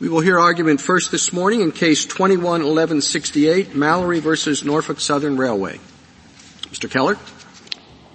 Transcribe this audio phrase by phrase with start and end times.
[0.00, 5.80] We will hear argument first this morning in case 211168, Mallory versus Norfolk Southern Railway.
[6.70, 6.88] Mr.
[6.88, 7.16] Keller.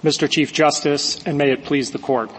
[0.01, 0.29] Mr.
[0.29, 2.31] Chief Justice, and may it please the court.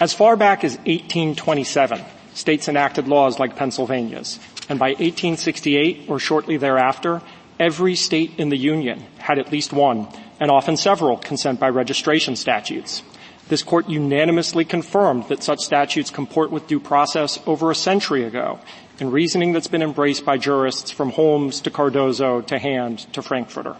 [0.00, 2.02] As far back as 1827,
[2.34, 7.22] states enacted laws like Pennsylvania's, and by 1868 or shortly thereafter,
[7.58, 10.08] every state in the Union had at least one,
[10.38, 13.02] and often several, consent by registration statutes.
[13.48, 18.58] This court unanimously confirmed that such statutes comport with due process over a century ago
[18.98, 23.76] in reasoning that's been embraced by jurists from Holmes to Cardozo to Hand to Frankfurter.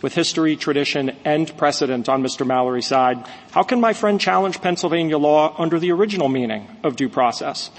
[0.00, 2.46] With history, tradition, and precedent on Mr.
[2.46, 7.08] Mallory's side, how can my friend challenge Pennsylvania law under the original meaning of due
[7.08, 7.70] process?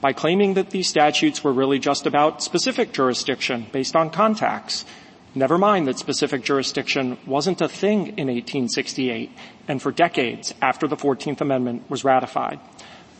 [0.00, 4.84] By claiming that these statutes were really just about specific jurisdiction based on contacts.
[5.34, 9.30] Never mind that specific jurisdiction wasn't a thing in 1868
[9.68, 12.60] and for decades after the 14th Amendment was ratified.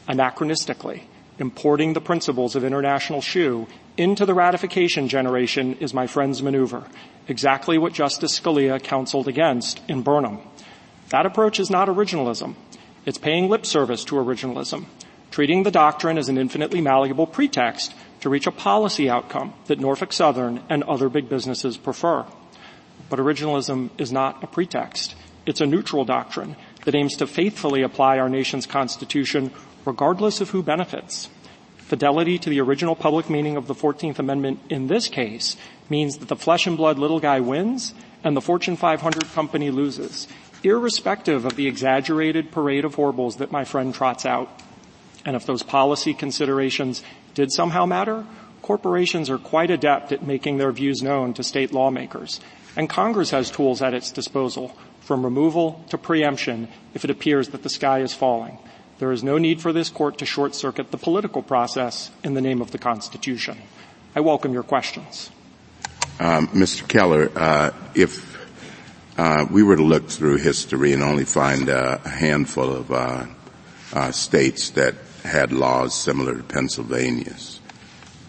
[0.09, 1.03] Anachronistically,
[1.39, 3.67] importing the principles of international shoe
[3.97, 6.85] into the ratification generation is my friend's maneuver,
[7.29, 10.41] exactly what Justice Scalia counseled against in Burnham.
[11.11, 12.55] That approach is not originalism.
[13.07, 14.87] It's paying lip service to originalism,
[15.31, 20.13] treating the doctrine as an infinitely malleable pretext to reach a policy outcome that Norfolk
[20.13, 22.25] Southern and other big businesses prefer.
[23.11, 25.15] But originalism is not a pretext.
[25.47, 29.51] It's a neutral doctrine that aims to faithfully apply our nation's constitution
[29.85, 31.29] regardless of who benefits.
[31.77, 35.57] Fidelity to the original public meaning of the 14th Amendment in this case
[35.91, 40.27] means that the flesh and blood little guy wins and the Fortune 500 company loses,
[40.63, 44.63] irrespective of the exaggerated parade of horribles that my friend trots out.
[45.27, 47.03] And if those policy considerations
[47.35, 48.25] did somehow matter,
[48.63, 52.41] corporations are quite adept at making their views known to state lawmakers.
[52.77, 57.63] And Congress has tools at its disposal, from removal to preemption, if it appears that
[57.63, 58.59] the sky is falling.
[58.99, 62.41] There is no need for this court to short circuit the political process in the
[62.41, 63.59] name of the Constitution.
[64.17, 65.31] I welcome your questions.
[66.19, 66.89] Um, Mr.
[66.89, 68.35] Keller, uh, if
[69.19, 73.27] uh, we were to look through history and only find uh, a handful of uh,
[73.93, 77.61] uh, states that had laws similar to Pennsylvania's,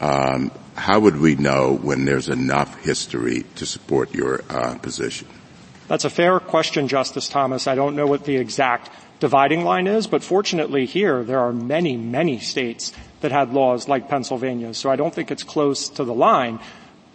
[0.02, 5.28] um, how would we know when there's enough history to support your uh, position?
[5.88, 7.68] That's a fair question, Justice Thomas.
[7.68, 11.96] I don't know what the exact dividing line is, but fortunately here there are many,
[11.96, 12.92] many states
[13.22, 16.60] that had laws like Pennsylvania, so I don't think it's close to the line.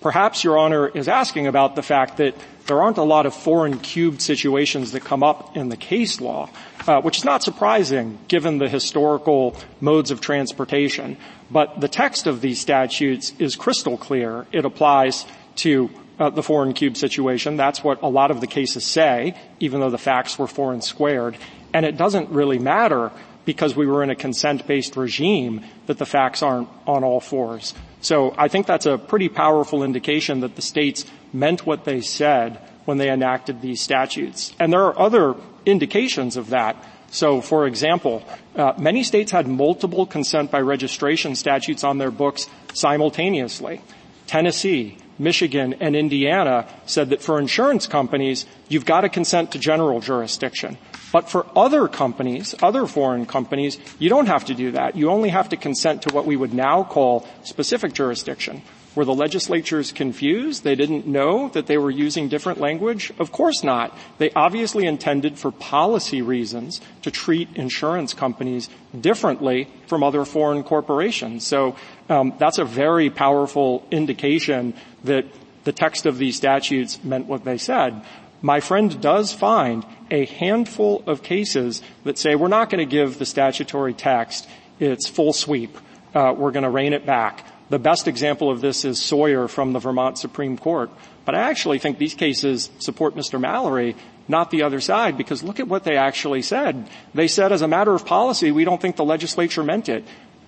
[0.00, 2.34] Perhaps Your Honor is asking about the fact that
[2.66, 6.48] there aren't a lot of foreign cubed situations that come up in the case law,
[6.86, 11.16] uh, which is not surprising given the historical modes of transportation.
[11.50, 14.46] But the text of these statutes is crystal clear.
[14.52, 15.26] It applies
[15.56, 17.56] to uh, the foreign cube situation.
[17.56, 21.36] That's what a lot of the cases say, even though the facts were foreign squared.
[21.72, 23.10] And it doesn't really matter
[23.44, 27.74] because we were in a consent-based regime that the facts aren't on all fours.
[28.02, 32.60] So I think that's a pretty powerful indication that the states meant what they said
[32.84, 34.54] when they enacted these statutes.
[34.58, 36.76] And there are other indications of that.
[37.10, 38.22] So, for example,
[38.54, 43.80] uh, many states had multiple consent by registration statutes on their books simultaneously.
[44.26, 50.00] Tennessee, Michigan, and Indiana said that for insurance companies, you've got to consent to general
[50.00, 50.78] jurisdiction.
[51.12, 54.96] But for other companies, other foreign companies, you don't have to do that.
[54.96, 58.62] You only have to consent to what we would now call specific jurisdiction.
[58.96, 60.64] Were the legislatures confused?
[60.64, 63.12] They didn't know that they were using different language?
[63.20, 63.96] Of course not.
[64.18, 68.68] They obviously intended for policy reasons to treat insurance companies
[68.98, 71.46] differently from other foreign corporations.
[71.46, 71.76] So
[72.08, 74.74] um, that's a very powerful indication
[75.04, 75.24] that
[75.62, 78.02] the text of these statutes meant what they said.
[78.42, 83.18] My friend does find a handful of cases that say we're not going to give
[83.18, 84.48] the statutory text
[84.80, 85.76] its full sweep.
[86.14, 87.46] Uh, we're going to rein it back.
[87.70, 90.90] The best example of this is Sawyer from the Vermont Supreme Court.
[91.24, 93.40] But I actually think these cases support Mr.
[93.40, 93.94] Mallory,
[94.26, 96.90] not the other side, because look at what they actually said.
[97.14, 100.04] They said as a matter of policy, we don't think the legislature meant it.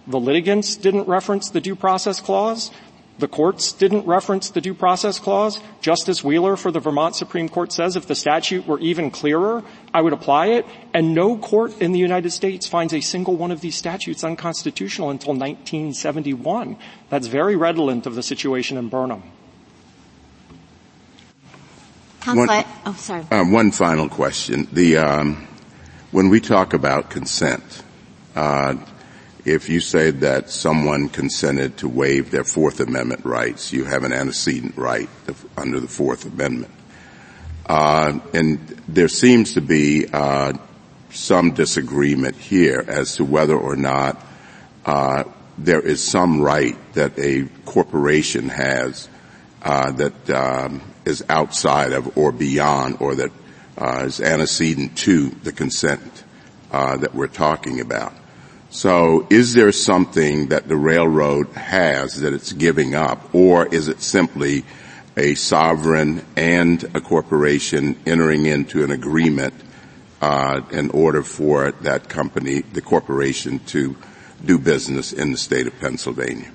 [0.09, 2.73] The litigants didn't reference the due process clause.
[3.19, 5.61] The courts didn't reference the due process clause.
[5.81, 9.63] Justice Wheeler for the Vermont Supreme Court says if the statute were even clearer,
[9.93, 10.67] I would apply it.
[10.95, 15.11] And no court in the United States finds a single one of these statutes unconstitutional
[15.11, 16.77] until 1971.
[17.11, 19.23] That's very redolent of the situation in Burnham.
[22.25, 23.27] One, oh, sorry.
[23.31, 24.69] Uh, one final question.
[24.73, 25.49] The, um,
[26.13, 27.83] when we talk about consent,
[28.37, 28.77] uh,
[29.45, 34.13] if you say that someone consented to waive their Fourth Amendment rights, you have an
[34.13, 35.09] antecedent right
[35.57, 36.73] under the Fourth Amendment.
[37.67, 38.59] Uh, and
[38.89, 40.53] there seems to be uh,
[41.11, 44.25] some disagreement here as to whether or not
[44.87, 45.25] uh,
[45.59, 49.09] there is some right that a corporation has
[49.63, 53.31] uh, that um, is outside of or beyond or that
[53.79, 56.25] uh, is antecedent to the consent
[56.71, 58.13] uh, that we're talking about.
[58.73, 64.01] So is there something that the railroad has that it's giving up or is it
[64.01, 64.65] simply
[65.15, 69.53] a sovereign and a corporation entering into an agreement
[70.23, 73.95] uh, in order for that company, the corporation, to
[74.43, 76.51] do business in the state of Pennsylvania?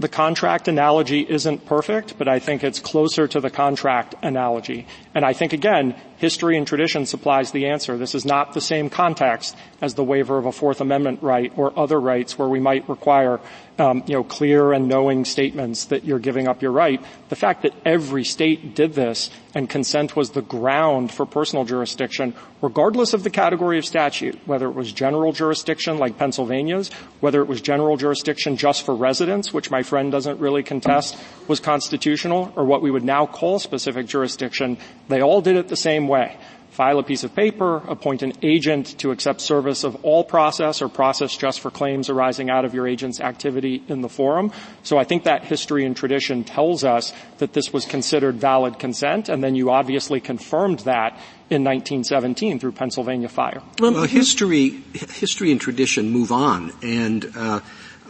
[0.00, 4.88] The contract analogy isn't perfect, but I think it's closer to the contract analogy.
[5.14, 7.96] And I think again, history and tradition supplies the answer.
[7.96, 11.78] This is not the same context as the waiver of a Fourth Amendment right or
[11.78, 13.40] other rights where we might require
[13.78, 17.02] um, you know, clear and knowing statements that you're giving up your right.
[17.28, 22.34] The fact that every state did this and consent was the ground for personal jurisdiction,
[22.62, 26.90] regardless of the category of statute, whether it was general jurisdiction like Pennsylvania's,
[27.20, 31.16] whether it was general jurisdiction just for residents, which my friend doesn't really contest
[31.48, 34.78] was constitutional, or what we would now call specific jurisdiction,
[35.08, 36.36] they all did it the same way
[36.76, 40.90] file a piece of paper, appoint an agent to accept service of all process or
[40.90, 44.52] process just for claims arising out of your agent's activity in the forum.
[44.82, 49.30] So I think that history and tradition tells us that this was considered valid consent,
[49.30, 51.12] and then you obviously confirmed that
[51.48, 53.62] in 1917 through Pennsylvania Fire.
[53.80, 57.60] Well, history, history and tradition move on, and uh,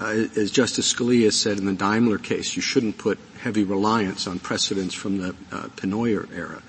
[0.01, 4.93] as Justice Scalia said in the Daimler case, you shouldn't put heavy reliance on precedents
[4.93, 5.69] from the uh,
[6.35, 6.63] era.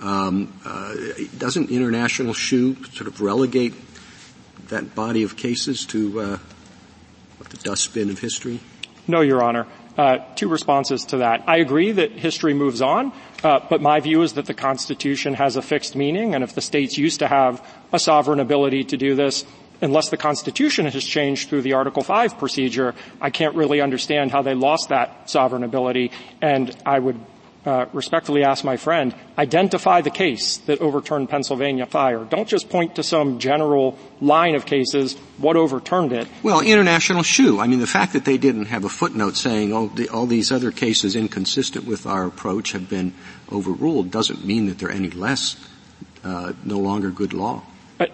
[0.00, 0.94] Um, uh,
[1.36, 3.74] doesn't international shoe sort of relegate
[4.68, 6.38] that body of cases to uh,
[7.50, 8.60] the dustbin of history?
[9.06, 9.66] No, Your Honor.
[9.98, 11.42] Uh, two responses to that.
[11.46, 13.12] I agree that history moves on,
[13.42, 16.60] uh, but my view is that the Constitution has a fixed meaning, and if the
[16.60, 17.62] states used to have
[17.92, 19.44] a sovereign ability to do this,
[19.82, 24.42] unless the Constitution has changed through the Article 5 procedure, I can't really understand how
[24.42, 27.20] they lost that sovereign ability, and I would
[27.64, 32.24] uh, respectfully ask my friend, identify the case that overturned Pennsylvania fire.
[32.24, 35.14] Don't just point to some general line of cases.
[35.38, 36.28] What overturned it?
[36.42, 37.60] Well, international shoe.
[37.60, 40.50] I mean, the fact that they didn't have a footnote saying, oh, the, all these
[40.50, 43.12] other cases inconsistent with our approach have been
[43.52, 45.56] overruled doesn't mean that they're any less,
[46.24, 47.62] uh, no longer good law.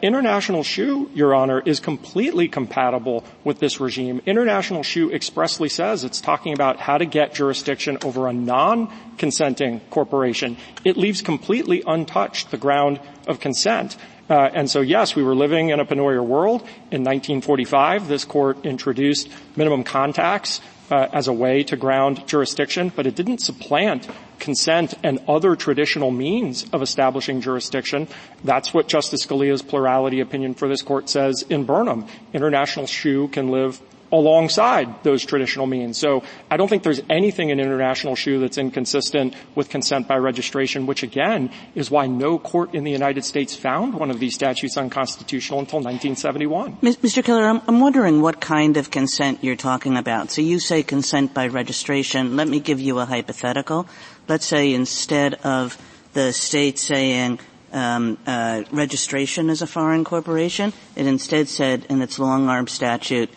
[0.03, 4.21] International Shoe, Your Honor, is completely compatible with this regime.
[4.27, 10.57] International Shoe expressly says it's talking about how to get jurisdiction over a non-consenting corporation.
[10.85, 13.97] It leaves completely untouched the ground of consent.
[14.29, 16.63] Uh, and so yes, we were living in a Pennoyer world.
[16.91, 20.61] In 1945, this court introduced minimum contacts
[20.91, 26.11] uh, as a way to ground jurisdiction, but it didn't supplant consent and other traditional
[26.11, 28.09] means of establishing jurisdiction.
[28.45, 32.07] That's what Justice Scalia's plurality opinion for this court says in Burnham.
[32.33, 33.81] International shoe can live
[34.13, 35.99] alongside those traditional means.
[35.99, 40.87] So I don't think there's anything in international shoe that's inconsistent with consent by registration,
[40.87, 44.77] which again is why no court in the United States found one of these statutes
[44.77, 46.77] unconstitutional until 1971.
[46.83, 47.25] Mr.
[47.25, 50.31] Keller, I'm, I'm wondering what kind of consent you're talking about.
[50.31, 52.37] So you say consent by registration.
[52.37, 53.87] Let me give you a hypothetical.
[54.29, 55.79] Let's say instead of
[56.13, 57.41] the state saying
[57.73, 63.31] um, uh, registration as a foreign corporation, it instead said in its long arm statute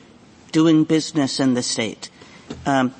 [0.51, 2.09] doing business in the state.
[2.65, 2.93] Um,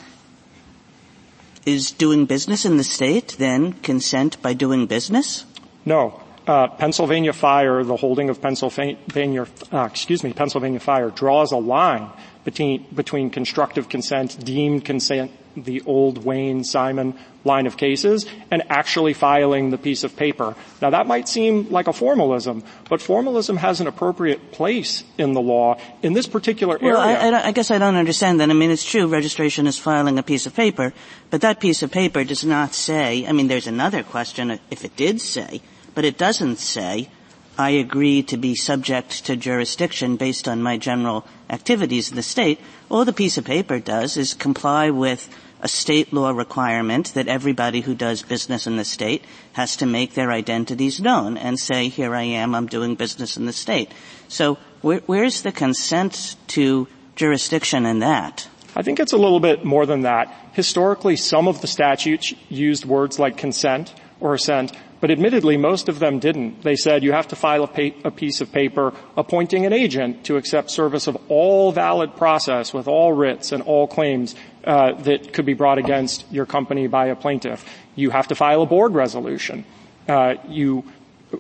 [1.66, 5.46] is doing business in the state then consent by doing business?
[5.86, 6.22] No.
[6.48, 12.10] Uh, Pennsylvania Fire, the holding of Pennsylvania, uh, excuse me, Pennsylvania Fire draws a line
[12.44, 15.32] between, between constructive consent, deemed consent
[15.64, 20.56] the old Wayne Simon line of cases and actually filing the piece of paper.
[20.82, 25.42] Now that might seem like a formalism, but formalism has an appropriate place in the
[25.42, 26.94] law in this particular area.
[26.94, 28.50] Well, I, I, I guess I don't understand that.
[28.50, 30.94] I mean, it's true registration is filing a piece of paper,
[31.30, 34.96] but that piece of paper does not say, I mean, there's another question if it
[34.96, 35.62] did say,
[35.96, 37.10] but it doesn't say,
[37.58, 42.58] I agree to be subject to jurisdiction based on my general activities in the state.
[42.88, 45.28] All the piece of paper does is comply with
[45.62, 49.24] a state law requirement that everybody who does business in the state
[49.54, 53.46] has to make their identities known and say, here I am, I'm doing business in
[53.46, 53.92] the state.
[54.28, 58.48] So where, where's the consent to jurisdiction in that?
[58.76, 60.34] I think it's a little bit more than that.
[60.54, 66.00] Historically, some of the statutes used words like consent or assent, but admittedly, most of
[66.00, 66.64] them didn't.
[66.64, 70.26] They said you have to file a, pa- a, piece of paper appointing an agent
[70.26, 74.36] to accept service of all valid process with all writs and all claims
[74.70, 77.66] that could be brought against your company by a plaintiff.
[77.96, 79.66] You have to file a board resolution.
[80.08, 80.84] Uh, you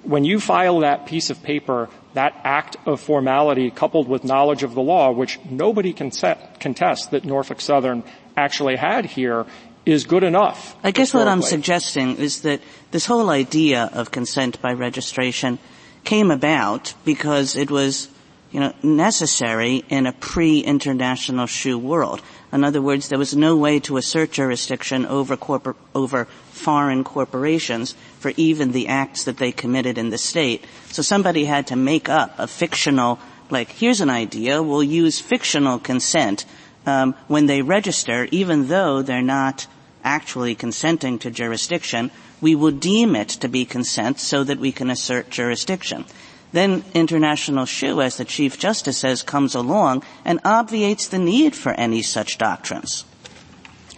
[0.03, 4.75] when you file that piece of paper, that act of formality coupled with knowledge of
[4.75, 6.12] the law, which nobody can
[6.59, 8.03] contest that Norfolk Southern
[8.38, 9.45] actually had here,
[9.86, 10.75] is good enough.
[10.83, 15.57] I guess what I'm suggesting is that this whole idea of consent by registration
[16.03, 18.09] came about because it was,
[18.51, 22.21] you know, necessary in a pre-international shoe world.
[22.51, 27.95] In other words, there was no way to assert jurisdiction over, corpor- over foreign corporations
[28.19, 30.65] for even the acts that they committed in the state.
[30.87, 35.77] So somebody had to make up a fictional, like, here's an idea, we'll use fictional
[35.79, 36.45] consent
[36.85, 39.67] um, when they register, even though they're not
[40.03, 42.09] actually consenting to jurisdiction,
[42.41, 46.05] we will deem it to be consent so that we can assert jurisdiction.
[46.51, 51.73] Then international shoe, as the Chief Justice says, comes along and obviates the need for
[51.73, 53.05] any such doctrines.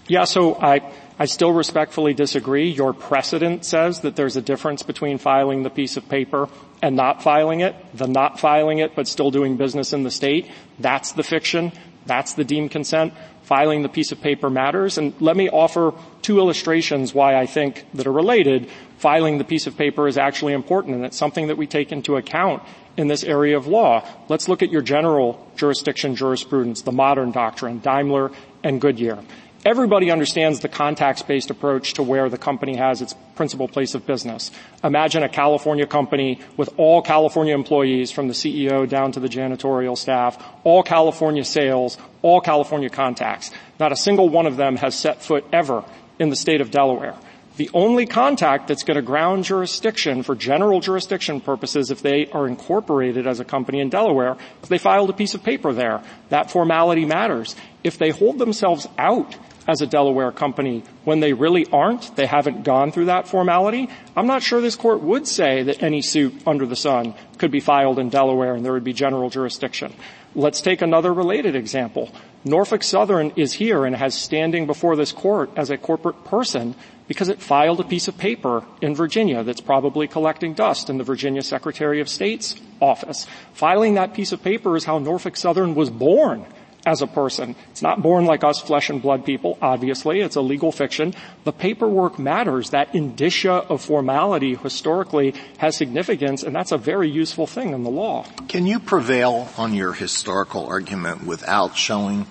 [0.08, 0.82] Yeah, so I,
[1.18, 2.70] I still respectfully disagree.
[2.70, 6.50] Your precedent says that there's a difference between filing the piece of paper
[6.82, 7.76] and not filing it.
[7.94, 11.72] The not filing it but still doing business in the state, that's the fiction.
[12.06, 13.14] That's the deemed consent.
[13.52, 14.98] Filing the piece of paper matters.
[14.98, 15.92] And let me offer
[16.22, 18.70] two illustrations why I think that are related.
[18.98, 22.16] Filing the piece of paper is actually important and it's something that we take into
[22.16, 22.64] account
[22.96, 24.08] in this area of law.
[24.30, 28.32] Let's look at your general jurisdiction jurisprudence, the modern doctrine, Daimler
[28.64, 29.20] and Goodyear.
[29.64, 34.50] Everybody understands the contacts-based approach to where the company has its principal place of business.
[34.84, 39.96] Imagine a California company with all California employees from the CEO down to the janitorial
[39.96, 43.52] staff, all California sales, all California contacts.
[43.80, 45.86] Not a single one of them has set foot ever
[46.18, 47.16] in the state of Delaware.
[47.58, 52.48] The only contact that's going to ground jurisdiction for general jurisdiction purposes if they are
[52.48, 56.02] incorporated as a company in Delaware if they filed a piece of paper there.
[56.30, 57.56] That formality matters.
[57.84, 59.38] If they hold themselves out
[59.68, 62.16] as a Delaware company when they really aren't.
[62.16, 63.90] They haven't gone through that formality.
[64.16, 67.60] I'm not sure this court would say that any suit under the sun could be
[67.60, 69.94] filed in Delaware and there would be general jurisdiction.
[70.34, 72.10] Let's take another related example.
[72.46, 76.74] Norfolk Southern is here and has standing before this court as a corporate person
[77.08, 81.04] because it filed a piece of paper in Virginia that's probably collecting dust in the
[81.04, 83.28] Virginia Secretary of State's office.
[83.54, 86.46] Filing that piece of paper is how Norfolk Southern was born
[86.86, 87.56] as a person.
[87.72, 90.22] It's not born like us flesh and blood people, obviously.
[90.22, 91.14] It's a legal fiction.
[91.44, 92.72] The paperwork matters.
[92.72, 97.90] That indicia of formality historically has significance, and that's a very useful thing in the
[97.90, 98.26] law.
[98.48, 102.26] Can you prevail on your historical argument without showing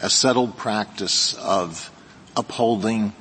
[0.00, 1.90] a settled practice of
[2.36, 3.12] upholding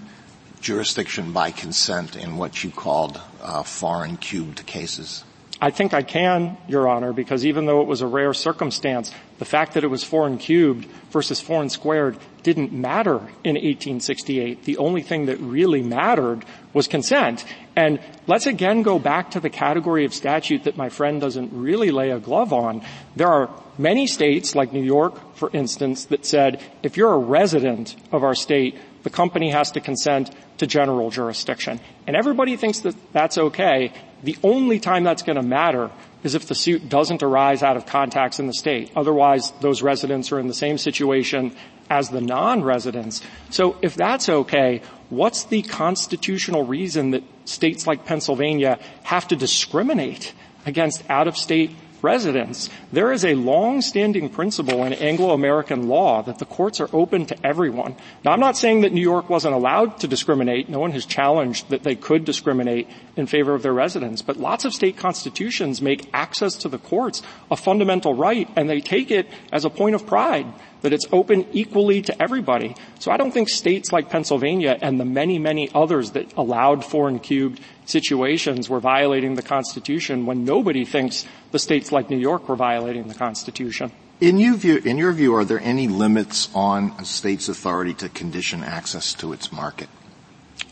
[0.61, 5.23] jurisdiction by consent in what you called uh, foreign cubed cases?
[5.61, 9.45] I think I can, Your Honor, because even though it was a rare circumstance, the
[9.45, 14.63] fact that it was foreign cubed versus foreign squared didn't matter in 1868.
[14.65, 16.43] The only thing that really mattered
[16.73, 17.45] was consent.
[17.75, 21.89] And let's again go back to the category of statute that my friend doesn't really
[21.89, 22.81] lay a glove on.
[23.15, 27.95] There are many states, like New York, for instance, that said, if you're a resident
[28.11, 31.79] of our state, the company has to consent to general jurisdiction.
[32.07, 33.93] And everybody thinks that that's okay.
[34.25, 35.91] The only time that's going to matter
[36.23, 38.91] is if the suit doesn't arise out of contacts in the state.
[38.95, 41.55] Otherwise, those residents are in the same situation
[41.91, 43.21] as the non-residents.
[43.51, 50.33] So if that's okay, what's the constitutional reason that states like Pennsylvania have to discriminate
[50.65, 52.69] against out-of-state residents.
[52.91, 57.95] There is a long-standing principle in Anglo-American law that the courts are open to everyone.
[58.23, 60.69] Now, I'm not saying that New York wasn't allowed to discriminate.
[60.69, 64.21] No one has challenged that they could discriminate in favor of their residents.
[64.21, 68.81] But lots of state constitutions make access to the courts a fundamental right, and they
[68.81, 70.45] take it as a point of pride
[70.85, 72.75] that it's open equally to everybody.
[72.99, 77.17] So I don't think states like Pennsylvania and the many, many others that allowed foreign
[77.17, 82.55] cubed situations were violating the Constitution when nobody thinks the states like New York were
[82.55, 83.91] violating the Constitution.
[84.21, 88.07] In, you view, in your view, are there any limits on a state's authority to
[88.09, 89.89] condition access to its market?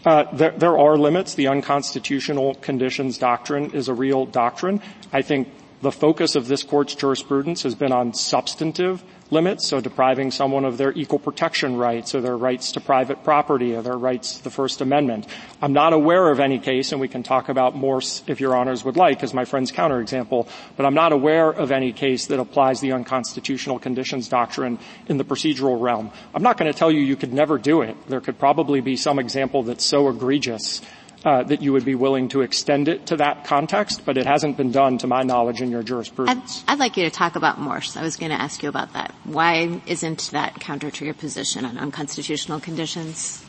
[0.05, 1.33] Uh, there, there, are limits.
[1.33, 4.79] The unconstitutional conditions doctrine is a real doctrine.
[5.11, 5.49] I think
[5.81, 10.77] the focus of this court's jurisprudence has been on substantive limits, so depriving someone of
[10.77, 14.49] their equal protection rights or their rights to private property or their rights to the
[14.49, 15.27] First Amendment.
[15.61, 18.83] I'm not aware of any case, and we can talk about more if your honors
[18.83, 22.79] would like, as my friend's counterexample, but I'm not aware of any case that applies
[22.81, 26.11] the unconstitutional conditions doctrine in the procedural realm.
[26.33, 27.95] I'm not going to tell you you could never do it.
[28.07, 30.81] There could probably be some example that's so egregious
[31.25, 34.57] uh, that you would be willing to extend it to that context, but it hasn't
[34.57, 36.63] been done to my knowledge in your jurisprudence.
[36.67, 37.95] I'd, I'd like you to talk about Morse.
[37.95, 39.13] I was going to ask you about that.
[39.23, 43.45] Why isn't that counter to your position on unconstitutional conditions?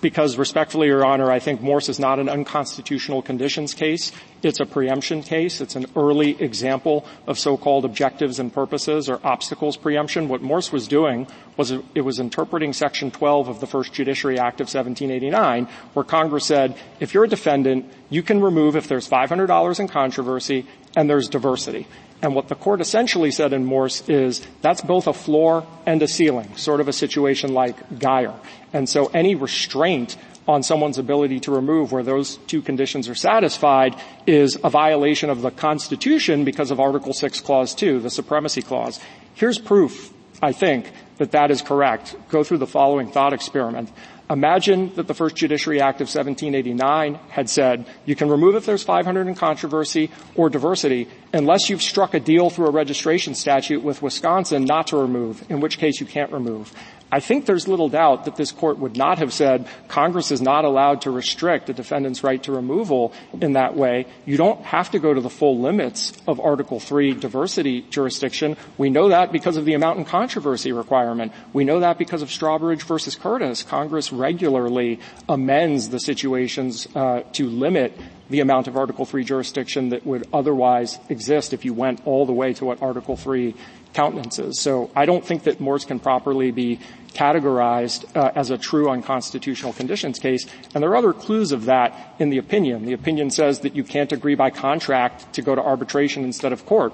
[0.00, 4.12] Because respectfully, Your Honor, I think Morse is not an unconstitutional conditions case.
[4.42, 5.60] It's a preemption case.
[5.60, 10.28] It's an early example of so-called objectives and purposes or obstacles preemption.
[10.28, 14.60] What Morse was doing was it was interpreting Section 12 of the First Judiciary Act
[14.60, 19.80] of 1789, where Congress said, if you're a defendant, you can remove if there's $500
[19.80, 21.86] in controversy and there's diversity.
[22.22, 26.08] And what the court essentially said in Morse is that's both a floor and a
[26.08, 28.34] ceiling, sort of a situation like Geier.
[28.72, 30.16] And so any restraint
[30.48, 33.96] on someone's ability to remove where those two conditions are satisfied
[34.26, 39.00] is a violation of the Constitution because of Article 6 Clause 2, the Supremacy Clause.
[39.34, 42.14] Here's proof, I think, that that is correct.
[42.28, 43.90] Go through the following thought experiment.
[44.28, 48.82] Imagine that the first Judiciary Act of 1789 had said you can remove if there's
[48.82, 54.02] 500 in controversy or diversity unless you've struck a deal through a registration statute with
[54.02, 56.72] Wisconsin not to remove, in which case you can't remove.
[57.16, 60.66] I think there's little doubt that this court would not have said Congress is not
[60.66, 64.04] allowed to restrict a defendant's right to removal in that way.
[64.26, 68.58] You don't have to go to the full limits of Article 3 diversity jurisdiction.
[68.76, 71.32] We know that because of the amount in controversy requirement.
[71.54, 73.62] We know that because of Strawbridge versus Curtis.
[73.62, 80.04] Congress regularly amends the situations uh, to limit the amount of Article 3 jurisdiction that
[80.04, 83.54] would otherwise exist if you went all the way to what Article 3
[83.96, 84.60] countenances.
[84.60, 86.78] So I don't think that Morse can properly be
[87.16, 90.46] categorized uh, as a true unconstitutional conditions case.
[90.74, 92.84] And there are other clues of that in the opinion.
[92.84, 96.66] The opinion says that you can't agree by contract to go to arbitration instead of
[96.66, 96.92] court.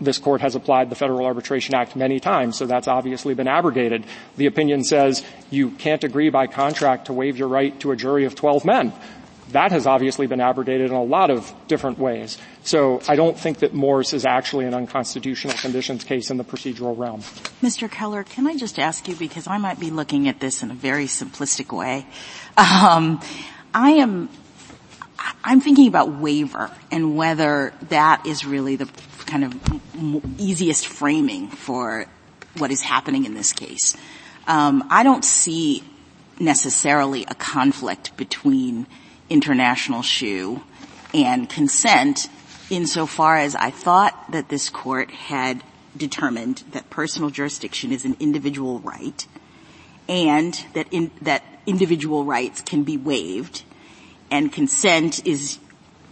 [0.00, 4.04] This court has applied the Federal Arbitration Act many times, so that's obviously been abrogated.
[4.36, 8.24] The opinion says you can't agree by contract to waive your right to a jury
[8.24, 8.92] of 12 men
[9.52, 12.38] that has obviously been abrogated in a lot of different ways.
[12.64, 16.96] So I don't think that Morse is actually an unconstitutional conditions case in the procedural
[16.96, 17.22] realm.
[17.62, 17.90] Mr.
[17.90, 20.74] Keller, can I just ask you, because I might be looking at this in a
[20.74, 22.06] very simplistic way.
[22.56, 23.20] Um,
[23.74, 24.28] I am,
[25.44, 28.88] I'm thinking about waiver and whether that is really the
[29.26, 32.06] kind of easiest framing for
[32.56, 33.96] what is happening in this case.
[34.46, 35.84] Um, I don't see
[36.40, 38.86] necessarily a conflict between
[39.30, 40.62] international shoe
[41.14, 42.28] and consent
[42.70, 45.62] insofar as I thought that this court had
[45.96, 49.26] determined that personal jurisdiction is an individual right
[50.08, 53.64] and that in, that individual rights can be waived
[54.30, 55.58] and consent is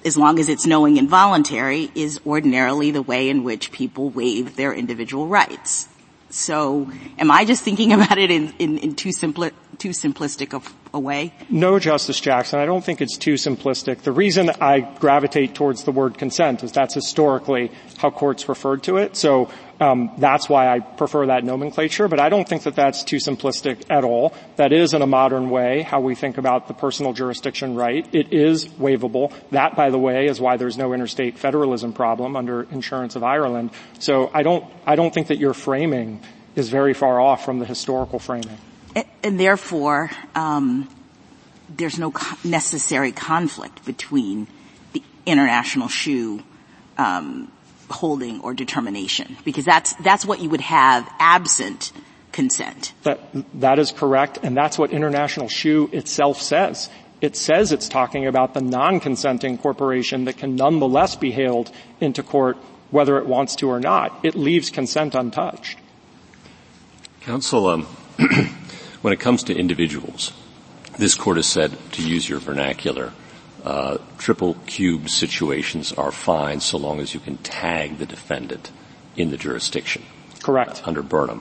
[0.05, 4.57] as long as it's knowing and voluntary is ordinarily the way in which people waive
[4.57, 5.88] their individual rights.
[6.31, 9.52] So am I just thinking about it in, in, in too, simpli-
[9.87, 11.33] too simplistic of a way?
[11.49, 12.59] No, Justice Jackson.
[12.59, 14.03] I don't think it's too simplistic.
[14.03, 18.96] The reason I gravitate towards the word consent is that's historically how courts referred to
[18.96, 19.16] it.
[19.16, 23.16] So um, that's why I prefer that nomenclature, but I don't think that that's too
[23.16, 24.35] simplistic at all.
[24.57, 28.09] That is, in a modern way, how we think about the personal jurisdiction right.
[28.12, 29.33] It is waivable.
[29.51, 33.70] That, by the way, is why there's no interstate federalism problem under Insurance of Ireland.
[34.01, 36.22] So I don't, I don't think that your framing
[36.57, 38.59] is very far off from the historical framing.
[38.96, 40.88] And, and therefore, um,
[41.68, 44.48] there's no co- necessary conflict between
[44.92, 46.42] the international shoe
[46.98, 47.52] um,
[47.90, 51.92] holding or determination because that's that's what you would have absent
[52.32, 52.92] consent.
[53.02, 53.20] That
[53.54, 56.88] that is correct, and that's what international shoe itself says.
[57.20, 62.59] It says it's talking about the non-consenting corporation that can nonetheless be haled into court
[62.90, 64.12] whether it wants to or not.
[64.22, 65.78] It leaves consent untouched.
[67.22, 67.87] Counsel, um,
[69.07, 70.33] when it comes to individuals,
[70.99, 73.12] this court has said, to use your vernacular,
[73.62, 78.73] uh, triple cube situations are fine so long as you can tag the defendant
[79.14, 80.03] in the jurisdiction.
[80.42, 80.83] Correct.
[80.83, 81.40] Uh, under Burnham.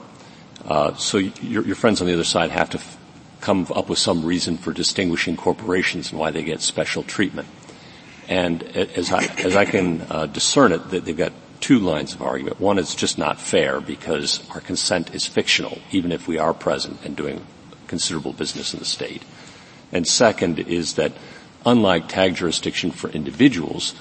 [0.64, 2.96] Uh, so your, your, friends on the other side have to f-
[3.40, 7.48] come up with some reason for distinguishing corporations and why they get special treatment.
[8.28, 12.22] And as I, as I can uh, discern it, that they've got two lines of
[12.22, 12.60] argument.
[12.60, 17.00] One is just not fair because our consent is fictional, even if we are present
[17.04, 17.44] and doing
[17.86, 19.22] considerable business in the state.
[19.92, 21.12] And second is that
[21.64, 23.94] unlike tag jurisdiction for individuals,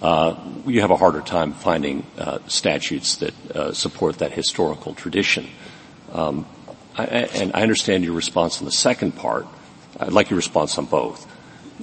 [0.00, 5.48] uh, you have a harder time finding uh, statutes that uh, support that historical tradition.
[6.12, 6.46] Um,
[6.96, 9.46] I, and I understand your response on the second part.
[9.98, 11.26] I'd like your response on both.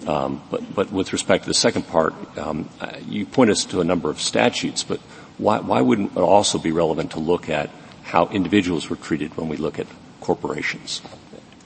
[0.08, 2.70] Um, but, but, with respect to the second part, um,
[3.08, 5.00] you point us to a number of statutes, but
[5.40, 7.72] why, why wouldn't it also be relevant to look at
[8.04, 9.88] how individuals were treated when we look at
[10.22, 11.02] corporations?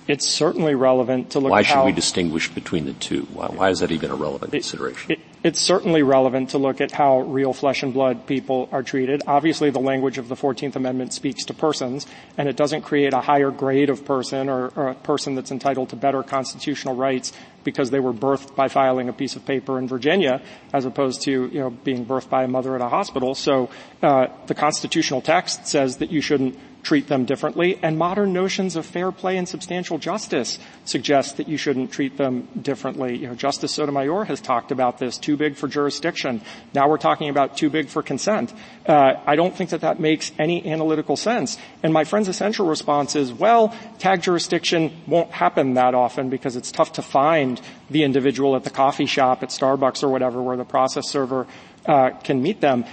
[0.08, 3.24] It's certainly relevant to look why at should we distinguish between the two?
[3.34, 5.12] Why, why, is that even a relevant consideration?
[5.12, 9.24] It, it's certainly relevant to look at how real flesh and blood people are treated.
[9.26, 12.06] Obviously, the language of the 14th Amendment speaks to persons,
[12.38, 15.90] and it doesn't create a higher grade of person or, or, a person that's entitled
[15.90, 17.34] to better constitutional rights
[17.64, 20.42] because they were birthed by filing a piece of paper in Virginia
[20.74, 23.34] as opposed to, you know, being birthed by a mother at a hospital.
[23.34, 23.70] So,
[24.04, 28.86] uh, the constitutional text says that you shouldn't treat them differently, and modern notions of
[28.86, 33.18] fair play and substantial justice suggest that you shouldn't treat them differently.
[33.18, 36.42] You know, Justice Sotomayor has talked about this, too big for jurisdiction.
[36.74, 38.54] Now we're talking about too big for consent.
[38.86, 41.58] Uh, I don't think that that makes any analytical sense.
[41.84, 46.72] And my friend's essential response is, well, tag jurisdiction won't happen that often because it's
[46.72, 50.66] tough to find the individual at the coffee shop at Starbucks or whatever where the
[50.66, 51.46] process server
[51.86, 52.86] uh, can meet them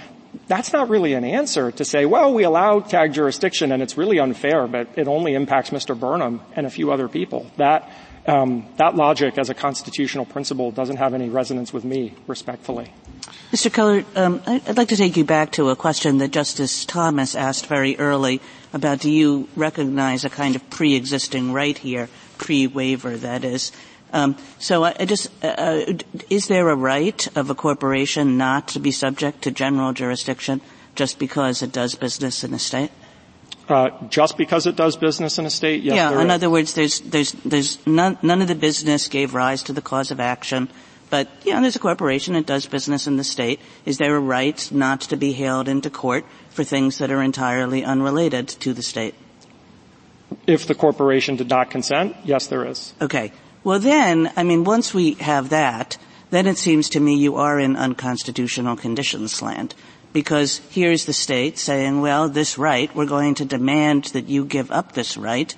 [0.46, 4.18] that's not really an answer to say, well, we allow tag jurisdiction and it's really
[4.18, 5.98] unfair, but it only impacts Mr.
[5.98, 7.50] Burnham and a few other people.
[7.56, 7.90] That,
[8.26, 12.92] um, that logic as a constitutional principle doesn't have any resonance with me, respectfully.
[13.52, 13.72] Mr.
[13.72, 17.66] Keller, um, I'd like to take you back to a question that Justice Thomas asked
[17.66, 18.40] very early
[18.72, 23.72] about do you recognize a kind of pre-existing right here, pre-waiver that is,
[24.58, 25.92] so I, I just, uh, uh,
[26.30, 30.60] is there a right of a corporation not to be subject to general jurisdiction
[30.94, 32.90] just because it does business in a state?
[33.68, 35.94] Uh, just because it does business in a state, yes.
[35.94, 36.22] Yeah.
[36.22, 39.82] In other words, there's there's there's none none of the business gave rise to the
[39.82, 40.70] cause of action,
[41.10, 43.60] but yeah, there's a corporation that does business in the state.
[43.84, 47.84] Is there a right not to be haled into court for things that are entirely
[47.84, 49.14] unrelated to the state?
[50.46, 52.94] If the corporation did not consent, yes, there is.
[53.02, 53.32] Okay.
[53.64, 55.96] Well then, I mean, once we have that,
[56.30, 59.74] then it seems to me you are in unconstitutional conditions land.
[60.12, 64.70] Because here's the state saying, well, this right, we're going to demand that you give
[64.70, 65.54] up this right,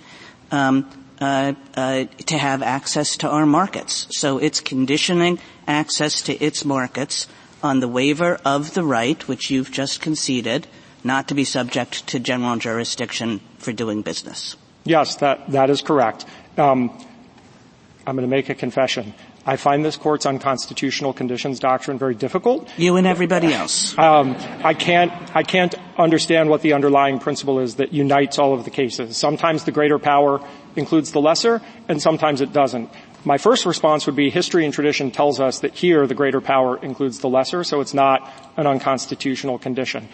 [0.51, 4.07] um, uh, uh, to have access to our markets.
[4.11, 7.29] So it's conditioning access to its markets
[7.63, 10.67] on the waiver of the right, which you've just conceded,
[11.05, 14.57] not to be subject to general jurisdiction for doing business.
[14.85, 16.25] Yes, that, that is correct.
[16.57, 16.91] Um,
[18.07, 19.15] I'm going to make a confession.
[19.47, 22.69] I find this court's unconstitutional conditions doctrine very difficult.
[22.77, 23.97] You and everybody else.
[23.99, 25.13] Um, I can't.
[25.35, 29.17] I can't understand what the underlying principle is that unites all of the cases.
[29.17, 30.41] Sometimes the greater power
[30.77, 32.91] includes the lesser, and sometimes it doesn't.
[33.25, 36.79] My first response would be history and tradition tells us that here the greater power
[36.83, 40.09] includes the lesser, so it's not an unconstitutional condition.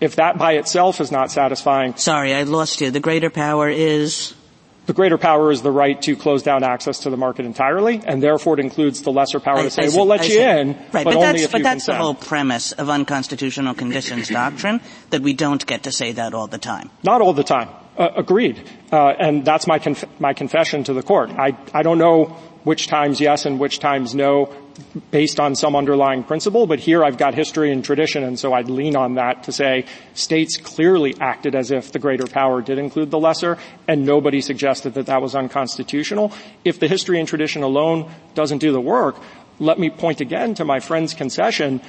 [0.00, 1.96] If that by itself is not satisfying.
[1.96, 2.90] Sorry, I lost you.
[2.90, 4.34] The greater power is?
[4.90, 8.20] The greater power is the right to close down access to the market entirely, and
[8.20, 10.90] therefore it includes the lesser power I, to say, we'll let I you in, right,
[10.90, 11.98] but, but only if but you that's consent.
[11.98, 16.48] the whole premise of unconstitutional conditions doctrine, that we don't get to say that all
[16.48, 16.90] the time.
[17.04, 17.68] Not all the time.
[17.96, 18.68] Uh, agreed.
[18.90, 21.30] Uh, and that's my, conf- my confession to the court.
[21.30, 24.52] I, I don't know which times yes and which times no
[25.10, 28.68] based on some underlying principle, but here I've got history and tradition, and so I'd
[28.68, 33.10] lean on that to say states clearly acted as if the greater power did include
[33.10, 36.32] the lesser, and nobody suggested that that was unconstitutional.
[36.64, 39.16] If the history and tradition alone doesn't do the work,
[39.58, 41.80] let me point again to my friend's concession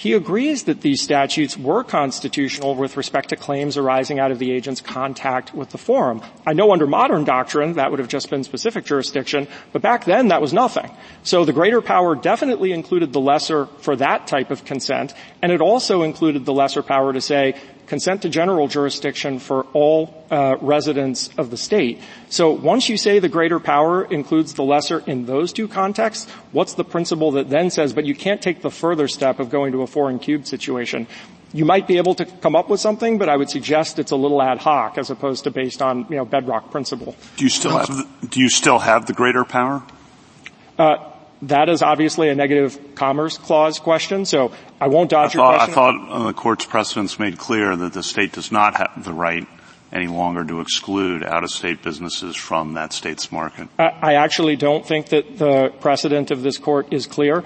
[0.00, 4.50] he agrees that these statutes were constitutional with respect to claims arising out of the
[4.50, 6.22] agent's contact with the forum.
[6.46, 10.28] I know under modern doctrine that would have just been specific jurisdiction, but back then
[10.28, 10.90] that was nothing.
[11.22, 15.60] So the greater power definitely included the lesser for that type of consent, and it
[15.60, 17.60] also included the lesser power to say,
[17.90, 22.00] consent to general jurisdiction for all uh, residents of the state.
[22.28, 26.74] So once you say the greater power includes the lesser in those two contexts, what's
[26.74, 29.82] the principle that then says, but you can't take the further step of going to
[29.82, 31.08] a foreign cube situation?
[31.52, 34.16] You might be able to come up with something, but I would suggest it's a
[34.16, 37.16] little ad hoc as opposed to based on, you know, bedrock principle.
[37.38, 39.82] Do you still have the, do you still have the greater power?
[40.78, 41.09] Uh,
[41.42, 45.56] that is obviously a negative commerce clause question, so I won't dodge I thought, your
[45.56, 45.72] question.
[45.72, 49.46] I thought the court's precedents made clear that the state does not have the right
[49.92, 53.68] any longer to exclude out-of-state businesses from that state's market.
[53.78, 57.44] I, I actually don't think that the precedent of this court is clear.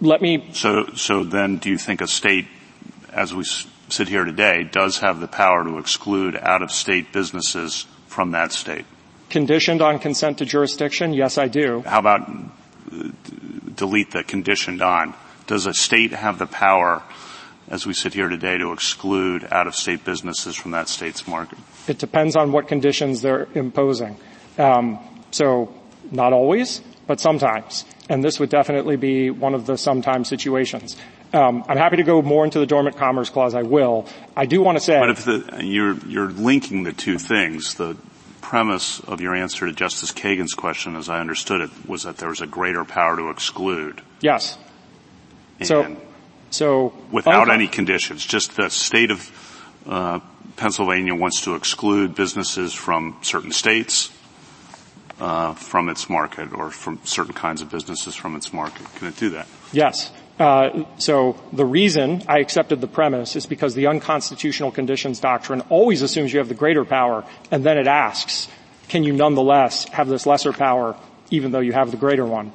[0.00, 0.50] Let me.
[0.52, 2.46] So, so then, do you think a state,
[3.12, 8.52] as we sit here today, does have the power to exclude out-of-state businesses from that
[8.52, 8.84] state?
[9.30, 11.82] Conditioned on consent to jurisdiction, yes, I do.
[11.82, 12.28] How about
[13.74, 15.14] delete the conditioned on.
[15.46, 17.02] Does a state have the power,
[17.68, 21.58] as we sit here today, to exclude out-of-state businesses from that state's market?
[21.86, 24.16] It depends on what conditions they're imposing.
[24.58, 24.98] Um,
[25.30, 25.72] so
[26.10, 27.84] not always, but sometimes.
[28.08, 30.96] And this would definitely be one of the sometimes situations.
[31.32, 33.54] Um, I'm happy to go more into the dormant commerce clause.
[33.54, 34.06] I will.
[34.36, 34.98] I do want to say.
[34.98, 37.96] But if the, you're you're linking the two things, the
[38.46, 42.28] premise of your answer to Justice Kagan's question, as I understood it, was that there
[42.28, 44.02] was a greater power to exclude.
[44.20, 44.56] Yes.
[45.62, 45.96] so,
[46.50, 50.20] so without any conditions, just the state of uh,
[50.54, 54.12] Pennsylvania wants to exclude businesses from certain states
[55.18, 58.86] uh, from its market, or from certain kinds of businesses from its market.
[58.94, 59.48] Can it do that?
[59.72, 60.12] Yes.
[60.38, 66.02] Uh, so the reason I accepted the premise is because the unconstitutional conditions doctrine always
[66.02, 68.48] assumes you have the greater power, and then it asks,
[68.88, 70.96] can you nonetheless have this lesser power
[71.30, 72.52] even though you have the greater one?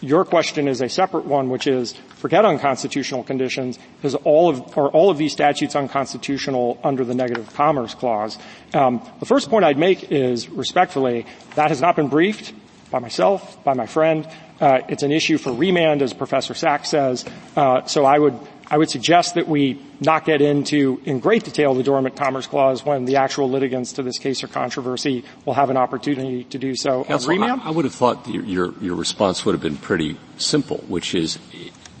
[0.00, 3.78] Your question is a separate one, which is forget unconstitutional conditions.
[4.02, 8.38] Is all of are all of these statutes unconstitutional under the negative commerce clause?
[8.74, 12.52] Um, the first point I'd make is respectfully that has not been briefed
[12.90, 14.26] by myself, by my friend.
[14.60, 17.24] Uh, it's an issue for remand, as Professor Sachs says.
[17.56, 21.74] Uh, so I would I would suggest that we not get into in great detail
[21.74, 25.70] the dormant commerce clause when the actual litigants to this case or controversy will have
[25.70, 27.04] an opportunity to do so.
[27.04, 27.60] Counsel, remand?
[27.62, 31.14] I, I, would have thought your, your, your response would have been pretty simple, which
[31.14, 31.38] is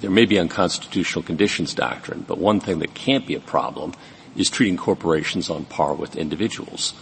[0.00, 3.94] there may be unconstitutional conditions doctrine, but one thing that can't be a problem
[4.34, 6.94] is treating corporations on par with individuals.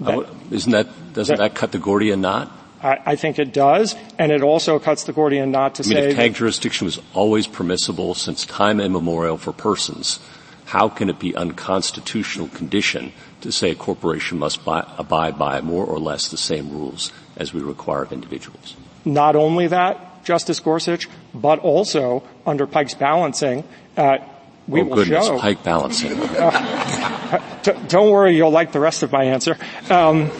[0.00, 2.52] That, isn't that doesn't that, that cut the Gordian knot?
[2.80, 6.10] I, think it does, and it also cuts the Gordian knot to I mean, say
[6.10, 10.20] if tag jurisdiction was always permissible since time immemorial for persons,
[10.66, 15.84] how can it be unconstitutional condition to say a corporation must buy, abide by more
[15.84, 18.76] or less the same rules as we require of individuals?
[19.04, 23.64] Not only that, Justice Gorsuch, but also under Pike's balancing,
[23.96, 24.18] uh,
[24.66, 25.38] we oh, will goodness, show.
[25.38, 26.12] Pike balancing.
[26.20, 29.56] uh, t- don't worry, you'll like the rest of my answer.
[29.88, 30.30] Um,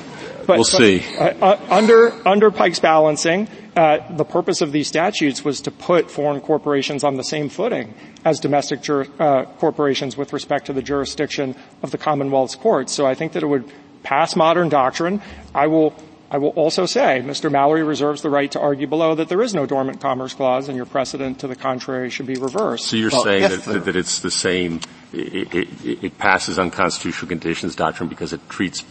[0.49, 1.17] but, we'll but, see.
[1.17, 6.11] Uh, uh, under under Pike's balancing, uh, the purpose of these statutes was to put
[6.11, 10.81] foreign corporations on the same footing as domestic jur- uh, corporations with respect to the
[10.81, 12.95] jurisdiction of the Commonwealth's courts.
[12.95, 13.71] So I think that it would
[14.03, 15.21] pass modern doctrine.
[15.55, 15.95] I will
[16.31, 17.53] I will also say Mr.
[17.53, 20.77] Mallory reserves the right to argue below that there is no dormant commerce clause and
[20.77, 22.87] your precedent to the contrary should be reversed.
[22.87, 24.81] So you're well, saying that, that, it's the same,
[25.13, 28.83] it, it, it, passes unconstitutional conditions doctrine because it treats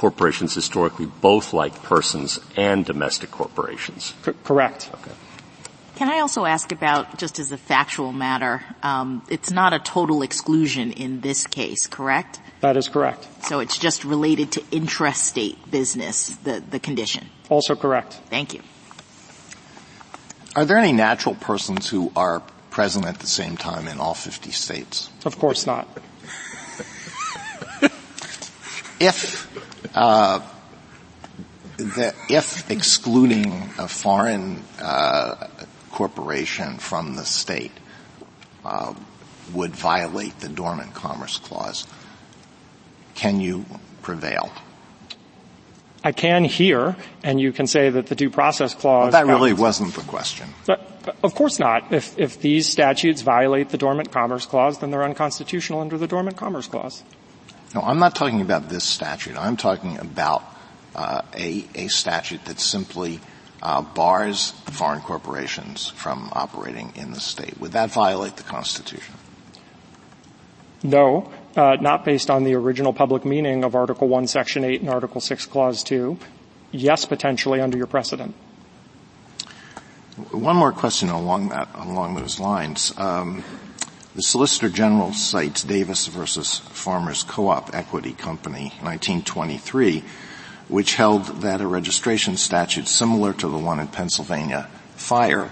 [0.00, 4.14] corporations historically both like persons and domestic corporations.
[4.24, 4.88] C- correct.
[4.94, 5.10] Okay.
[5.96, 10.22] Can I also ask about, just as a factual matter, um, it's not a total
[10.22, 12.40] exclusion in this case, correct?
[12.62, 13.28] That is correct.
[13.44, 17.28] So it's just related to intrastate business, the, the condition?
[17.50, 18.14] Also correct.
[18.30, 18.62] Thank you.
[20.56, 24.50] Are there any natural persons who are present at the same time in all 50
[24.52, 25.10] states?
[25.26, 25.86] Of course not.
[28.98, 29.49] if the,
[32.28, 35.48] if excluding a foreign uh,
[35.90, 37.72] corporation from the state
[38.64, 38.94] uh,
[39.52, 41.86] would violate the dormant commerce clause,
[43.14, 43.64] can you
[44.02, 44.50] prevail?
[46.02, 49.12] I can here, and you can say that the due process clause.
[49.12, 50.48] That really wasn't the question.
[50.66, 50.86] But,
[51.22, 51.92] of course not.
[51.92, 56.36] If, if these statutes violate the dormant commerce clause, then they're unconstitutional under the dormant
[56.36, 57.02] commerce clause.
[57.74, 59.36] No, I'm not talking about this statute.
[59.36, 60.42] I'm talking about
[60.94, 63.20] uh, a, a statute that simply
[63.62, 67.58] uh, bars foreign corporations from operating in the state.
[67.60, 69.14] Would that violate the Constitution?
[70.82, 74.90] No, uh, not based on the original public meaning of Article 1, Section 8 and
[74.90, 76.18] Article 6, Clause 2.
[76.72, 78.34] Yes, potentially under your precedent.
[80.30, 82.92] One more question along that, along those lines.
[82.96, 83.44] Um,
[84.14, 90.02] the Solicitor General cites Davis versus Farmers Co-op Equity Company, 1923,
[90.68, 95.50] which held that a registration statute similar to the one in Pennsylvania, fire,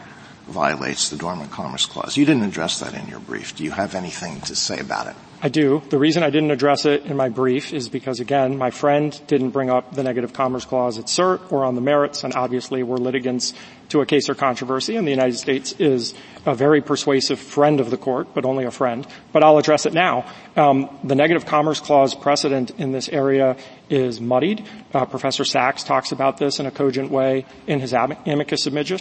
[0.49, 2.16] violates the Dormant Commerce Clause.
[2.16, 3.55] You didn't address that in your brief.
[3.55, 5.16] Do you have anything to say about it?
[5.40, 5.83] I do.
[5.88, 9.51] The reason I didn't address it in my brief is because, again, my friend didn't
[9.51, 12.96] bring up the negative commerce clause at cert or on the merits, and obviously we're
[12.96, 13.55] litigants
[13.90, 16.12] to a case or controversy, and the United States is
[16.44, 19.07] a very persuasive friend of the court, but only a friend.
[19.33, 20.27] But I'll address it now.
[20.57, 23.57] Um, the negative commerce clause precedent in this area
[23.88, 24.66] is muddied.
[24.92, 28.98] Uh, Professor Sachs talks about this in a cogent way in his amicus submission.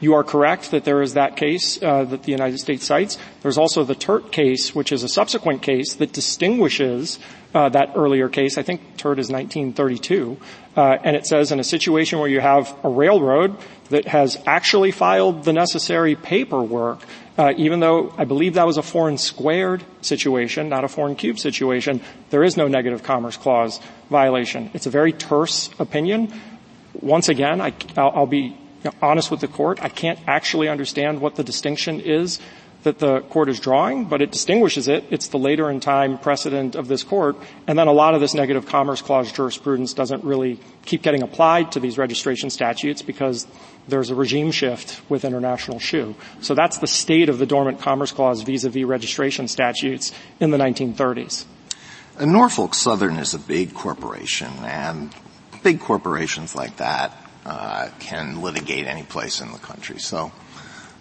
[0.00, 3.18] You are correct that there is that case uh, that the United States cites.
[3.42, 7.18] There's also the Terte case, which is a subsequent case that distinguishes
[7.54, 8.58] uh, that earlier case.
[8.58, 10.36] I think Terte is 1932,
[10.76, 13.56] uh, and it says in a situation where you have a railroad
[13.90, 17.00] that has actually filed the necessary paperwork,
[17.38, 21.38] uh, even though I believe that was a foreign squared situation, not a foreign cube
[21.38, 24.70] situation, there is no negative commerce clause violation.
[24.74, 26.32] It's a very terse opinion.
[27.00, 28.56] Once again, I, will be
[29.02, 29.82] honest with the court.
[29.82, 32.40] I can't actually understand what the distinction is
[32.84, 35.04] that the court is drawing, but it distinguishes it.
[35.10, 37.36] It's the later in time precedent of this court.
[37.66, 41.72] And then a lot of this negative commerce clause jurisprudence doesn't really keep getting applied
[41.72, 43.46] to these registration statutes because
[43.88, 46.14] there's a regime shift with international shoe.
[46.40, 51.46] So that's the state of the dormant commerce clause vis-a-vis registration statutes in the 1930s.
[52.20, 55.14] Norfolk Southern is a big corporation, and
[55.62, 59.98] big corporations like that uh, can litigate any place in the country.
[59.98, 60.32] So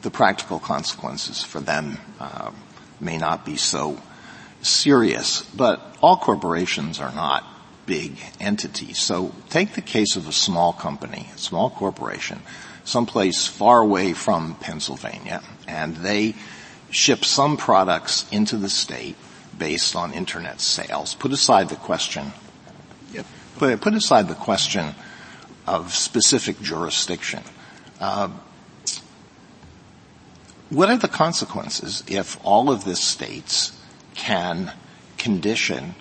[0.02, 2.52] the practical consequences for them uh,
[3.02, 4.02] may not be so
[4.62, 5.42] serious.
[5.42, 7.44] But all corporations are not
[7.86, 8.98] big entities.
[8.98, 12.40] So take the case of a small company, a small corporation,
[12.86, 16.36] someplace far away from Pennsylvania, and they
[16.90, 19.18] ship some products into the state
[19.58, 21.14] based on internet sales.
[21.16, 22.32] Put aside the question,
[23.12, 23.26] yep.
[23.58, 24.96] put, put aside the question
[25.68, 27.44] of specific jurisdiction.
[28.00, 28.30] Uh,
[30.70, 33.78] what are the consequences if all of the states
[34.16, 34.74] can
[35.18, 35.96] condition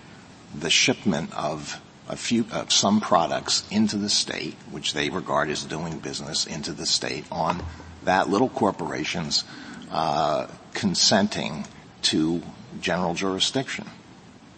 [0.58, 5.98] the shipment of a few, some products into the state, which they regard as doing
[5.98, 7.62] business into the state, on
[8.04, 9.44] that little corporation's
[9.90, 11.66] uh, consenting
[12.02, 12.42] to
[12.80, 13.86] general jurisdiction?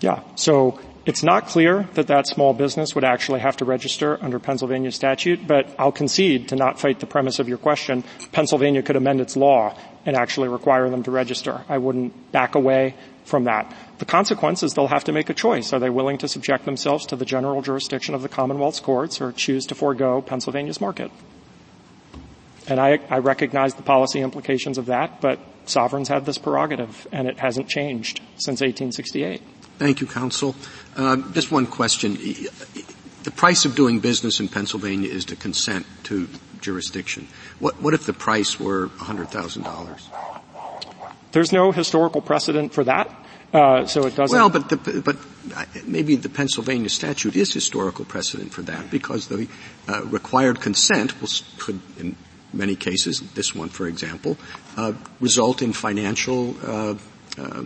[0.00, 0.22] Yeah.
[0.36, 4.92] So it's not clear that that small business would actually have to register under Pennsylvania
[4.92, 8.04] statute, but I'll concede to not fight the premise of your question.
[8.30, 11.64] Pennsylvania could amend its law and actually require them to register.
[11.66, 12.94] I wouldn't back away
[13.24, 13.74] from that.
[13.96, 15.72] The consequences, they'll have to make a choice.
[15.72, 19.32] Are they willing to subject themselves to the general jurisdiction of the Commonwealth's courts or
[19.32, 21.10] choose to forego Pennsylvania's market?
[22.66, 27.26] And I, I recognize the policy implications of that, but sovereigns have this prerogative, and
[27.26, 29.40] it hasn't changed since 1868.
[29.78, 30.54] Thank you, counsel.
[30.96, 32.14] Uh, just one question.
[33.22, 36.28] The price of doing business in Pennsylvania is to consent to
[36.60, 37.28] jurisdiction.
[37.60, 40.00] What, what if the price were $100,000?
[41.32, 43.14] There's no historical precedent for that.
[43.52, 44.36] Uh, so it doesn't.
[44.36, 45.16] Well, but the, but
[45.86, 49.48] maybe the Pennsylvania statute is historical precedent for that because the
[49.88, 52.14] uh, required consent will, could, in
[52.52, 54.36] many cases, this one for example,
[54.76, 56.94] uh, result in financial uh,
[57.38, 57.62] uh,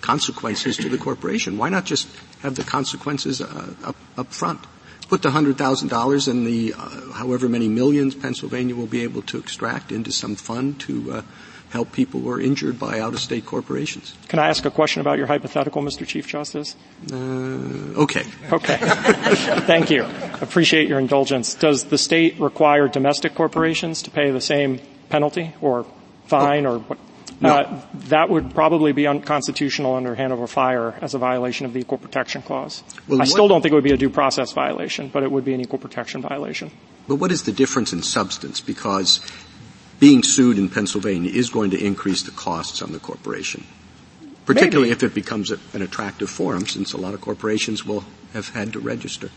[0.00, 1.58] consequences to the corporation.
[1.58, 2.08] Why not just
[2.42, 4.60] have the consequences uh, up, up front?
[5.08, 9.22] Put the hundred thousand dollars and the uh, however many millions Pennsylvania will be able
[9.22, 11.22] to extract into some fund to uh,
[11.70, 14.14] help people who are injured by out-of-state corporations.
[14.28, 16.06] Can I ask a question about your hypothetical, Mr.
[16.06, 16.74] Chief Justice?
[17.10, 17.16] Uh,
[18.02, 18.24] okay.
[18.52, 18.76] Okay.
[19.66, 20.04] Thank you.
[20.40, 21.54] Appreciate your indulgence.
[21.54, 25.86] Does the state require domestic corporations to pay the same penalty or
[26.26, 26.74] fine oh.
[26.74, 26.98] or what?
[27.40, 27.56] No.
[27.56, 31.96] Uh, that would probably be unconstitutional under Hanover Fire as a violation of the Equal
[31.96, 32.82] Protection Clause.
[33.08, 35.44] Well, I still don't think it would be a due process violation, but it would
[35.44, 36.70] be an equal protection violation.
[37.08, 38.60] But what is the difference in substance?
[38.60, 39.20] Because
[39.98, 43.64] being sued in Pennsylvania is going to increase the costs on the corporation,
[44.44, 44.96] particularly Maybe.
[44.96, 48.74] if it becomes a, an attractive forum, since a lot of corporations will have had
[48.74, 49.30] to register.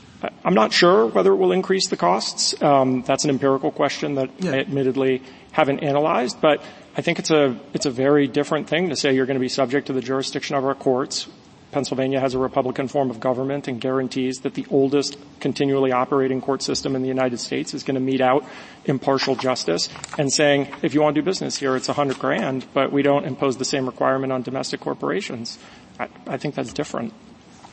[0.45, 2.61] I'm not sure whether it will increase the costs.
[2.61, 4.51] Um, that's an empirical question that yeah.
[4.51, 6.61] I admittedly haven't analyzed, but
[6.95, 9.49] I think it's a, it's a very different thing to say you're going to be
[9.49, 11.27] subject to the jurisdiction of our courts.
[11.71, 16.61] Pennsylvania has a Republican form of government and guarantees that the oldest continually operating court
[16.61, 18.45] system in the United States is going to mete out
[18.85, 22.65] impartial justice and saying, if you want to do business here, it's a hundred grand,
[22.75, 25.57] but we don't impose the same requirement on domestic corporations.
[25.99, 27.11] I, I think that's different.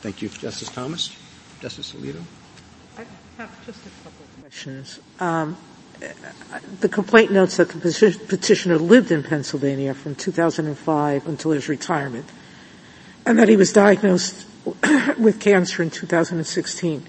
[0.01, 0.29] Thank you.
[0.29, 1.15] Justice Thomas?
[1.59, 2.23] Justice Alito?
[2.97, 3.05] I
[3.37, 4.99] have just a couple of questions.
[5.19, 5.55] Um,
[6.79, 12.25] the complaint notes that the petitioner lived in Pennsylvania from 2005 until his retirement,
[13.25, 14.47] and that he was diagnosed
[15.17, 17.05] with cancer in 2016.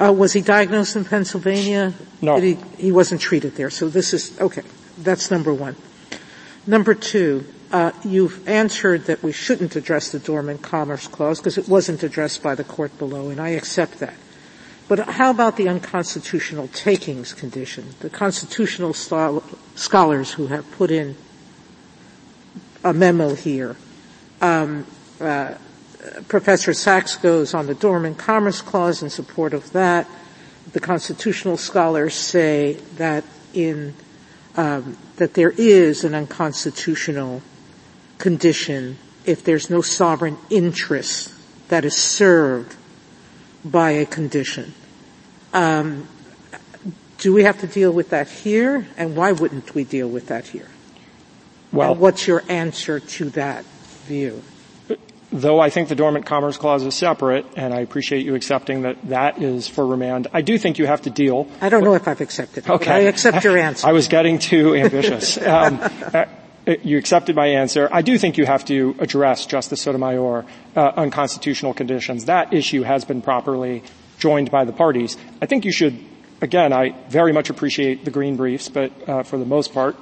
[0.00, 1.92] Uh, was he diagnosed in Pennsylvania?
[2.22, 2.36] No.
[2.36, 3.68] He, he, wasn't treated there.
[3.68, 4.62] So this is, okay,
[4.96, 5.74] that's number one.
[6.68, 11.68] Number two, uh, you've answered that we shouldn't address the Dormant Commerce Clause because it
[11.68, 14.14] wasn't addressed by the court below, and I accept that.
[14.88, 17.94] But how about the unconstitutional takings condition?
[18.00, 21.14] The constitutional scholars who have put in
[22.82, 23.76] a memo here,
[24.40, 24.86] um,
[25.20, 25.54] uh,
[26.28, 30.08] Professor Sachs goes on the Dormant Commerce Clause in support of that.
[30.72, 33.94] The constitutional scholars say that in
[34.56, 37.42] um, that there is an unconstitutional
[38.18, 41.32] condition if there's no sovereign interest
[41.68, 42.74] that is served
[43.70, 44.74] by a condition.
[45.52, 46.08] Um,
[47.18, 50.46] do we have to deal with that here, and why wouldn't we deal with that
[50.46, 50.68] here?
[51.72, 53.64] Well, and what's your answer to that
[54.06, 54.42] view?
[55.30, 59.10] Though I think the Dormant Commerce Clause is separate, and I appreciate you accepting that
[59.10, 61.48] that is for remand, I do think you have to deal.
[61.60, 62.70] I don't know if I've accepted it.
[62.70, 62.90] Okay.
[62.90, 63.86] I accept your answer.
[63.86, 65.36] I was getting too ambitious.
[65.46, 66.24] um, uh,
[66.82, 67.88] you accepted my answer.
[67.90, 70.44] I do think you have to address Justice Sotomayor
[70.76, 72.26] uh, unconstitutional conditions.
[72.26, 73.82] That issue has been properly
[74.18, 75.16] joined by the parties.
[75.40, 75.98] I think you should.
[76.40, 79.96] Again, I very much appreciate the green briefs, but uh, for the most part,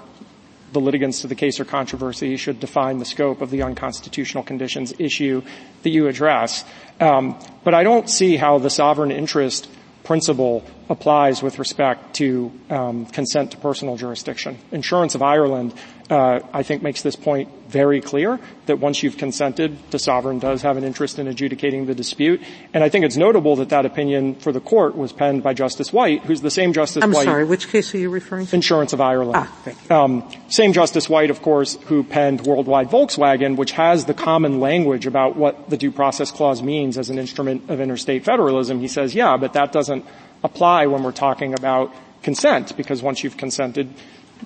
[0.72, 4.92] the litigants to the case or controversy should define the scope of the unconstitutional conditions
[4.98, 5.42] issue
[5.82, 6.64] that you address.
[7.00, 9.68] Um, but I don't see how the sovereign interest
[10.04, 14.58] principle applies with respect to um, consent to personal jurisdiction.
[14.70, 15.74] Insurance of Ireland,
[16.08, 20.62] uh, I think, makes this point very clear that once you've consented, the sovereign does
[20.62, 22.40] have an interest in adjudicating the dispute.
[22.72, 25.92] And I think it's notable that that opinion for the court was penned by Justice
[25.92, 27.26] White, who's the same Justice I'm White.
[27.26, 28.54] I'm sorry, which case are you referring to?
[28.54, 29.48] Insurance of Ireland.
[29.90, 34.60] Ah, um, same Justice White, of course, who penned Worldwide Volkswagen, which has the common
[34.60, 38.78] language about what the due process clause means as an instrument of interstate federalism.
[38.78, 40.04] He says, yeah, but that doesn't
[40.42, 43.92] apply when we're talking about consent because once you've consented,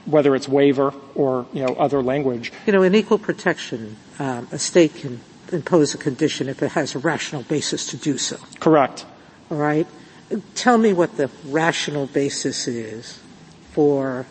[0.04, 2.52] whether it's waiver or you know other language.
[2.66, 5.20] You know, in equal protection, um, a state can
[5.52, 8.36] impose a condition if it has a rational basis to do so.
[8.60, 9.04] Correct.
[9.50, 9.86] All right.
[10.54, 13.18] Tell me what the rational basis is
[13.72, 14.26] for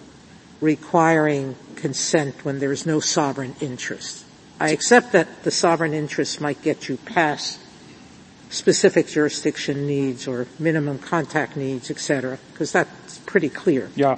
[0.62, 4.26] requiring consent when there is no sovereign interest.
[4.60, 7.60] I accept that the sovereign interest might get you past
[8.50, 13.89] specific jurisdiction needs or minimum contact needs, et cetera, because that's pretty clear.
[13.95, 14.18] Yeah.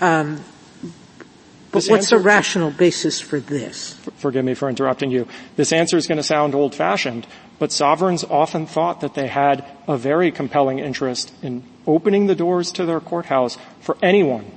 [0.00, 0.42] Um,
[1.72, 3.94] but what's answer, the rational basis for this?
[4.16, 5.28] Forgive me for interrupting you.
[5.54, 7.26] This answer is going to sound old-fashioned,
[7.60, 12.72] but sovereigns often thought that they had a very compelling interest in opening the doors
[12.72, 14.50] to their courthouse for anyone,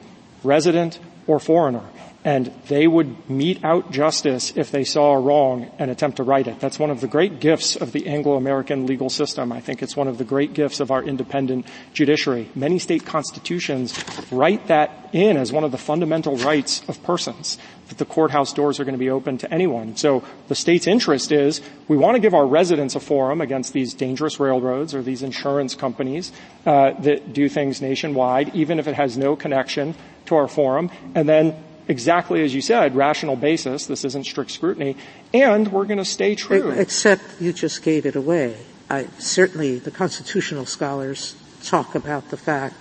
[0.44, 1.84] resident or foreigner
[2.26, 6.48] and they would mete out justice if they saw a wrong and attempt to right
[6.48, 6.60] it.
[6.60, 9.52] That's one of the great gifts of the Anglo-American legal system.
[9.52, 12.50] I think it's one of the great gifts of our independent judiciary.
[12.56, 13.94] Many state constitutions
[14.32, 17.58] write that in as one of the fundamental rights of persons,
[17.90, 19.98] that the courthouse doors are going to be open to anyone.
[19.98, 23.94] So the state's interest is we want to give our residents a forum against these
[23.94, 26.32] dangerous railroads or these insurance companies
[26.66, 29.94] uh, that do things nationwide, even if it has no connection
[30.26, 31.54] to our forum, and then
[31.88, 33.86] exactly as you said, rational basis.
[33.88, 34.96] This isn't strict scrutiny.
[35.34, 36.72] And we're going to stay true.
[36.72, 38.58] Except you just gave it away.
[38.90, 42.76] I, certainly the constitutional scholars talk about the fact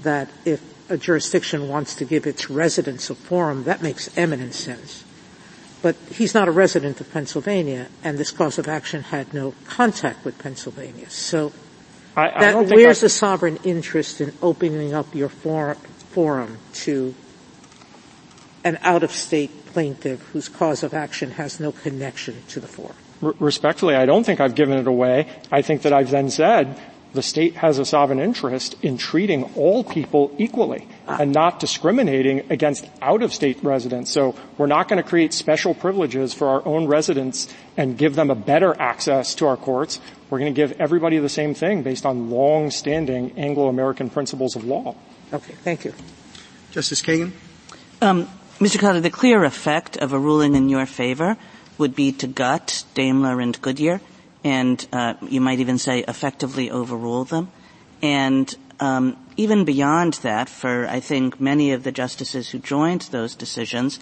[0.00, 5.04] that if a jurisdiction wants to give its residents a forum, that makes eminent sense.
[5.82, 10.24] But he's not a resident of Pennsylvania, and this cause of action had no contact
[10.24, 11.08] with Pennsylvania.
[11.10, 11.52] So
[12.16, 15.76] I, I that, where's the sovereign interest in opening up your forum,
[16.10, 17.14] forum to
[18.64, 22.96] an out-of-state plaintiff whose cause of action has no connection to the forum.
[23.20, 25.28] respectfully, I don't think I've given it away.
[25.50, 26.78] I think that I've then said
[27.14, 32.86] the state has a sovereign interest in treating all people equally and not discriminating against
[33.00, 34.10] out-of-state residents.
[34.10, 38.30] So we're not going to create special privileges for our own residents and give them
[38.30, 40.00] a better access to our courts.
[40.28, 44.94] We're going to give everybody the same thing based on long-standing Anglo-American principles of law.
[45.32, 45.94] Okay, thank you.
[46.72, 47.32] Justice Kagan?
[48.02, 48.28] Um,
[48.58, 48.80] Mr.
[48.80, 51.36] Carter, the clear effect of a ruling in your favor
[51.78, 54.00] would be to gut Daimler and Goodyear,
[54.42, 57.52] and uh, you might even say effectively overrule them.
[58.02, 63.36] And um, even beyond that, for I think many of the justices who joined those
[63.36, 64.00] decisions,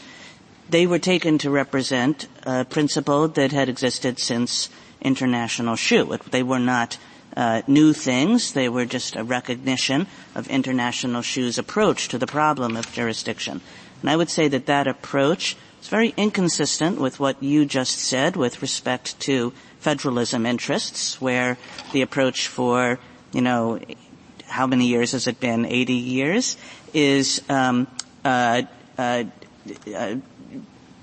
[0.70, 4.70] they were taken to represent a principle that had existed since
[5.02, 6.16] international shoe.
[6.30, 6.96] They were not
[7.36, 8.54] uh, new things.
[8.54, 13.60] They were just a recognition of international shoe's approach to the problem of jurisdiction.
[14.06, 18.36] And I would say that that approach is very inconsistent with what you just said
[18.36, 21.58] with respect to federalism interests, where
[21.92, 23.00] the approach for,
[23.32, 23.80] you know,
[24.46, 25.66] how many years has it been?
[25.66, 26.56] 80 years
[26.94, 27.88] is um,
[28.24, 28.62] uh,
[28.96, 29.24] uh,
[29.92, 30.14] uh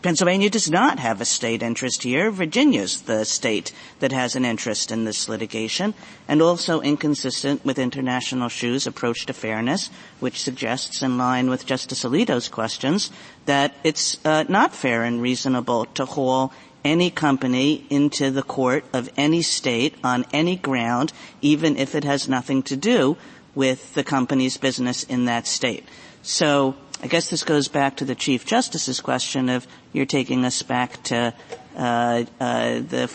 [0.03, 2.29] Pennsylvania does not have a state interest here.
[2.29, 5.93] Virginia's the state that has an interest in this litigation
[6.27, 9.89] and also inconsistent with international shoes approach to fairness,
[10.19, 13.11] which suggests in line with Justice Alito's questions
[13.45, 16.51] that it's uh, not fair and reasonable to haul
[16.83, 22.27] any company into the court of any state on any ground, even if it has
[22.27, 23.15] nothing to do
[23.55, 25.87] with the company's business in that state.
[26.23, 30.63] So I guess this goes back to the Chief Justice's question of you're taking us
[30.63, 31.33] back to
[31.75, 33.11] uh, uh, the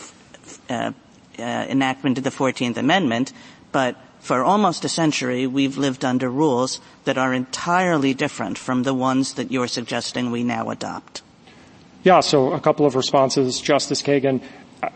[0.69, 0.91] uh,
[1.39, 3.33] uh, enactment of the 14th Amendment,
[3.71, 8.93] but for almost a century we've lived under rules that are entirely different from the
[8.93, 11.23] ones that you're suggesting we now adopt.
[12.03, 14.43] Yeah, so a couple of responses, Justice Kagan.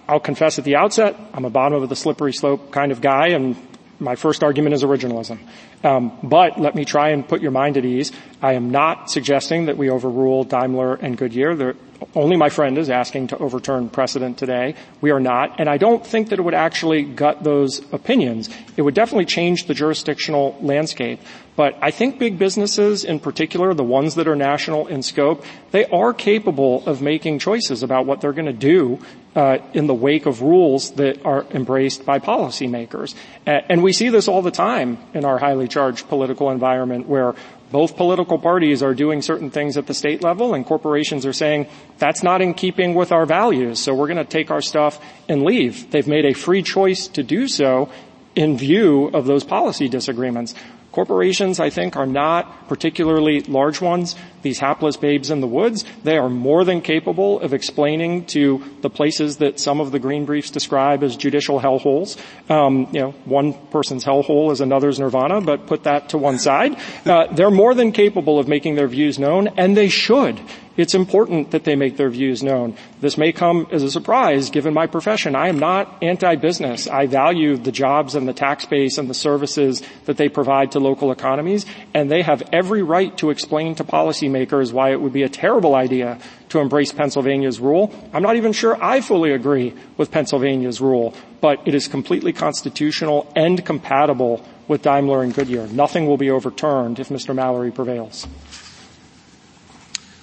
[0.08, 3.30] I'll confess at the outset, I'm a bottom of the slippery slope kind of guy,
[3.30, 3.56] and
[4.00, 5.40] my first argument is originalism.
[5.84, 8.12] Um, but let me try and put your mind at ease.
[8.42, 11.56] I am not suggesting that we overrule Daimler and Goodyear.
[11.56, 11.76] They're,
[12.16, 14.76] only my friend is asking to overturn precedent today.
[15.02, 15.60] We are not.
[15.60, 18.50] And I don't think that it would actually gut those opinions.
[18.78, 21.20] It would definitely change the jurisdictional landscape.
[21.56, 25.86] But I think big businesses in particular, the ones that are national in scope, they
[25.86, 29.00] are capable of making choices about what they're going to do
[29.36, 33.16] uh, in the wake of rules that are embraced by policymakers.
[33.46, 37.36] And we see this all the time in our highly charged political environment where
[37.74, 41.68] both political parties are doing certain things at the state level and corporations are saying
[41.98, 45.42] that's not in keeping with our values so we're going to take our stuff and
[45.42, 45.90] leave.
[45.90, 47.90] They've made a free choice to do so
[48.36, 50.54] in view of those policy disagreements.
[50.94, 54.16] Corporations, I think, are not particularly large ones.
[54.44, 58.92] These hapless babes in the woods, they are more than capable of explaining to the
[58.92, 62.16] places that some of the green briefs describe as judicial hellholes.
[62.48, 66.78] Um, you know, one person's hellhole is another's nirvana, but put that to one side.
[67.06, 70.40] Uh, they're more than capable of making their views known, and they should
[70.76, 72.76] it's important that they make their views known.
[73.00, 75.36] This may come as a surprise given my profession.
[75.36, 76.88] I am not anti-business.
[76.88, 80.80] I value the jobs and the tax base and the services that they provide to
[80.80, 85.24] local economies, and they have every right to explain to policymakers why it would be
[85.24, 86.18] a terrible idea
[86.50, 87.94] to embrace Pennsylvania's rule.
[88.14, 93.32] I'm not even sure I fully agree with Pennsylvania's rule, but it is completely constitutional
[93.36, 95.68] and compatible with Daimler and Goodyear.
[95.68, 97.36] Nothing will be overturned if Mr.
[97.36, 98.28] Mallory prevails.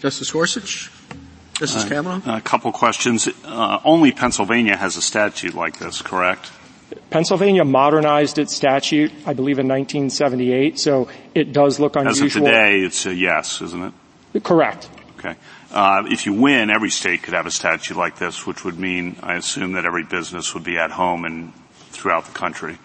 [0.01, 0.91] Justice Gorsuch?
[1.55, 2.37] Justice uh, Kavanaugh?
[2.37, 3.29] A couple questions.
[3.45, 6.51] Uh, only Pennsylvania has a statute like this, correct?
[7.11, 12.27] Pennsylvania modernized its statute, I believe, in 1978, so it does look unusual.
[12.27, 13.95] As of today, it's a yes, isn't
[14.33, 14.43] it?
[14.43, 14.89] Correct.
[15.19, 15.37] Okay.
[15.71, 19.17] Uh, if you win, every state could have a statute like this, which would mean,
[19.23, 21.53] I assume, that every business would be at home and
[21.91, 22.79] throughout the country.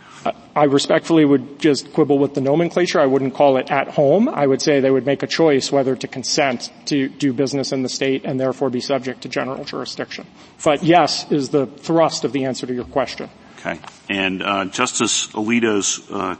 [0.55, 2.99] I respectfully would just quibble with the nomenclature.
[2.99, 4.27] I wouldn't call it at home.
[4.29, 7.83] I would say they would make a choice whether to consent to do business in
[7.83, 10.25] the state and therefore be subject to general jurisdiction.
[10.63, 13.29] But yes is the thrust of the answer to your question.
[13.59, 13.79] Okay.
[14.09, 16.35] And uh, Justice Alito's uh,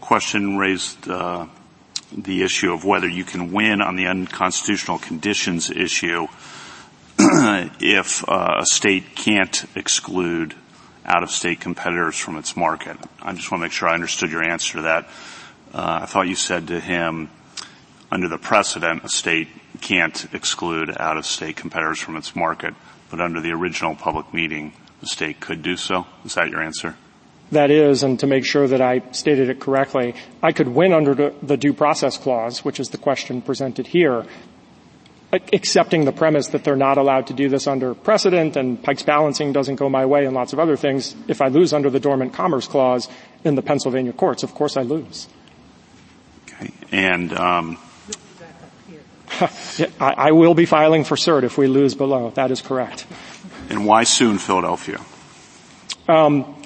[0.00, 1.46] question raised uh,
[2.16, 6.26] the issue of whether you can win on the unconstitutional conditions issue
[7.18, 10.54] if uh, a state can't exclude
[11.04, 12.96] out-of-state competitors from its market.
[13.20, 15.08] I just want to make sure I understood your answer to that.
[15.74, 17.30] Uh, I thought you said to him,
[18.10, 19.48] under the precedent, a state
[19.80, 22.74] can't exclude out-of-state competitors from its market,
[23.10, 26.06] but under the original public meeting, the state could do so.
[26.24, 26.94] Is that your answer?
[27.50, 31.30] That is, and to make sure that I stated it correctly, I could win under
[31.42, 34.24] the due process clause, which is the question presented here,
[35.32, 39.52] accepting the premise that they're not allowed to do this under precedent and Pike's balancing
[39.52, 42.34] doesn't go my way and lots of other things, if I lose under the dormant
[42.34, 43.08] commerce clause
[43.42, 45.28] in the Pennsylvania courts, of course I lose.
[46.46, 46.70] Okay.
[46.92, 47.78] And um,
[50.00, 52.30] I, I will be filing for cert if we lose below.
[52.30, 53.06] That is correct.
[53.70, 55.00] And why soon Philadelphia?
[56.08, 56.62] Um,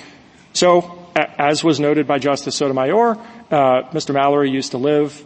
[0.55, 3.17] so, as was noted by Justice Sotomayor,
[3.51, 4.12] uh, Mr.
[4.12, 5.25] Mallory used to live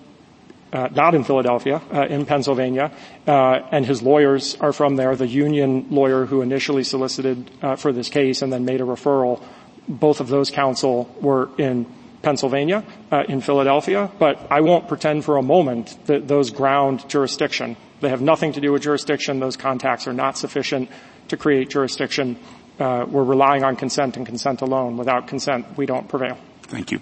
[0.72, 2.92] uh, not in Philadelphia, uh, in Pennsylvania,
[3.26, 5.16] uh, and his lawyers are from there.
[5.16, 9.42] The union lawyer who initially solicited uh, for this case and then made a referral,
[9.88, 11.86] both of those counsel were in
[12.22, 14.10] Pennsylvania, uh, in Philadelphia.
[14.18, 17.76] But I won't pretend for a moment that those ground jurisdiction.
[18.00, 19.40] They have nothing to do with jurisdiction.
[19.40, 20.90] Those contacts are not sufficient
[21.28, 22.38] to create jurisdiction.
[22.78, 24.96] Uh, we're relying on consent and consent alone.
[24.96, 26.38] Without consent, we don't prevail.
[26.62, 27.00] Thank you.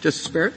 [0.00, 0.54] Justice Barrett?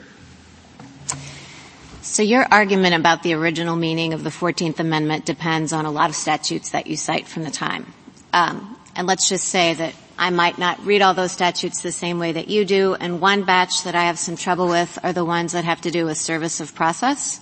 [2.03, 6.09] So your argument about the original meaning of the 14th Amendment depends on a lot
[6.09, 7.93] of statutes that you cite from the time.
[8.33, 12.17] Um, and let's just say that I might not read all those statutes the same
[12.17, 15.23] way that you do, and one batch that I have some trouble with are the
[15.23, 17.39] ones that have to do with service of process.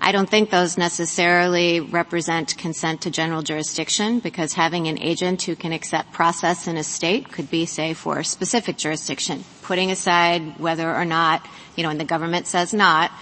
[0.00, 5.54] I don't think those necessarily represent consent to general jurisdiction because having an agent who
[5.54, 9.44] can accept process in a state could be, say, for specific jurisdiction.
[9.62, 13.12] Putting aside whether or not, you know, and the government says not,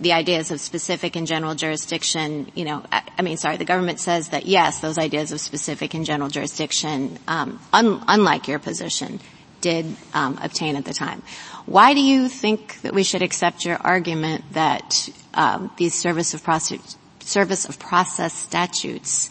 [0.00, 4.28] the ideas of specific and general jurisdiction, you know, I, mean, sorry, the government says
[4.28, 9.20] that yes, those ideas of specific and general jurisdiction, um, un, unlike your position,
[9.60, 11.22] did um, obtain at the time.
[11.64, 16.44] Why do you think that we should accept your argument that um, these service of
[16.44, 19.30] process service of process statutes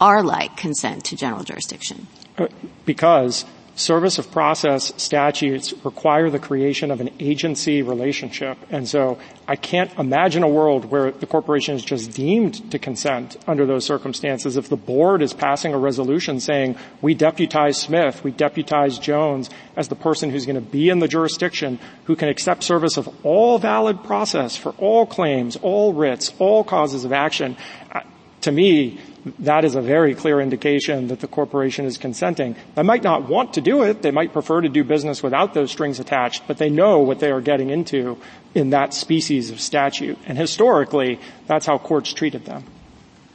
[0.00, 2.06] are like consent to general jurisdiction?
[2.38, 2.48] Uh,
[2.84, 3.44] because
[3.76, 8.56] service of process statutes require the creation of an agency relationship.
[8.70, 13.36] And so I can't imagine a world where the corporation is just deemed to consent
[13.46, 14.56] under those circumstances.
[14.56, 19.88] If the board is passing a resolution saying we deputize Smith, we deputize Jones as
[19.88, 23.58] the person who's going to be in the jurisdiction who can accept service of all
[23.58, 27.56] valid process for all claims, all writs, all causes of action,
[27.92, 28.00] uh,
[28.40, 28.98] to me,
[29.40, 32.54] that is a very clear indication that the corporation is consenting.
[32.76, 34.02] They might not want to do it.
[34.02, 37.32] They might prefer to do business without those strings attached, but they know what they
[37.32, 38.18] are getting into
[38.54, 40.16] in that species of statute.
[40.26, 42.64] And historically, that's how courts treated them.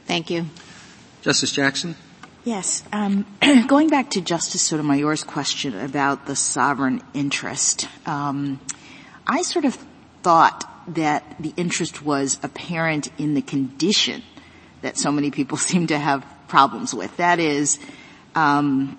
[0.06, 0.46] Thank you.
[1.20, 1.94] Justice Jackson?
[2.44, 2.82] Yes.
[2.92, 3.26] Um,
[3.66, 8.60] going back to Justice Sotomayor's question about the sovereign interest, um,
[9.26, 9.78] I sort of
[10.22, 14.22] thought that the interest was apparent in the condition
[14.82, 17.16] that so many people seem to have problems with.
[17.16, 17.78] That is,
[18.34, 18.98] um,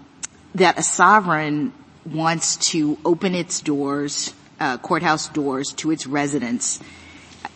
[0.56, 1.74] that a sovereign
[2.06, 6.80] wants to open its doors, uh, courthouse doors to its residents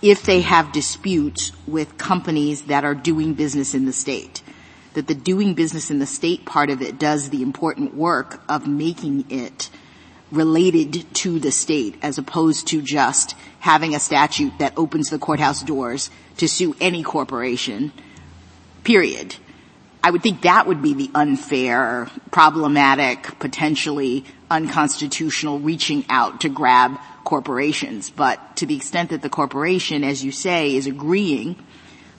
[0.02, 4.42] if they have disputes with companies that are doing business in the state.
[4.94, 8.68] That the doing business in the state part of it does the important work of
[8.68, 9.70] making it
[10.32, 15.64] related to the state as opposed to just having a statute that opens the courthouse
[15.64, 17.92] doors to sue any corporation
[18.88, 19.36] period.
[20.02, 26.98] I would think that would be the unfair, problematic, potentially unconstitutional reaching out to grab
[27.26, 28.10] corporations.
[28.10, 31.58] But to the extent that the corporation, as you say, is agreeing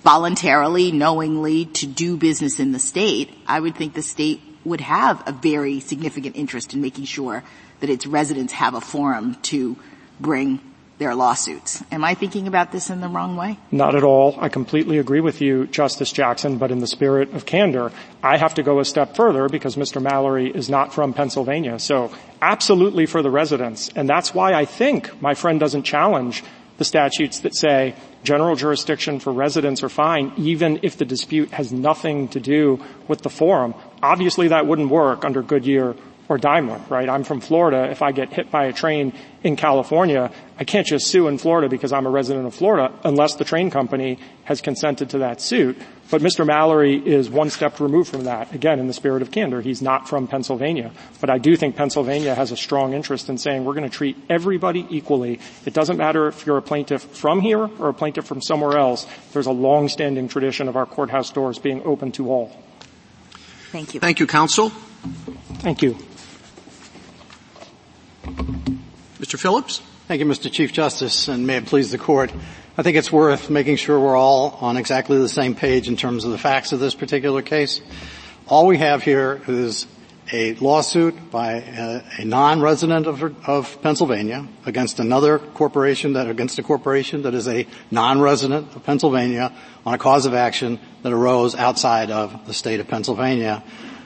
[0.03, 5.23] voluntarily, knowingly to do business in the state, I would think the state would have
[5.27, 7.43] a very significant interest in making sure
[7.81, 9.79] that its residents have a forum to
[10.21, 10.61] bring
[10.99, 11.82] their lawsuits.
[11.92, 13.57] Am I thinking about this in the wrong way?
[13.70, 14.36] Not at all.
[14.38, 17.92] I completely agree with you, Justice Jackson, but in the spirit of candor,
[18.22, 20.03] I have to go a step further because Mr.
[20.03, 21.78] Mallory is not from Pennsylvania.
[21.78, 23.90] So absolutely for the residents.
[23.94, 26.42] And that's why I think my friend doesn't challenge
[26.78, 31.72] the statutes that say general jurisdiction for residents are fine even if the dispute has
[31.72, 33.74] nothing to do with the forum.
[34.03, 35.96] Obviously that wouldn't work under Goodyear
[36.29, 37.09] or Daimler, right?
[37.09, 37.91] I'm from Florida.
[37.91, 41.68] If I get hit by a train in California, I can't just sue in Florida
[41.68, 45.79] because I'm a resident of Florida unless the train company has consented to that suit.
[46.11, 46.47] But Mr.
[46.47, 48.55] Mallory is one step removed from that.
[48.55, 50.91] Again, in the spirit of candor, he's not from Pennsylvania.
[51.20, 54.16] But I do think Pennsylvania has a strong interest in saying we're going to treat
[54.29, 55.39] everybody equally.
[55.64, 59.07] It doesn't matter if you're a plaintiff from here or a plaintiff from somewhere else.
[59.33, 62.57] There's a long-standing tradition of our courthouse doors being open to all.
[63.70, 64.01] Thank you.
[64.01, 64.70] Thank you, counsel.
[65.61, 65.97] Thank you.
[68.29, 69.39] Mr.
[69.39, 69.81] Phillips?
[70.07, 70.51] Thank you, Mr.
[70.51, 72.33] Chief Justice, and may it please the court.
[72.76, 76.24] I think it's worth making sure we're all on exactly the same page in terms
[76.24, 77.81] of the facts of this particular case.
[78.47, 79.87] All we have here is
[80.31, 86.62] a lawsuit by a, a non-resident of, of, Pennsylvania against another corporation that against a
[86.62, 89.55] corporation that is a non-resident of Pennsylvania
[89.87, 93.62] on a cause of action that arose outside of the state of Pennsylvania.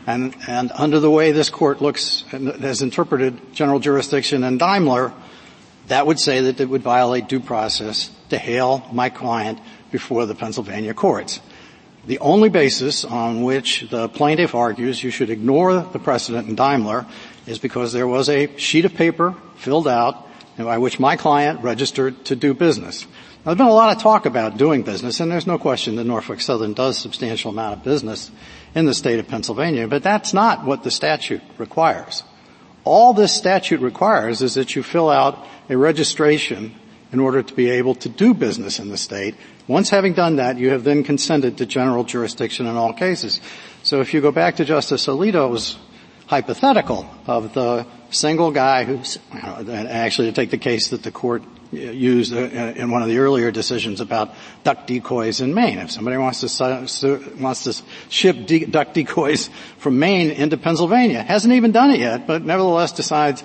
[0.07, 5.13] And, and under the way this court looks and has interpreted general jurisdiction and Daimler,
[5.89, 10.35] that would say that it would violate due process to hale my client before the
[10.35, 11.41] Pennsylvania courts.
[12.07, 17.07] The only basis on which the plaintiff argues you should ignore the precedent in Daimler
[17.47, 22.25] is because there was a sheet of paper filled out by which my client registered
[22.25, 23.07] to do business.
[23.45, 26.05] Now, there's been a lot of talk about doing business, and there's no question that
[26.05, 28.31] Norfolk Southern does substantial amount of business
[28.73, 32.23] in the state of Pennsylvania, but that's not what the statute requires.
[32.85, 36.73] All this statute requires is that you fill out a registration
[37.11, 39.35] in order to be able to do business in the state.
[39.67, 43.41] Once having done that, you have then consented to general jurisdiction in all cases.
[43.83, 45.77] So if you go back to Justice Alito's
[46.27, 51.43] hypothetical of the single guy who's, actually to take the case that the court
[51.73, 55.79] used uh, in one of the earlier decisions about duck decoys in Maine.
[55.79, 59.49] If somebody wants to wants to ship de- duck decoys
[59.79, 63.43] from Maine into Pennsylvania, hasn't even done it yet, but nevertheless decides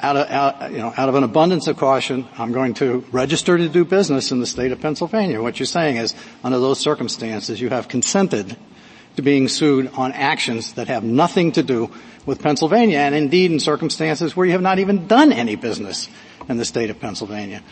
[0.00, 3.56] out of, out, you know, out of an abundance of caution, I'm going to register
[3.56, 5.40] to do business in the state of Pennsylvania.
[5.40, 8.56] What you're saying is, under those circumstances, you have consented
[9.16, 11.90] to being sued on actions that have nothing to do
[12.26, 16.08] with Pennsylvania, and indeed in circumstances where you have not even done any business
[16.48, 17.62] in the state of Pennsylvania.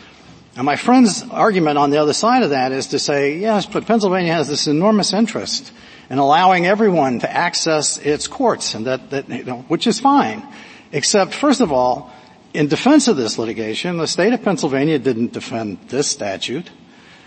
[0.55, 3.85] Now my friend's argument on the other side of that is to say, yes, but
[3.85, 5.71] Pennsylvania has this enormous interest
[6.09, 10.47] in allowing everyone to access its courts, and that, that you know, which is fine.
[10.91, 12.11] Except, first of all,
[12.53, 16.69] in defense of this litigation, the state of Pennsylvania didn't defend this statute.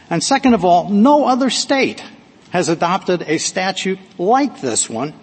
[0.08, 2.02] And second of all, no other state
[2.50, 5.14] has adopted a statute like this one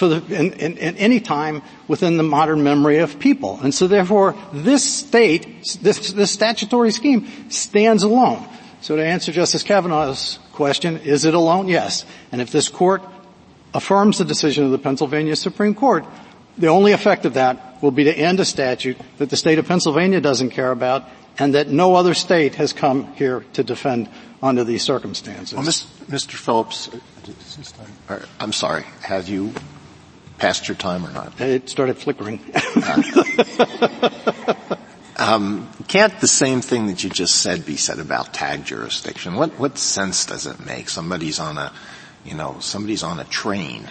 [0.00, 3.60] for the, in, in, in, any time within the modern memory of people.
[3.62, 8.42] And so therefore, this state, this, this statutory scheme stands alone.
[8.80, 11.68] So to answer Justice Kavanaugh's question, is it alone?
[11.68, 12.06] Yes.
[12.32, 13.02] And if this court
[13.74, 16.06] affirms the decision of the Pennsylvania Supreme Court,
[16.56, 19.68] the only effect of that will be to end a statute that the state of
[19.68, 21.06] Pennsylvania doesn't care about
[21.38, 24.08] and that no other state has come here to defend
[24.42, 25.52] under these circumstances.
[25.52, 26.32] Well, Mr.
[26.32, 26.88] Phillips,
[28.08, 29.52] uh, I'm sorry, have you
[30.40, 31.40] passed your time or not?
[31.40, 32.40] It started flickering.
[35.16, 39.34] um, can't the same thing that you just said be said about tag jurisdiction?
[39.34, 40.88] What, what sense does it make?
[40.88, 41.72] Somebody's on a,
[42.24, 43.88] you know, somebody's on a train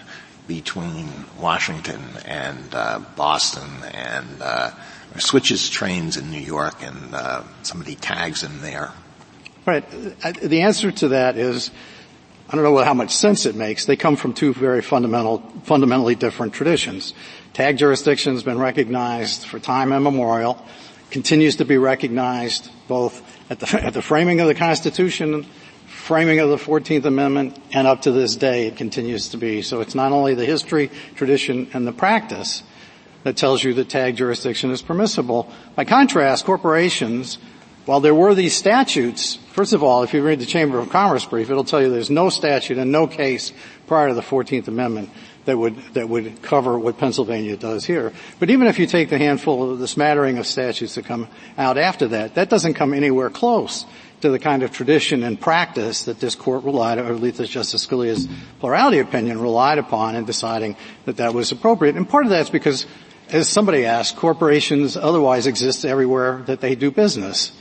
[0.48, 1.08] between
[1.40, 4.72] Washington and uh, Boston and uh,
[5.18, 8.92] switches trains in New York and uh, somebody tags him there.
[9.66, 9.88] Right.
[10.42, 11.70] The answer to that is,
[12.50, 13.86] I don't know how much sense it makes.
[13.86, 17.14] They come from two very fundamental, fundamentally different traditions.
[17.54, 20.66] Tag jurisdiction has been recognized for time immemorial,
[21.12, 23.22] continues to be recognized both
[23.52, 25.46] at the, at the framing of the Constitution
[26.10, 29.62] framing of the 14th Amendment and up to this day it continues to be.
[29.62, 32.64] So it's not only the history, tradition, and the practice
[33.22, 35.52] that tells you that tag jurisdiction is permissible.
[35.76, 37.38] By contrast, corporations,
[37.86, 41.26] while there were these statutes, first of all, if you read the Chamber of Commerce
[41.26, 43.52] brief, it'll tell you there's no statute and no case
[43.88, 45.10] prior to the 14th Amendment
[45.46, 48.14] that would, that would cover what Pennsylvania does here.
[48.40, 51.28] But even if you take the handful of the smattering of statutes that come
[51.58, 53.86] out after that, that doesn't come anywhere close
[54.22, 57.86] to the kind of tradition and practice that this court relied, or at least Justice
[57.86, 58.28] Scalia's
[58.60, 60.76] plurality opinion relied upon in deciding
[61.06, 61.96] that that was appropriate.
[61.96, 62.86] And part of that's because,
[63.30, 67.54] as somebody asked, corporations otherwise exist everywhere that they do business.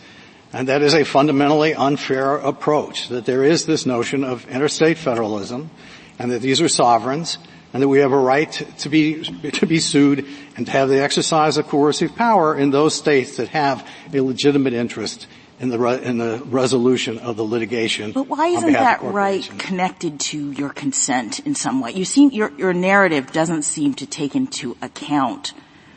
[0.53, 5.71] And that is a fundamentally unfair approach, that there is this notion of interstate federalism,
[6.19, 7.39] and that these are sovereigns,
[7.73, 10.27] and that we have a right to be, to be sued
[10.57, 14.73] and to have the exercise of coercive power in those states that have a legitimate
[14.73, 15.27] interest
[15.61, 18.13] in the, re- in the resolution of the litigation.
[18.13, 21.93] But why isn't that right connected to your consent in some way?
[21.93, 25.53] You seem, your, your narrative doesn't seem to take into account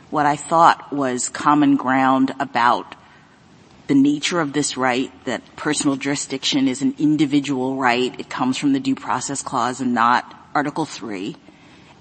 [0.10, 2.96] what I thought was common ground about
[3.92, 8.72] the nature of this right, that personal jurisdiction is an individual right, it comes from
[8.72, 11.36] the due process clause and not Article 3,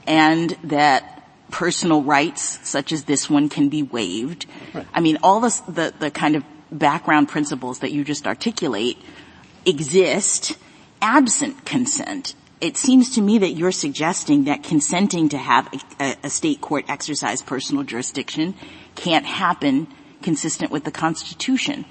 [0.07, 4.47] and that personal rights such as this one can be waived.
[4.73, 4.87] Right.
[4.95, 8.97] I mean, all this, the, the kind of background principles that you just articulate
[9.67, 10.57] exist
[11.03, 12.37] absent consent.
[12.61, 15.69] It seems to me that you're suggesting that consenting to have
[15.99, 18.55] a, a, state court exercise personal jurisdiction
[18.95, 19.89] can't happen
[20.23, 21.85] consistent with the Constitution.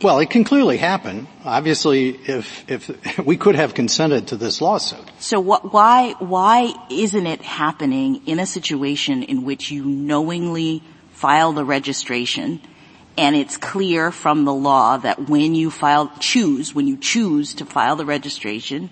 [0.00, 1.28] Well, it can clearly happen.
[1.44, 5.04] Obviously, if if we could have consented to this lawsuit.
[5.18, 10.82] So what, why why isn't it happening in a situation in which you knowingly
[11.12, 12.60] file the registration
[13.16, 17.66] and it's clear from the law that when you file, choose, when you choose to
[17.66, 18.90] file the registration,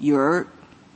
[0.00, 0.48] you're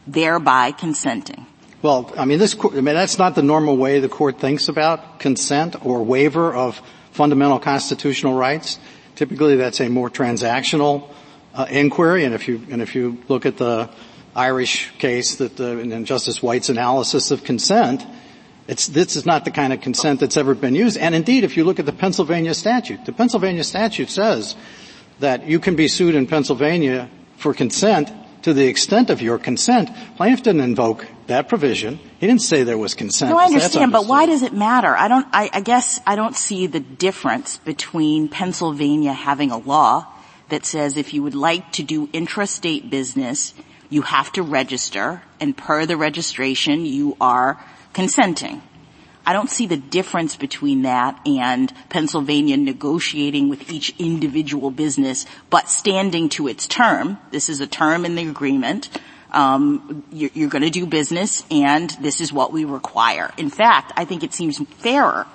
[0.07, 1.47] thereby consenting.
[1.83, 5.21] Well, I mean, this, I mean, that's not the normal way the court thinks about
[5.21, 6.81] consent or waiver of
[7.15, 8.79] fundamental constitutional rights.
[9.15, 11.09] Typically, that's a more transactional
[11.55, 13.89] uh, inquiry, and if you and if you look at the
[14.35, 18.05] Irish case that the, and Justice White's analysis of consent,
[18.67, 20.97] it's, this is not the kind of consent that's ever been used.
[20.99, 24.57] And indeed, if you look at the Pennsylvania statute, the Pennsylvania statute says
[25.21, 28.11] that you can be sued in Pennsylvania for consent
[28.43, 29.91] to the extent of your consent.
[30.17, 31.99] Plaintiff didn't invoke that provision.
[32.19, 33.31] He didn't say there was consent.
[33.31, 34.95] No, I understand, but why does it matter?
[34.95, 40.07] I don't, I, I guess I don't see the difference between Pennsylvania having a law
[40.49, 43.55] that says if you would like to do intrastate business,
[43.89, 47.63] you have to register, and per the registration, you are
[47.93, 48.63] consenting.
[49.27, 55.71] I don't see the difference between that and Pennsylvania negotiating with each individual business, but
[55.71, 57.19] standing to its term.
[57.31, 58.91] This is a term in the agreement.
[59.35, 63.33] Um, you're, going to do business, and this is what we require.
[63.37, 65.27] In fact, I think it seems fairer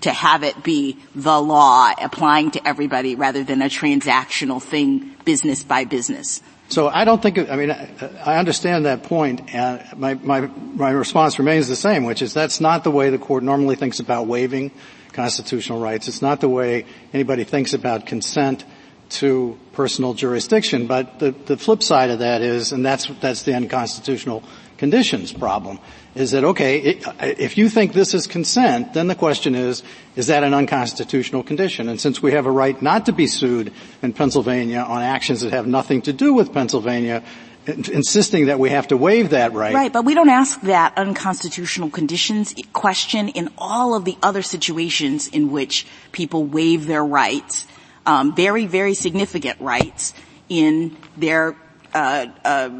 [0.00, 5.62] to have it be the law applying to everybody rather than a transactional thing, business
[5.62, 6.42] by business.
[6.68, 11.38] So I don't think, I mean, I understand that point, and my, my, my response
[11.38, 14.72] remains the same, which is that's not the way the court normally thinks about waiving
[15.12, 16.08] constitutional rights.
[16.08, 18.64] It's not the way anybody thinks about consent
[19.20, 20.86] to personal jurisdiction.
[20.86, 24.42] But the, the flip side of that is, and that's, that's the unconstitutional
[24.76, 25.78] conditions problem,
[26.14, 29.82] is that okay, it, if you think this is consent, then the question is,
[30.16, 31.88] is that an unconstitutional condition?
[31.88, 35.52] And since we have a right not to be sued in Pennsylvania on actions that
[35.52, 37.22] have nothing to do with Pennsylvania,
[37.66, 39.74] insisting that we have to waive that right.
[39.74, 45.28] Right, but we don't ask that unconstitutional conditions question in all of the other situations
[45.28, 47.66] in which people waive their rights,
[48.06, 50.14] um, very, very significant rights
[50.48, 51.56] in their
[51.94, 52.70] uh, uh,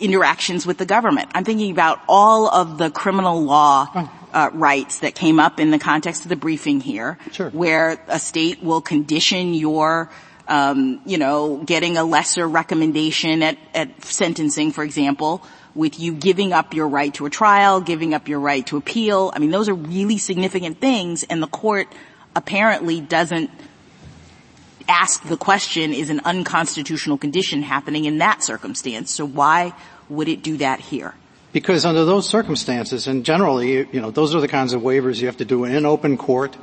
[0.00, 1.30] interactions with the government.
[1.34, 4.28] I'm thinking about all of the criminal law oh.
[4.32, 7.50] uh, rights that came up in the context of the briefing here, sure.
[7.50, 10.10] where a state will condition your
[10.48, 15.42] um, you know, getting a lesser recommendation at, at sentencing, for example,
[15.74, 19.30] with you giving up your right to a trial, giving up your right to appeal.
[19.34, 21.88] I mean, those are really significant things, and the court
[22.34, 23.50] apparently doesn't
[24.88, 29.10] ask the question, is an unconstitutional condition happening in that circumstance?
[29.10, 29.74] So why
[30.08, 31.14] would it do that here?
[31.52, 35.26] Because under those circumstances, and generally, you know, those are the kinds of waivers you
[35.26, 36.56] have to do in open court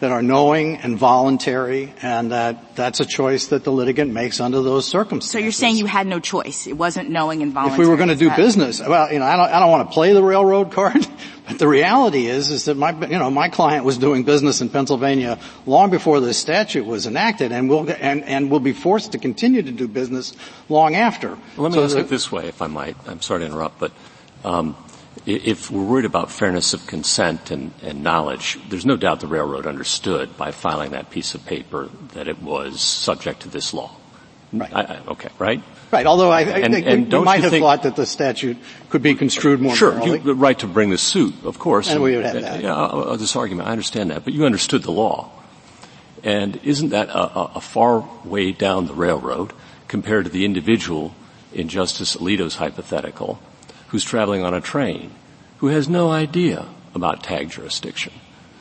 [0.00, 4.60] that are knowing and voluntary, and that that's a choice that the litigant makes under
[4.60, 5.30] those circumstances.
[5.30, 7.80] So you're saying you had no choice; it wasn't knowing and voluntary.
[7.80, 9.88] If we were going to do business, well, you know, I don't, I don't want
[9.88, 11.06] to play the railroad card,
[11.48, 14.68] but the reality is, is that my, you know, my client was doing business in
[14.68, 19.18] Pennsylvania long before this statute was enacted, and will and and will be forced to
[19.18, 20.34] continue to do business
[20.68, 21.28] long after.
[21.28, 22.96] Well, let me so ask the, it this way, if I might.
[23.06, 23.92] I'm sorry to interrupt, but.
[24.44, 24.76] Um,
[25.26, 29.66] if we're worried about fairness of consent and, and, knowledge, there's no doubt the railroad
[29.66, 33.90] understood by filing that piece of paper that it was subject to this law.
[34.52, 34.72] Right.
[34.72, 35.62] I, I, okay, right?
[35.90, 38.56] Right, although I, I and, think and you might have think, thought that the statute
[38.90, 41.88] could be construed more Sure, you the right to bring the suit, of course.
[41.88, 42.62] And, and we would have that.
[42.62, 45.30] Yeah, uh, uh, this argument, I understand that, but you understood the law.
[46.22, 49.52] And isn't that a, a far way down the railroad
[49.88, 51.14] compared to the individual
[51.52, 53.40] in Justice Alito's hypothetical
[53.88, 55.12] who's traveling on a train,
[55.58, 58.12] who has no idea about tag jurisdiction.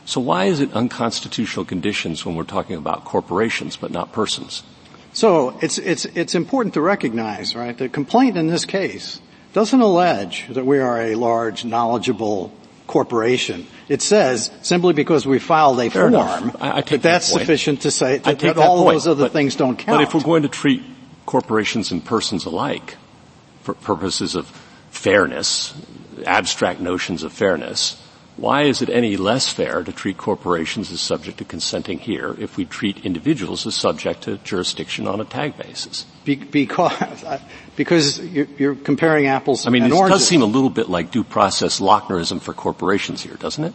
[0.05, 4.63] So why is it unconstitutional conditions when we're talking about corporations but not persons?
[5.13, 9.21] So it's, it's, it's important to recognize, right, the complaint in this case
[9.53, 12.53] doesn't allege that we are a large, knowledgeable
[12.87, 13.65] corporation.
[13.87, 17.81] It says simply because we filed a Fair form I, I that that's that sufficient
[17.81, 19.97] to say that, that all point, those other but, things don't count.
[19.97, 20.83] But if we're going to treat
[21.25, 22.97] corporations and persons alike
[23.63, 24.51] for purposes of
[24.95, 25.73] fairness,
[26.25, 28.01] abstract notions of fairness,
[28.37, 32.57] why is it any less fair to treat corporations as subject to consenting here if
[32.57, 36.05] we treat individuals as subject to jurisdiction on a tag basis?
[36.25, 37.23] Be- because,
[37.77, 41.23] because you're, you're, comparing apples I mean, it does seem a little bit like due
[41.23, 43.73] process Lochnerism for corporations here, doesn't it?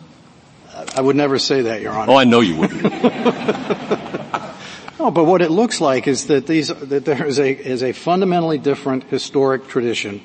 [0.94, 2.12] I would never say that, Your Honor.
[2.12, 2.82] Oh, I know you wouldn't.
[4.98, 7.92] no, but what it looks like is that these, that there is a, is a
[7.92, 10.20] fundamentally different historic tradition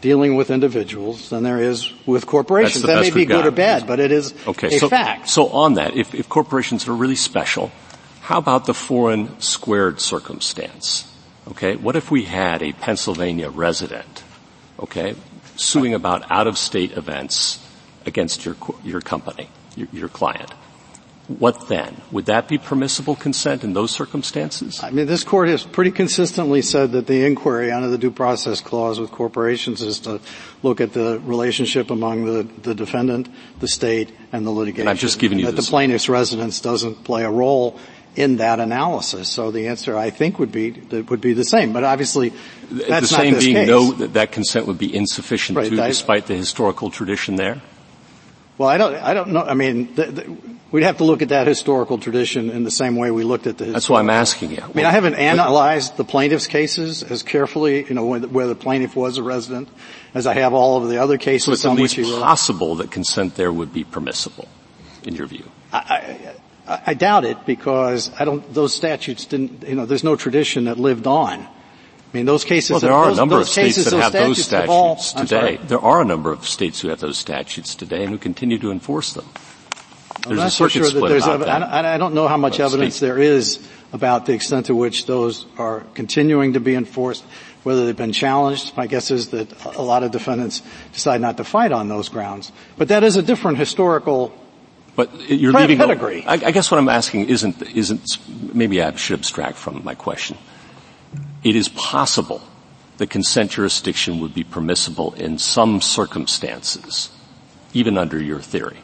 [0.00, 2.84] dealing with individuals than there is with corporations.
[2.84, 5.28] That may be good or bad, but it is okay, a so, fact.
[5.28, 7.70] So on that, if, if corporations are really special,
[8.20, 11.06] how about the foreign squared circumstance?
[11.48, 14.22] Okay, what if we had a Pennsylvania resident,
[14.78, 15.16] okay,
[15.56, 17.58] suing about out-of-state events
[18.06, 20.52] against your, your company, your, your client?
[21.38, 21.96] What then?
[22.10, 24.82] Would that be permissible consent in those circumstances?
[24.82, 28.60] I mean, this court has pretty consistently said that the inquiry under the due process
[28.60, 30.20] clause with corporations is to
[30.62, 33.28] look at the relationship among the, the defendant,
[33.60, 34.82] the state, and the litigation.
[34.82, 37.78] And I've just given you that the plaintiff's residence doesn't play a role
[38.16, 39.28] in that analysis.
[39.28, 41.72] So the answer, I think, would be would be the same.
[41.72, 42.32] But obviously,
[42.70, 43.68] that's the same not this being case.
[43.68, 47.62] no that, that consent would be insufficient right, too, despite the historical tradition there.
[48.60, 48.94] Well, I don't.
[48.94, 49.40] I don't know.
[49.40, 50.36] I mean, the, the,
[50.70, 53.56] We'd have to look at that historical tradition in the same way we looked at
[53.56, 53.64] the.
[53.64, 54.62] That's why I'm asking you.
[54.62, 58.94] I mean, I haven't analyzed the plaintiff's cases as carefully, you know, where the plaintiff
[58.94, 59.70] was a resident,
[60.12, 61.46] as I have all of the other cases.
[61.46, 64.46] So it's at least possible that consent there would be permissible,
[65.04, 65.50] in your view.
[65.72, 66.34] I,
[66.68, 68.52] I, I doubt it because I don't.
[68.52, 69.66] Those statutes didn't.
[69.66, 71.48] You know, there's no tradition that lived on.
[72.12, 72.70] I mean, those cases.
[72.70, 75.58] Well, there are those, a number of states cases, that have those statutes all, today.
[75.62, 78.72] There are a number of states who have those statutes today and who continue to
[78.72, 79.26] enforce them.
[80.26, 81.62] There's I'm a circuit sure split there's about that.
[81.62, 85.80] I don't know how much evidence there is about the extent to which those are
[85.94, 87.24] continuing to be enforced,
[87.62, 88.76] whether they've been challenged.
[88.76, 92.50] My guess is that a lot of defendants decide not to fight on those grounds.
[92.76, 94.36] But that is a different historical
[94.96, 95.78] but you're leaving.
[95.78, 96.24] Pedigree.
[96.26, 98.18] I, I guess what I'm asking isn't isn't
[98.52, 100.36] maybe I should abstract from my question.
[101.42, 102.42] It is possible
[102.98, 107.10] that consent jurisdiction would be permissible in some circumstances,
[107.72, 108.76] even under your theory.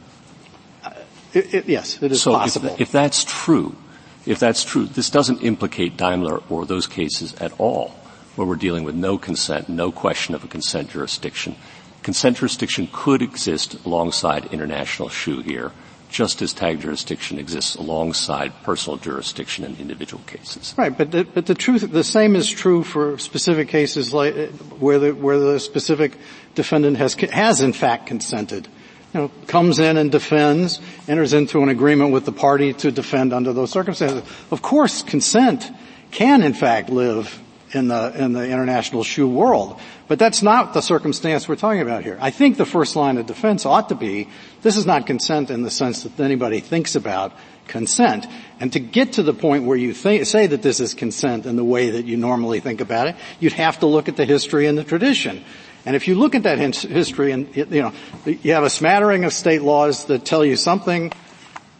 [0.82, 0.92] Uh,
[1.34, 2.70] it, it, yes, it is so possible.
[2.70, 3.76] If, if that's true,
[4.24, 7.90] if that's true, this doesn't implicate Daimler or those cases at all,
[8.36, 11.56] where we're dealing with no consent, no question of a consent jurisdiction.
[12.02, 15.72] Consent jurisdiction could exist alongside international shoe here,
[16.16, 20.74] just as tag jurisdiction exists alongside personal jurisdiction in individual cases.
[20.74, 24.34] Right, but the, but the truth, the same is true for specific cases like
[24.80, 26.16] where the where the specific
[26.54, 28.66] defendant has has in fact consented.
[29.12, 33.34] You know, comes in and defends, enters into an agreement with the party to defend
[33.34, 34.22] under those circumstances.
[34.50, 35.70] Of course, consent
[36.12, 37.38] can in fact live
[37.72, 39.80] in the in the international shoe world.
[40.08, 42.16] But that's not the circumstance we're talking about here.
[42.20, 44.28] I think the first line of defense ought to be,
[44.62, 47.32] this is not consent in the sense that anybody thinks about
[47.66, 48.26] consent.
[48.60, 51.64] And to get to the point where you say that this is consent in the
[51.64, 54.78] way that you normally think about it, you'd have to look at the history and
[54.78, 55.44] the tradition.
[55.84, 57.92] And if you look at that history and, you know,
[58.24, 61.12] you have a smattering of state laws that tell you something,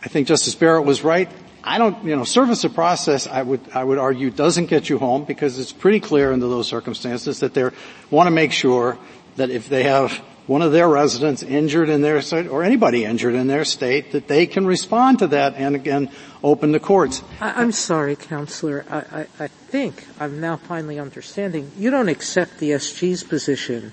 [0.02, 1.28] I think Justice Barrett was right,
[1.66, 4.98] I don't, you know, service of process, I would, I would argue doesn't get you
[4.98, 7.68] home because it's pretty clear under those circumstances that they
[8.08, 8.96] want to make sure
[9.34, 10.12] that if they have
[10.46, 14.28] one of their residents injured in their state, or anybody injured in their state, that
[14.28, 16.08] they can respond to that and again
[16.42, 17.22] open the courts.
[17.40, 18.84] I, am sorry, Counselor.
[18.88, 21.72] I, I, I, think I'm now finally understanding.
[21.76, 23.92] You don't accept the SG's position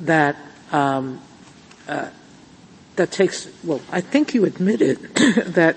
[0.00, 0.36] that
[0.70, 1.20] um,
[1.88, 2.10] uh,
[2.94, 3.48] that takes.
[3.64, 4.98] Well, I think you admitted
[5.54, 5.76] that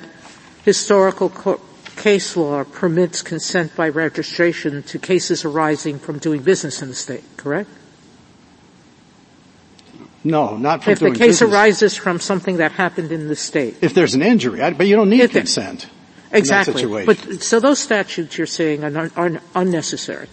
[0.67, 1.61] historical co-
[1.95, 7.23] case law permits consent by registration to cases arising from doing business in the state,
[7.37, 7.69] correct?
[10.25, 11.53] No, not from If the case business.
[11.53, 13.77] arises from something that happened in the state.
[13.79, 15.87] If there's an injury, but you don't need if consent.
[16.33, 17.05] Exactly.
[17.05, 20.27] But, so those statutes you're saying are, are unnecessary.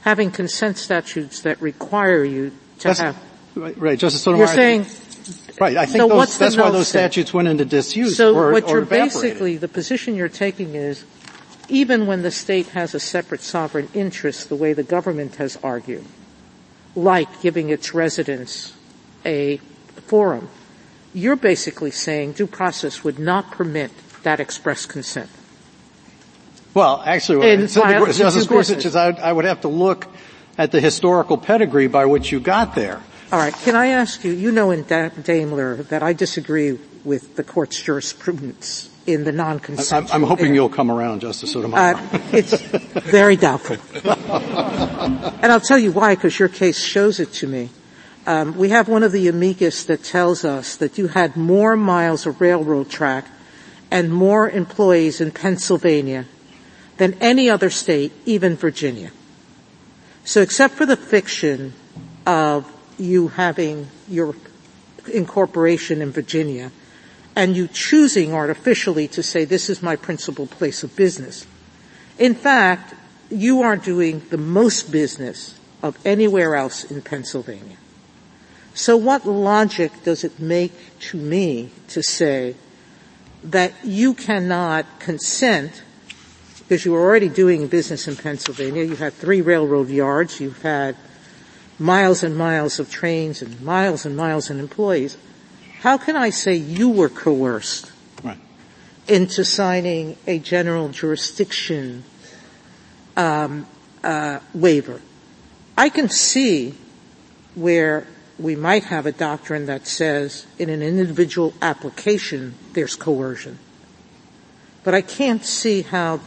[0.00, 3.22] Having consent statutes that require you to That's, have.
[3.54, 4.46] Right, right, Justice Sotomayor.
[4.46, 4.84] You're saying
[5.60, 5.76] Right.
[5.76, 8.16] I think so those, that's why those statutes went into disuse.
[8.16, 11.04] So or, what you're basically, the position you're taking is,
[11.68, 16.04] even when the state has a separate sovereign interest, the way the government has argued,
[16.94, 18.74] like giving its residents
[19.24, 19.56] a
[20.06, 20.48] forum,
[21.14, 23.90] you're basically saying due process would not permit
[24.24, 25.30] that express consent.
[26.74, 30.08] Well, actually, In Justice Gorsuch is I, I would have to look
[30.58, 33.00] at the historical pedigree by which you got there.
[33.34, 33.52] All right.
[33.52, 38.88] Can I ask you, you know in Daimler that I disagree with the court's jurisprudence
[39.08, 40.14] in the non-consent.
[40.14, 40.54] I'm, I'm hoping area.
[40.54, 41.96] you'll come around, Justice Sotomayor.
[41.96, 43.78] Uh, it's very doubtful.
[44.08, 47.70] and I'll tell you why, because your case shows it to me.
[48.24, 52.26] Um, we have one of the amicus that tells us that you had more miles
[52.26, 53.26] of railroad track
[53.90, 56.26] and more employees in Pennsylvania
[56.98, 59.10] than any other state, even Virginia.
[60.22, 61.72] So except for the fiction
[62.24, 64.34] of you having your
[65.12, 66.70] incorporation in Virginia
[67.36, 71.46] and you choosing artificially to say this is my principal place of business.
[72.18, 72.94] In fact,
[73.30, 77.76] you are doing the most business of anywhere else in Pennsylvania.
[78.74, 82.54] So what logic does it make to me to say
[83.42, 85.82] that you cannot consent
[86.60, 90.96] because you were already doing business in Pennsylvania, you had three railroad yards, you've had
[91.78, 95.16] miles and miles of trains and miles and miles of employees.
[95.80, 98.38] How can I say you were coerced right.
[99.08, 102.04] into signing a general jurisdiction
[103.16, 103.66] um,
[104.02, 105.00] uh, waiver?
[105.76, 106.74] I can see
[107.54, 108.06] where
[108.38, 113.58] we might have a doctrine that says in an individual application there's coercion.
[114.82, 116.20] But I can't see how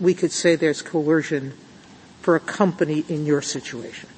[0.00, 1.54] we could say there's coercion
[2.20, 4.08] for a company in your situation.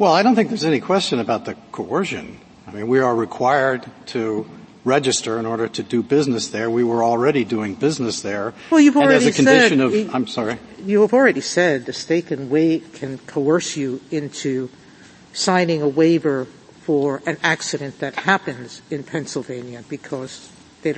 [0.00, 2.40] Well, I don't think there's any question about the coercion.
[2.66, 4.48] I mean, we are required to
[4.82, 6.70] register in order to do business there.
[6.70, 8.54] We were already doing business there.
[8.70, 10.56] Well, you've already and as a condition said, of, I'm sorry.
[10.82, 12.48] You have already said the state can
[12.94, 14.70] can coerce you into
[15.34, 16.46] signing a waiver
[16.80, 20.94] for an accident that happens in Pennsylvania because they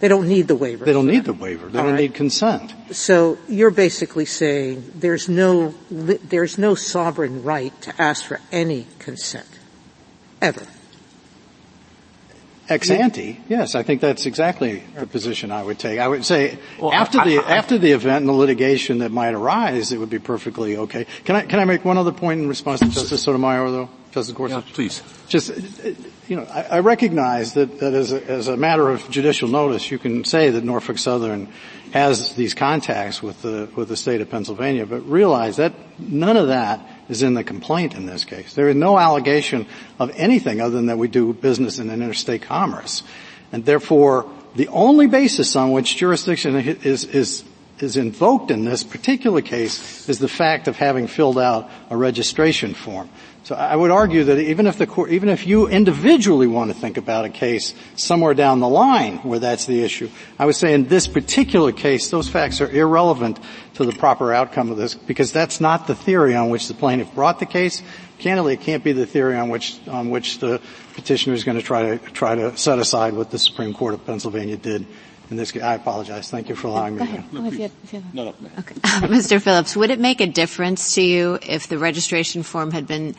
[0.00, 0.84] they don't need the waiver.
[0.84, 1.68] They don't need the waiver.
[1.68, 2.02] They All don't right.
[2.02, 2.74] need consent.
[2.90, 9.48] So you're basically saying there's no, there's no sovereign right to ask for any consent.
[10.42, 10.66] Ever.
[12.68, 16.00] Ex ante, yes, I think that's exactly the position I would take.
[16.00, 19.12] I would say well, after I, the I, after the event and the litigation that
[19.12, 21.06] might arise, it would be perfectly okay.
[21.24, 23.88] Can I can I make one other point in response to Justice Sotomayor, though?
[24.10, 25.02] Justice Gorsuch, yeah, please.
[25.28, 25.52] Just
[26.28, 29.90] you know, I, I recognize that, that as, a, as a matter of judicial notice,
[29.90, 31.48] you can say that Norfolk Southern
[31.92, 36.48] has these contacts with the with the state of Pennsylvania, but realize that none of
[36.48, 38.54] that is in the complaint in this case.
[38.54, 39.66] There is no allegation
[39.98, 43.02] of anything other than that we do business in interstate commerce,
[43.52, 47.44] and therefore the only basis on which jurisdiction is is
[47.78, 52.74] is invoked in this particular case is the fact of having filled out a registration
[52.74, 53.08] form.
[53.46, 56.76] So I would argue that even if the court, even if you individually want to
[56.76, 60.74] think about a case somewhere down the line where that's the issue, I would say
[60.74, 63.38] in this particular case, those facts are irrelevant
[63.74, 67.14] to the proper outcome of this because that's not the theory on which the plaintiff
[67.14, 67.84] brought the case.
[68.18, 70.60] Candidly, it can't be the theory on which on which the
[70.94, 74.04] petitioner is going to try to try to set aside what the Supreme Court of
[74.04, 74.84] Pennsylvania did
[75.30, 75.62] in this case.
[75.62, 76.30] I apologize.
[76.30, 77.10] Thank you for allowing Go me.
[77.10, 77.30] ahead.
[77.30, 77.46] To.
[77.46, 78.14] If you have, if you have.
[78.14, 78.34] No, no.
[78.58, 78.74] Okay.
[79.06, 79.40] Mr.
[79.40, 83.14] Phillips, would it make a difference to you if the registration form had been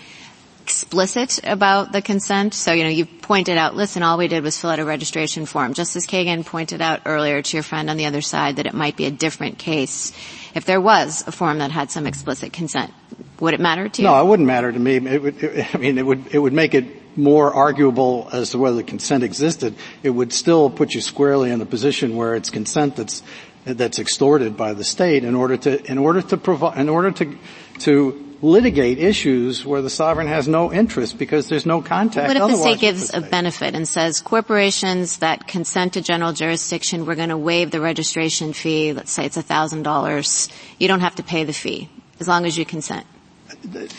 [0.67, 2.53] explicit about the consent.
[2.53, 5.45] So, you know, you pointed out, listen, all we did was fill out a registration
[5.45, 5.73] form.
[5.73, 8.97] Justice Kagan pointed out earlier to your friend on the other side that it might
[8.97, 10.11] be a different case
[10.53, 12.91] if there was a form that had some explicit consent.
[13.39, 14.09] Would it matter to you?
[14.09, 14.99] No, it wouldn't matter to me.
[14.99, 16.85] Would, I mean, it would, it would make it
[17.17, 19.75] more arguable as to whether the consent existed.
[20.03, 23.23] It would still put you squarely in a position where it's consent that's
[23.65, 27.37] that's extorted by the state in order to in order to provide in order to
[27.79, 32.27] to litigate issues where the sovereign has no interest because there's no contact.
[32.27, 37.05] What if the state gives a benefit and says corporations that consent to general jurisdiction,
[37.05, 38.93] we're going to waive the registration fee.
[38.93, 40.49] Let's say it's a thousand dollars.
[40.77, 41.89] You don't have to pay the fee
[42.19, 43.05] as long as you consent.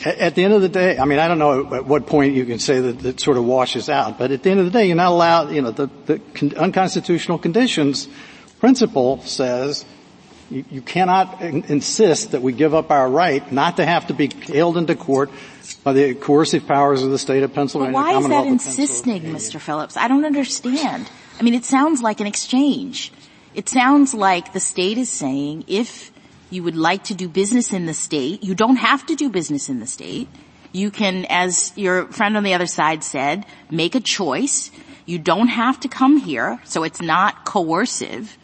[0.04, 2.44] At the end of the day, I mean, I don't know at what point you
[2.44, 4.86] can say that it sort of washes out, but at the end of the day,
[4.86, 8.08] you're not allowed, you know, the, the con- unconstitutional conditions
[8.60, 9.84] principle says
[10.50, 14.14] you, you cannot in- insist that we give up our right not to have to
[14.14, 15.30] be haled into court
[15.84, 17.92] by the coercive powers of the state of Pennsylvania.
[17.92, 19.60] But why is that insisting, Mr.
[19.60, 19.96] Phillips?
[19.96, 21.08] I don't understand.
[21.38, 23.12] I mean, it sounds like an exchange.
[23.54, 26.10] It sounds like the state is saying if
[26.50, 29.68] you would like to do business in the state, you don't have to do business
[29.68, 30.28] in the state.
[30.72, 34.70] You can, as your friend on the other side said, make a choice.
[35.06, 38.36] You don't have to come here, so it's not coercive.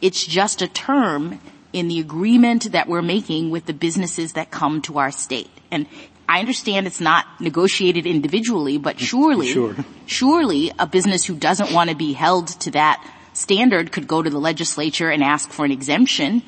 [0.00, 1.40] It's just a term
[1.72, 5.50] in the agreement that we're making with the businesses that come to our state.
[5.70, 5.86] And
[6.28, 9.74] I understand it's not negotiated individually, but mm, surely, sure.
[10.06, 14.30] surely a business who doesn't want to be held to that standard could go to
[14.30, 16.42] the legislature and ask for an exemption.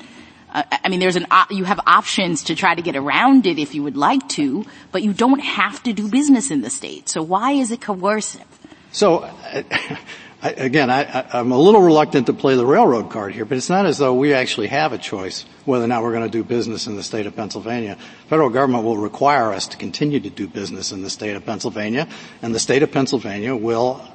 [0.53, 3.57] Uh, I mean, there's an op- you have options to try to get around it
[3.59, 7.09] if you would like to, but you don't have to do business in the state.
[7.09, 8.45] So why is it coercive?
[8.91, 9.27] So,
[10.43, 13.87] again, I, am a little reluctant to play the railroad card here, but it's not
[13.87, 16.85] as though we actually have a choice whether or not we're going to do business
[16.85, 17.97] in the state of Pennsylvania.
[18.27, 22.07] Federal government will require us to continue to do business in the state of Pennsylvania,
[22.43, 24.05] and the state of Pennsylvania will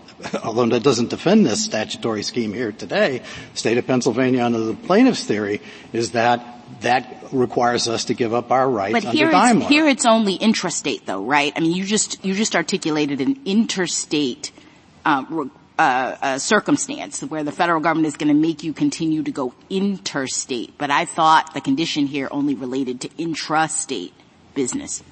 [0.42, 4.74] although it doesn't defend this statutory scheme here today, the state of Pennsylvania under the
[4.74, 5.60] plaintiff's theory
[5.92, 6.44] is that
[6.80, 9.62] that requires us to give up our rights but under here Daimler.
[9.62, 11.52] It's, here it's only intrastate though, right?
[11.56, 14.52] I mean, you just, you just articulated an interstate
[15.04, 15.24] uh,
[15.78, 19.54] uh, uh, circumstance where the federal government is going to make you continue to go
[19.70, 20.76] interstate.
[20.76, 24.12] But I thought the condition here only related to intrastate
[24.54, 25.02] business.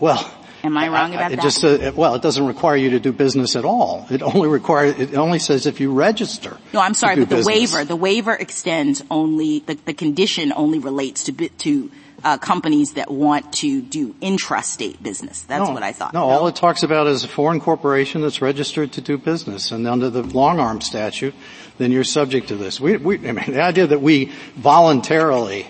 [0.00, 0.30] Well,
[0.64, 1.42] Am I wrong about it that?
[1.42, 4.06] Just, uh, well, it doesn't require you to do business at all.
[4.10, 6.56] It only requires, it only says if you register.
[6.72, 7.72] No, I'm sorry, but the business.
[7.72, 11.90] waiver, the waiver extends only, the, the condition only relates to, to
[12.24, 15.42] uh, companies that want to do intrastate business.
[15.42, 16.14] That's no, what I thought.
[16.14, 19.72] No, no, all it talks about is a foreign corporation that's registered to do business,
[19.72, 21.34] and under the long arm statute,
[21.78, 22.80] then you're subject to this.
[22.80, 25.66] We, we, I mean, the idea that we voluntarily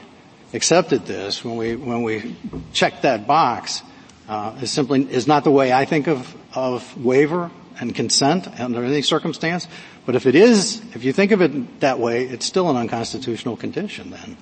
[0.53, 2.37] accepted this when we when we
[2.75, 3.83] checked that box
[4.29, 7.51] uh, is simply is not the way I think of of waiver
[7.81, 9.67] and consent under any circumstance.
[10.05, 13.57] But if it is, if you think of it that way, it's still an unconstitutional
[13.57, 14.37] condition then.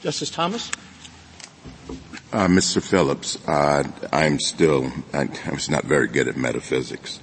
[0.00, 0.70] Justice Thomas?
[2.32, 2.82] Uh, Mr.
[2.82, 7.20] Phillips, uh, I'm still, I, I, was not very good at metaphysics.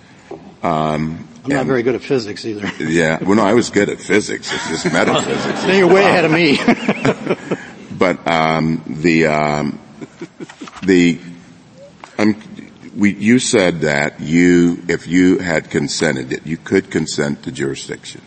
[0.61, 2.71] Um, I'm not very good at physics either.
[2.83, 5.63] yeah, well no, I was good at physics, it's just metaphysics.
[5.63, 6.57] then you're way ahead of me.
[7.97, 9.79] but, um, the, um,
[10.83, 11.19] the,
[12.17, 12.41] um,
[12.95, 18.21] we, you said that you, if you had consented, that you could consent to jurisdiction.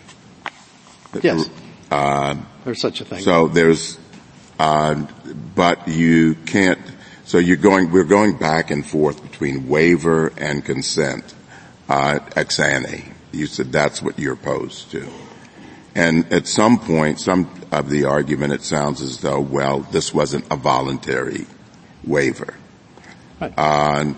[1.20, 1.48] Yes.
[1.90, 3.20] Uh, there's such a thing.
[3.20, 3.98] So there's,
[4.58, 5.06] uh,
[5.54, 6.78] but you can't,
[7.24, 11.34] so you're going, we're going back and forth between waiver and consent,
[11.88, 13.04] uh, ex ante.
[13.32, 15.08] You said that's what you're opposed to.
[15.94, 20.46] And at some point, some of the argument, it sounds as though, well, this wasn't
[20.50, 21.46] a voluntary
[22.04, 22.54] waiver.
[23.40, 24.14] Uh,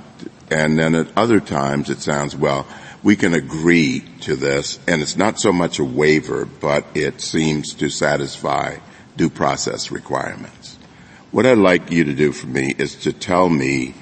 [0.51, 2.67] and then at other times it sounds, well,
[3.03, 7.75] we can agree to this, and it's not so much a waiver, but it seems
[7.75, 8.77] to satisfy
[9.17, 10.79] due process requirements.
[11.31, 13.95] What I'd like you to do for me is to tell me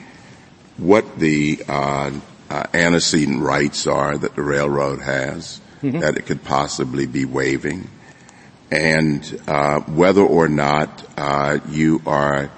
[0.76, 2.12] what the uh,
[2.48, 6.00] uh, antecedent rights are that the railroad has mm-hmm.
[6.00, 7.88] that it could possibly be waiving,
[8.70, 12.50] and uh, whether or not uh, you are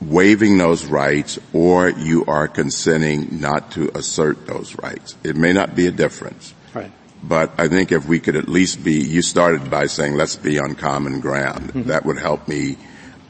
[0.00, 5.16] waiving those rights or you are consenting not to assert those rights.
[5.24, 6.54] It may not be a difference.
[6.72, 6.92] Right.
[7.22, 10.58] But I think if we could at least be, you started by saying let's be
[10.58, 11.68] on common ground.
[11.68, 11.82] Mm-hmm.
[11.88, 12.76] That would help me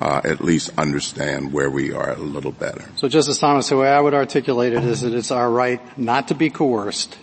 [0.00, 2.84] uh, at least understand where we are a little better.
[2.96, 6.28] So Justice Thomas, the way I would articulate it is that it's our right not
[6.28, 7.18] to be coerced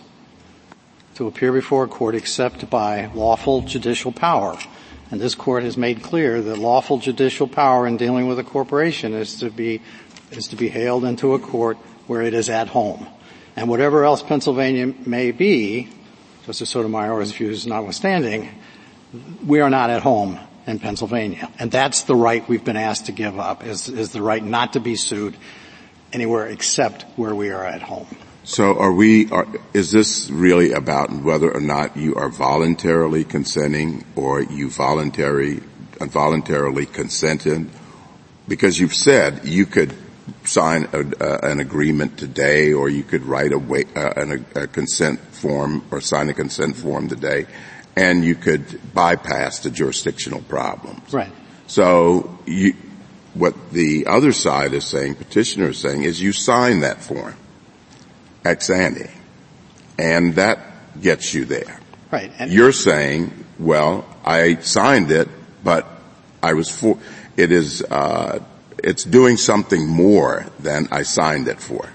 [1.14, 4.58] to appear before a court except by lawful judicial power.
[5.10, 9.14] And this court has made clear that lawful judicial power in dealing with a corporation
[9.14, 9.80] is to be,
[10.32, 11.76] is to be haled into a court
[12.06, 13.06] where it is at home.
[13.54, 15.88] And whatever else Pennsylvania may be,
[16.44, 18.48] Justice Sotomayor's views notwithstanding,
[19.44, 21.50] we are not at home in Pennsylvania.
[21.58, 24.72] And that's the right we've been asked to give up, is, is the right not
[24.74, 25.36] to be sued
[26.12, 28.06] anywhere except where we are at home.
[28.46, 29.44] So are we, are,
[29.74, 35.62] is this really about whether or not you are voluntarily consenting or you voluntary,
[35.98, 37.68] voluntarily consented?
[38.46, 39.92] Because you've said you could
[40.44, 44.68] sign a, uh, an agreement today or you could write a, way, uh, an, a
[44.68, 47.46] consent form or sign a consent form today
[47.96, 51.12] and you could bypass the jurisdictional problems.
[51.12, 51.32] Right.
[51.66, 52.74] So you,
[53.34, 57.34] what the other side is saying, petitioner is saying, is you sign that form
[58.46, 59.10] ex ante.
[59.98, 60.58] And that
[61.00, 61.80] gets you there.
[62.10, 62.32] Right.
[62.38, 65.28] And You're saying, well, I signed it,
[65.64, 65.86] but
[66.42, 66.98] I was for,
[67.36, 68.40] it is, uh,
[68.82, 71.88] it's doing something more than I signed it for.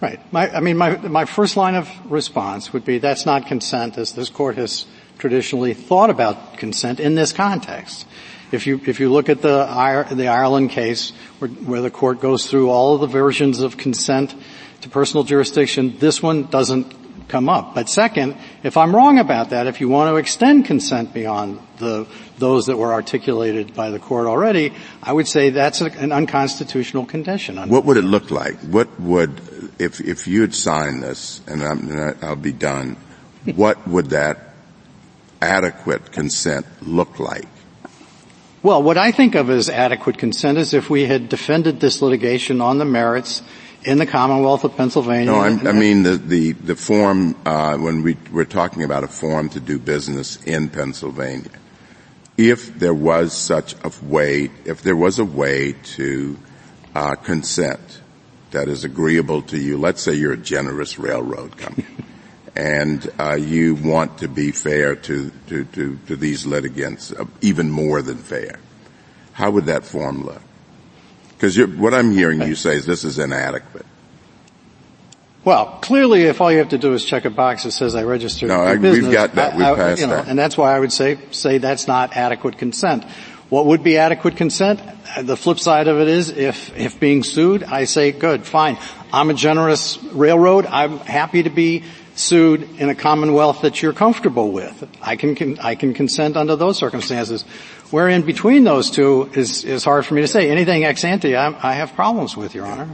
[0.00, 0.20] Right.
[0.32, 4.12] My, I mean, my, my first line of response would be that's not consent as
[4.12, 4.86] this court has
[5.18, 8.06] traditionally thought about consent in this context.
[8.52, 12.46] If you, if you look at the, the Ireland case where, where the court goes
[12.46, 14.34] through all of the versions of consent
[14.84, 16.94] to personal jurisdiction, this one doesn't
[17.28, 17.74] come up.
[17.74, 22.06] But second, if I'm wrong about that, if you want to extend consent beyond the,
[22.38, 27.06] those that were articulated by the court already, I would say that's a, an unconstitutional
[27.06, 27.56] condition.
[27.68, 28.56] What would it look like?
[28.60, 29.40] What would,
[29.78, 32.96] if, if you had signed this, and, and I'll be done,
[33.56, 34.54] what would that
[35.40, 37.48] adequate consent look like?
[38.62, 42.62] Well, what I think of as adequate consent is if we had defended this litigation
[42.62, 43.42] on the merits
[43.84, 45.26] in the Commonwealth of Pennsylvania.
[45.26, 49.08] No, I'm, i mean the the the form uh, when we we're talking about a
[49.08, 51.50] form to do business in Pennsylvania.
[52.36, 56.36] If there was such a way, if there was a way to
[56.94, 58.00] uh, consent
[58.50, 61.86] that is agreeable to you, let's say you're a generous railroad company.
[62.56, 67.70] and uh, you want to be fair to, to, to, to these litigants, uh, even
[67.70, 68.58] more than fair.
[69.32, 70.42] How would that form look?
[71.44, 73.84] Because what I'm hearing you say is this is inadequate.
[75.44, 78.04] Well, clearly, if all you have to do is check a box that says I
[78.04, 79.54] registered no, I, business, we've got that.
[79.54, 80.28] We've I, passed you know, that.
[80.28, 83.04] And that's why I would say say that's not adequate consent.
[83.50, 84.80] What would be adequate consent?
[85.20, 88.78] The flip side of it is if if being sued, I say good, fine.
[89.12, 90.64] I'm a generous railroad.
[90.64, 91.84] I'm happy to be
[92.14, 94.88] sued in a commonwealth that you're comfortable with.
[95.02, 97.44] I can, I can consent under those circumstances.
[97.90, 100.50] Where in between those two is, is hard for me to say.
[100.50, 102.88] Anything ex ante, I, I have problems with, Your Honor.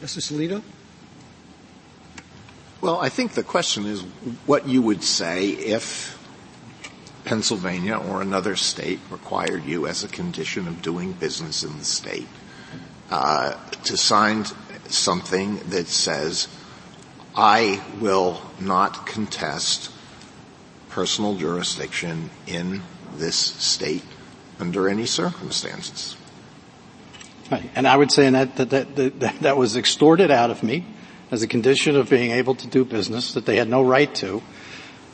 [0.00, 0.62] Justice Alito?
[2.80, 4.02] Well, I think the question is
[4.44, 6.18] what you would say if
[7.24, 12.28] Pennsylvania or another state required you as a condition of doing business in the state
[13.10, 14.44] uh, to sign
[14.88, 16.48] something that says
[17.34, 19.90] I will not contest
[20.90, 22.82] personal jurisdiction in
[23.18, 24.04] this state
[24.58, 26.16] under any circumstances.
[27.50, 27.70] Right.
[27.74, 30.86] And I would say that that, that, that, that was extorted out of me
[31.30, 34.42] as a condition of being able to do business that they had no right to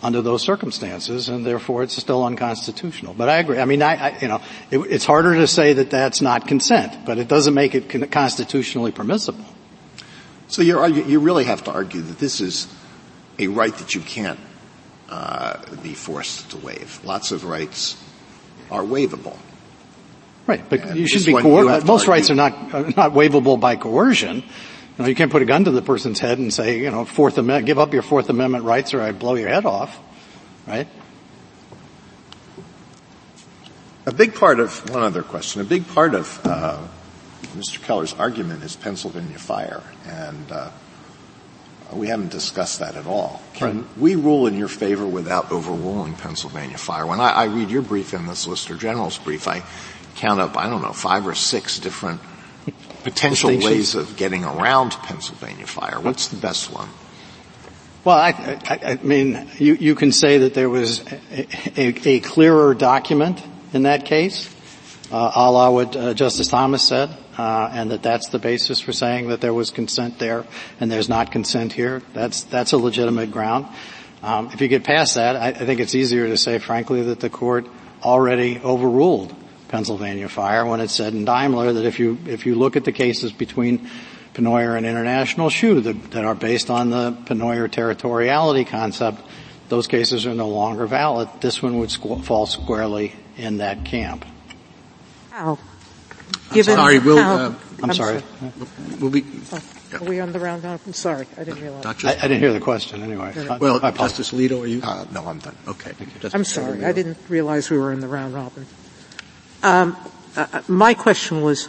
[0.02, 3.12] under those circumstances, and therefore it's still unconstitutional.
[3.14, 3.58] But I agree.
[3.58, 4.40] I mean, I, I you know,
[4.70, 8.92] it, it's harder to say that that's not consent, but it doesn't make it constitutionally
[8.92, 9.44] permissible.
[10.48, 12.66] So you really have to argue that this is
[13.38, 14.40] a right that you can't
[15.10, 17.00] uh, be forced to waive.
[17.04, 18.02] Lots of rights
[18.70, 19.36] are waivable.
[20.46, 23.76] Right, but and you should be coer- most rights are not are not waivable by
[23.76, 24.36] coercion.
[24.36, 24.44] You
[24.98, 27.38] know, you can't put a gun to the person's head and say, you know, Fourth
[27.38, 29.98] Amendment, give up your Fourth Amendment rights or I blow your head off,
[30.66, 30.88] right?
[34.06, 35.60] A big part of one other question.
[35.60, 36.78] A big part of uh,
[37.56, 37.80] Mr.
[37.82, 40.70] Keller's argument is Pennsylvania fire, and uh,
[41.92, 43.42] we haven't discussed that at all.
[43.54, 43.98] Can right.
[43.98, 47.06] we rule in your favor without overruling Pennsylvania fire?
[47.06, 49.62] When I, I read your brief and the Solicitor General's brief, I
[50.16, 52.20] count up, I don't know, five or six different
[53.04, 56.00] potential ways of getting around Pennsylvania fire.
[56.00, 56.88] What's the best one?
[58.04, 61.00] Well, I, I, I mean, you, you, can say that there was
[61.30, 61.46] a,
[61.76, 63.42] a, a clearer document
[63.74, 64.54] in that case,
[65.12, 67.10] uh, a la what uh, Justice Thomas said,
[67.40, 70.44] uh, and that that's the basis for saying that there was consent there
[70.78, 72.02] and there's not consent here.
[72.12, 73.66] That's that's a legitimate ground.
[74.22, 77.20] Um, if you get past that, I, I think it's easier to say, frankly, that
[77.20, 77.66] the court
[78.02, 79.34] already overruled
[79.68, 82.92] Pennsylvania Fire when it said in Daimler that if you if you look at the
[82.92, 83.88] cases between
[84.34, 89.22] Pennoyer and International Shoe that, that are based on the Pennoyer territoriality concept,
[89.70, 91.30] those cases are no longer valid.
[91.40, 94.26] This one would squ- fall squarely in that camp.
[95.30, 95.58] How?
[96.52, 98.20] Given sorry, we'll, uh, I'm, I'm, sorry.
[98.20, 98.52] sorry.
[99.00, 99.62] We'll be, oh,
[99.94, 100.78] are we on the round now?
[100.84, 102.04] I'm sorry, I didn't realize.
[102.04, 103.32] I, I, didn't hear the question anyway.
[103.60, 104.80] Well, Justice Alito, are you?
[104.82, 105.56] Uh, no, I'm done.
[105.68, 105.92] Okay.
[106.32, 106.84] I'm sorry, Alito.
[106.84, 108.66] I didn't realize we were in the round robin.
[109.62, 109.96] Um,
[110.36, 111.68] uh, uh, my question was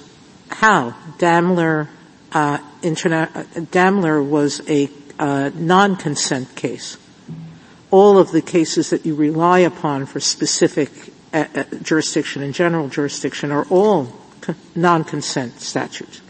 [0.49, 1.89] how Daimler,
[2.31, 4.89] uh, interna- uh, Daimler was a
[5.19, 6.97] uh, non-consent case.
[7.91, 10.89] All of the cases that you rely upon for specific
[11.33, 11.45] uh,
[11.81, 14.21] jurisdiction and general jurisdiction are all con-
[14.75, 16.21] non-consent statutes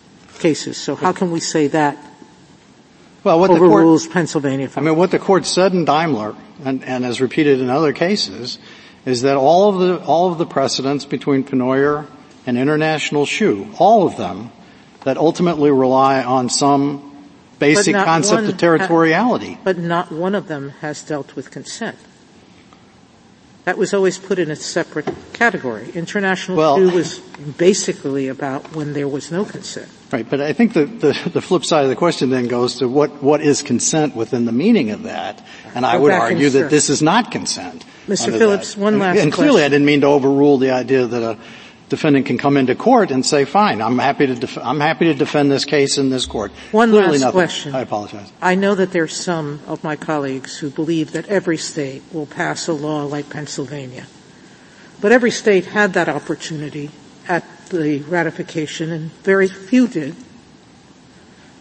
[0.42, 0.78] cases.
[0.78, 1.98] So how can we say that
[3.24, 4.70] well, what overrules the court, Pennsylvania?
[4.76, 6.36] I mean, what the court said in Daimler,
[6.66, 8.58] and, and as repeated in other cases,
[9.06, 12.08] is that all of the, all of the precedents between Pennoyer
[12.46, 14.52] and International Shoe, all of them,
[15.04, 17.28] that ultimately rely on some
[17.60, 19.58] basic concept of territoriality.
[19.64, 21.98] But not one of them has dealt with consent.
[23.64, 25.92] That was always put in a separate category.
[25.92, 29.90] International well, Shoe was basically about when there was no consent.
[30.12, 32.88] Right, but I think the, the, the, flip side of the question then goes to
[32.88, 36.90] what, what is consent within the meaning of that, and I would argue that this
[36.90, 37.86] is not consent.
[38.08, 38.36] Mr.
[38.36, 38.82] Phillips, that.
[38.82, 39.64] one last And clearly.
[39.64, 41.38] I didn't mean to overrule the idea that a
[41.92, 45.14] defendant can come into court and say, fine, I'm happy to, def- I'm happy to
[45.14, 46.52] defend this case in this court.
[46.72, 47.34] One clearly last nothing.
[47.34, 47.76] question.
[47.76, 48.32] I apologize.
[48.42, 52.70] I know that there's some of my colleagues who believe that every state will pass
[52.70, 54.08] a law like Pennsylvania.
[55.02, 56.92] But every state had that opportunity
[57.28, 60.16] at the ratification and very few did.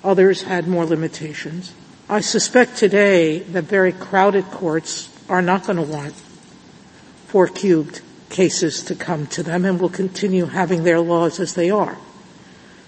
[0.05, 1.75] Others had more limitations.
[2.09, 6.15] I suspect today that very crowded courts are not going to want
[7.27, 8.01] foreign cubed
[8.31, 11.99] cases to come to them and will continue having their laws as they are.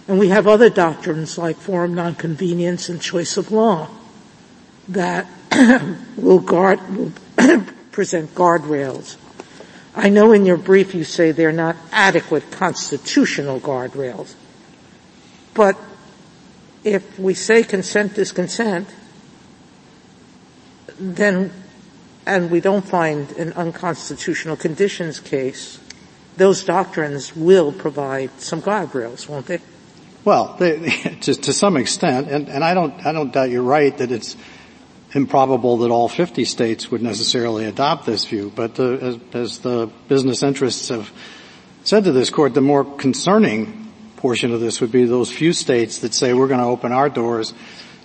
[0.08, 3.88] And we have other doctrines like forum non conveniens and choice of law
[4.88, 5.26] that
[6.16, 7.12] will guard, will
[7.92, 9.16] present guardrails.
[9.94, 14.34] I know in your brief you say they're not adequate constitutional guardrails,
[15.54, 15.76] but
[16.82, 18.88] if we say consent is consent,
[20.98, 21.52] then,
[22.26, 25.80] and we don't find an unconstitutional conditions case,
[26.36, 29.60] those doctrines will provide some guardrails, won't they?
[30.24, 30.78] Well, they,
[31.22, 34.36] to, to, some extent, and, and I don't, I don't doubt you're right that it's
[35.14, 39.90] improbable that all 50 states would necessarily adopt this view, but the, as, as the
[40.08, 41.12] business interests have
[41.84, 45.98] said to this court, the more concerning portion of this would be those few states
[45.98, 47.52] that say we're going to open our doors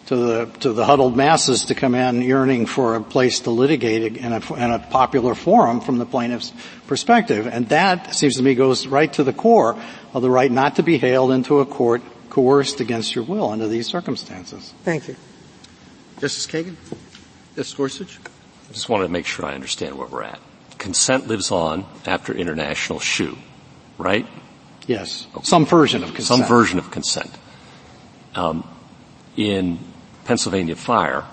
[0.08, 4.18] to the to the huddled masses to come in yearning for a place to litigate
[4.18, 6.54] in a, in a popular forum from the plaintiff's
[6.88, 9.78] perspective, and that seems to me goes right to the core
[10.14, 13.68] of the right not to be haled into a court coerced against your will under
[13.68, 14.74] these circumstances.
[14.84, 15.16] Thank you,
[16.20, 16.76] Justice Kagan.
[17.56, 18.20] Justice Gorsuch.
[18.70, 20.40] I just wanted to make sure I understand where we're at.
[20.78, 23.38] Consent lives on after international shoe,
[23.98, 24.26] right?
[24.86, 25.28] Yes.
[25.44, 26.40] Some version of consent.
[26.40, 27.32] Some version of consent.
[28.36, 28.68] Um,
[29.36, 29.80] in
[30.28, 31.24] Pennsylvania Fire,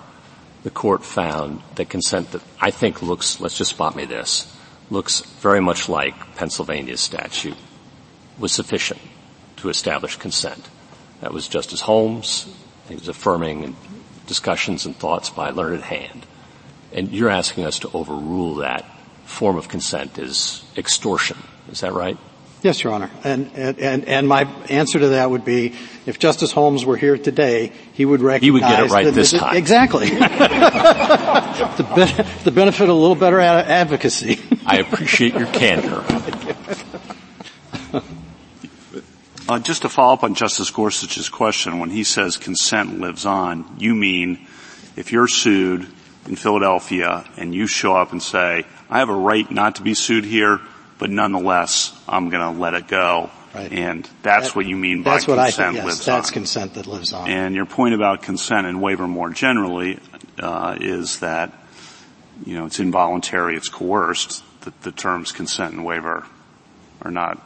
[0.63, 4.49] the court found that consent that I think looks, let's just spot me this,
[4.89, 7.57] looks very much like Pennsylvania's statute
[8.39, 9.01] was sufficient
[9.57, 10.69] to establish consent.
[11.19, 12.47] That was Justice Holmes.
[12.87, 13.75] He was affirming
[14.27, 16.25] discussions and thoughts by Learned Hand.
[16.93, 18.85] And you're asking us to overrule that
[19.25, 21.37] form of consent as extortion.
[21.69, 22.17] Is that right?
[22.65, 23.11] Yes, Your Honor.
[23.23, 25.75] And, and, and my answer to that would be,
[26.07, 28.43] if Justice Holmes were here today, he would recognize...
[28.43, 29.55] He would get it right that, this time.
[29.55, 30.09] Exactly.
[30.09, 30.17] the,
[31.95, 34.39] be- the benefit of a little better ad- advocacy.
[34.65, 36.03] I appreciate your candor.
[39.47, 43.75] Uh, just to follow up on Justice Gorsuch's question, when he says consent lives on,
[43.77, 44.47] you mean
[44.95, 45.85] if you're sued
[46.27, 49.93] in Philadelphia and you show up and say, I have a right not to be
[49.93, 50.61] sued here,
[50.97, 53.29] but nonetheless, I'm going to let it go.
[53.53, 53.71] Right.
[53.71, 56.27] And that's that, what you mean by that's what consent I think, yes, lives that's
[56.29, 56.33] on.
[56.33, 57.29] consent that lives on.
[57.29, 59.97] And your point about consent and waiver more generally
[60.39, 61.53] uh, is that
[62.45, 64.43] you know it's involuntary, it's coerced.
[64.61, 66.25] That the terms consent and waiver
[67.01, 67.41] are not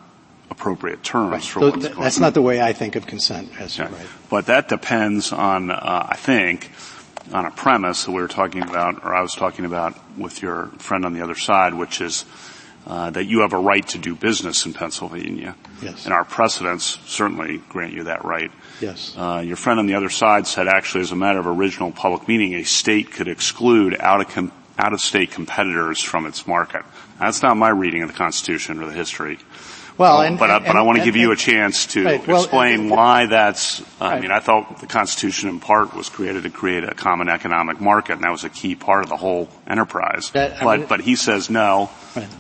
[0.50, 1.44] appropriate terms right.
[1.44, 3.94] for so what's th- That's not the way I think of consent, as yeah.
[3.94, 4.08] right.
[4.30, 6.72] But that depends on, uh, I think,
[7.34, 10.68] on a premise that we were talking about, or I was talking about with your
[10.80, 12.26] friend on the other side, which is
[12.88, 15.56] uh, that you have a right to do business in Pennsylvania.
[15.82, 16.06] Yes.
[16.06, 18.52] And our precedents certainly grant you that right.
[18.82, 19.14] Yes.
[19.16, 22.28] Uh, your friend on the other side said actually as a matter of original public
[22.28, 26.84] meaning, a state could exclude out of, com- out of state competitors from its market.
[27.20, 29.38] That's not my reading of the Constitution or the history.
[30.00, 32.42] Well, and, but, and, but I want to give you a chance to right, well,
[32.42, 33.84] explain why that's.
[34.00, 34.22] I right.
[34.22, 38.14] mean, I thought the Constitution in part was created to create a common economic market,
[38.14, 40.32] and that was a key part of the whole enterprise.
[40.32, 41.90] That, but mean, but he says no,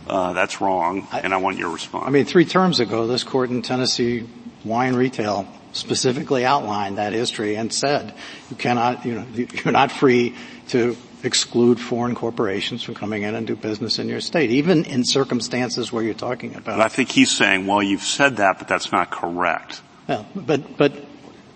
[0.08, 2.06] uh, that's wrong, I, and I want your response.
[2.08, 4.26] I mean, three terms ago, this court in Tennessee
[4.64, 8.14] wine retail specifically outlined that history and said
[8.50, 10.34] you cannot, you know, you're not free
[10.70, 15.04] to exclude foreign corporations from coming in and do business in your state, even in
[15.04, 16.78] circumstances where you're talking about.
[16.78, 19.82] But I think he's saying, well, you've said that, but that's not correct.
[20.08, 20.94] Yeah, but, but,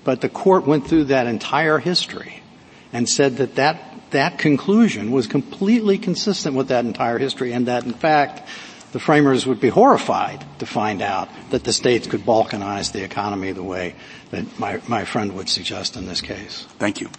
[0.04, 2.44] but the court went through that entire history
[2.92, 7.86] and said that that, that conclusion was completely consistent with that entire history and that
[7.86, 8.48] in fact
[8.92, 13.52] the framers would be horrified to find out that the states could balkanize the economy
[13.52, 13.96] the way
[14.30, 16.68] that my, my friend would suggest in this case.
[16.78, 17.10] Thank you.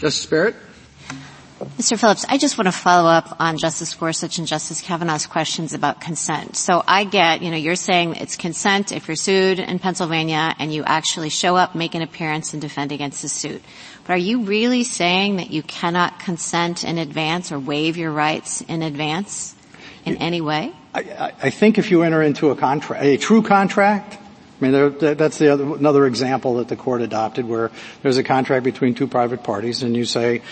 [0.00, 0.56] Justice Barrett?
[1.58, 1.98] Mr.
[1.98, 6.00] Phillips, I just want to follow up on Justice Gorsuch and Justice Kavanaugh's questions about
[6.00, 6.56] consent.
[6.56, 10.72] So I get, you know, you're saying it's consent if you're sued in Pennsylvania and
[10.72, 13.60] you actually show up, make an appearance, and defend against the suit.
[14.06, 18.60] But are you really saying that you cannot consent in advance or waive your rights
[18.60, 19.56] in advance
[20.04, 20.72] in any way?
[20.94, 25.14] I, I think if you enter into a contract, a true contract, I mean, there,
[25.14, 27.72] that's the other, another example that the court adopted where
[28.02, 30.42] there's a contract between two private parties and you say,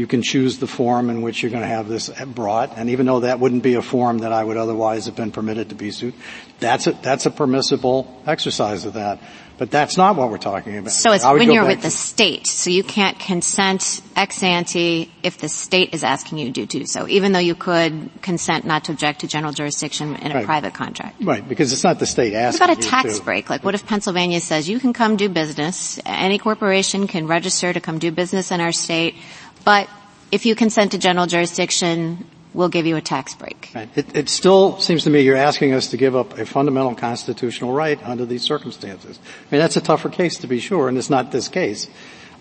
[0.00, 3.04] you can choose the form in which you're going to have this brought, and even
[3.04, 5.90] though that wouldn't be a form that I would otherwise have been permitted to be
[5.90, 6.14] sued,
[6.58, 9.20] that's a, that's a permissible exercise of that.
[9.58, 10.90] But that's not what we're talking about.
[10.90, 12.46] So it's when you're with the state.
[12.46, 17.06] So you can't consent ex ante if the state is asking you to do so,
[17.06, 20.46] even though you could consent not to object to general jurisdiction in a right.
[20.46, 21.22] private contract.
[21.22, 23.24] Right, because it's not the state asking What about a tax to.
[23.24, 23.50] break?
[23.50, 27.80] Like what if Pennsylvania says you can come do business, any corporation can register to
[27.80, 29.16] come do business in our state,
[29.64, 29.88] but
[30.32, 32.24] if you consent to general jurisdiction,
[32.54, 33.70] we'll give you a tax break.
[33.74, 33.88] Right.
[33.96, 37.72] It, it, still seems to me you're asking us to give up a fundamental constitutional
[37.72, 39.18] right under these circumstances.
[39.22, 41.88] I mean, that's a tougher case to be sure, and it's not this case.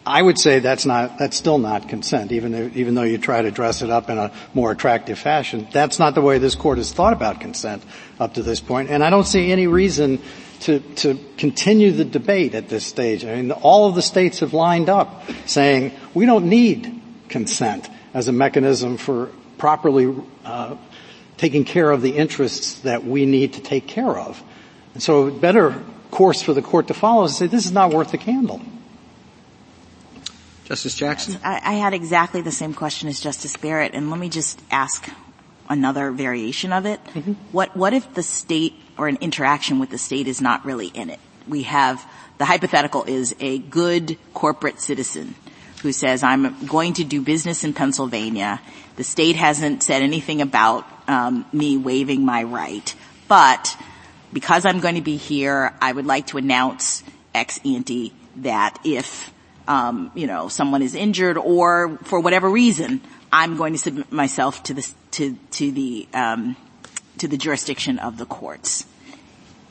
[0.05, 3.41] I would say that's not, that's still not consent, even though, even though you try
[3.41, 5.67] to dress it up in a more attractive fashion.
[5.71, 7.83] That's not the way this court has thought about consent
[8.19, 10.19] up to this point, and I don't see any reason
[10.61, 13.23] to, to continue the debate at this stage.
[13.23, 16.98] I mean, all of the states have lined up saying, we don't need
[17.29, 20.75] consent as a mechanism for properly uh,
[21.37, 24.41] taking care of the interests that we need to take care of.
[24.93, 25.81] And so a better
[26.11, 28.61] course for the court to follow is to say this is not worth the candle.
[30.65, 31.39] Justice Jackson?
[31.43, 35.09] I, I had exactly the same question as Justice Barrett, and let me just ask
[35.67, 37.03] another variation of it.
[37.05, 37.33] Mm-hmm.
[37.51, 41.09] What, what if the state or an interaction with the state is not really in
[41.09, 41.19] it?
[41.47, 42.05] We have,
[42.37, 45.35] the hypothetical is a good corporate citizen
[45.81, 48.61] who says, I'm going to do business in Pennsylvania.
[48.95, 52.93] The state hasn't said anything about um, me waiving my right,
[53.27, 53.75] but
[54.33, 57.03] because I'm going to be here, I would like to announce
[57.33, 59.31] ex ante that if
[59.67, 63.01] um, you know someone is injured or for whatever reason,
[63.31, 66.55] I'm going to submit myself to the to to the um,
[67.19, 68.85] to the jurisdiction of the courts.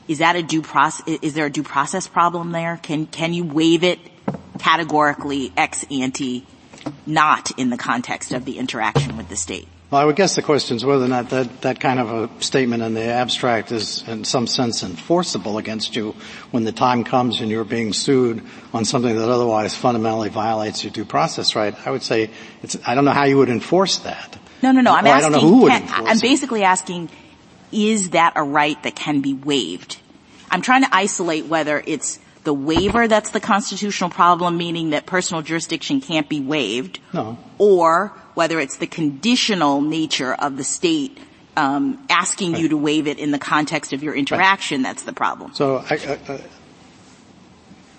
[0.07, 1.19] Is that a due process?
[1.21, 2.79] Is there a due process problem there?
[2.81, 3.99] Can can you waive it
[4.59, 6.45] categorically ex ante,
[7.05, 9.67] not in the context of the interaction with the state?
[9.89, 12.43] Well, I would guess the question is whether or not that, that kind of a
[12.43, 16.13] statement in the abstract is in some sense enforceable against you
[16.51, 20.93] when the time comes and you're being sued on something that otherwise fundamentally violates your
[20.93, 21.73] due process right.
[21.87, 22.29] I would say
[22.61, 24.37] it's, I don't know how you would enforce that.
[24.61, 24.93] No, no, no.
[24.93, 27.09] I'm or asking, I don't know who would can, enforce I'm basically asking,
[27.71, 29.97] is that a right that can be waived?
[30.51, 32.19] I'm trying to isolate whether it's
[32.49, 37.37] the waiver that's the constitutional problem, meaning that personal jurisdiction can't be waived, no.
[37.59, 41.15] or whether it's the conditional nature of the state
[41.55, 42.63] um, asking right.
[42.63, 44.89] you to waive it in the context of your interaction right.
[44.89, 45.53] that's the problem.
[45.53, 46.41] So I, I, I,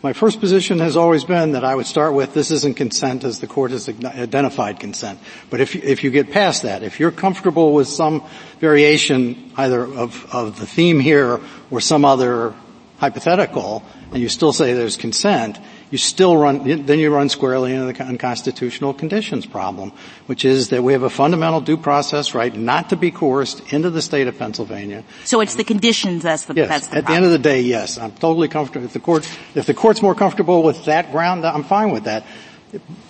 [0.02, 3.39] my first position has always been that I would start with this isn't consent as
[3.39, 5.20] the court has identified consent.
[5.48, 8.27] But if you, if you get past that, if you're comfortable with some
[8.59, 11.39] variation either of, of the theme here
[11.70, 12.52] or some other
[13.01, 13.82] hypothetical,
[14.12, 15.59] and you still say there's consent,
[15.90, 19.90] you still run, then you run squarely into the unconstitutional conditions problem,
[20.27, 23.89] which is that we have a fundamental due process right not to be coerced into
[23.89, 25.02] the state of Pennsylvania.
[25.24, 27.12] So it's the conditions that's the, yes, that's the at problem.
[27.12, 28.85] the end of the day, yes, I'm totally comfortable.
[28.85, 32.27] If the court, if the court's more comfortable with that ground, I'm fine with that.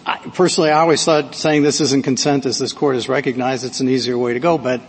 [0.07, 3.81] I, personally, I always thought saying this isn't consent, as this court has recognized, it's
[3.81, 4.57] an easier way to go.
[4.57, 4.81] But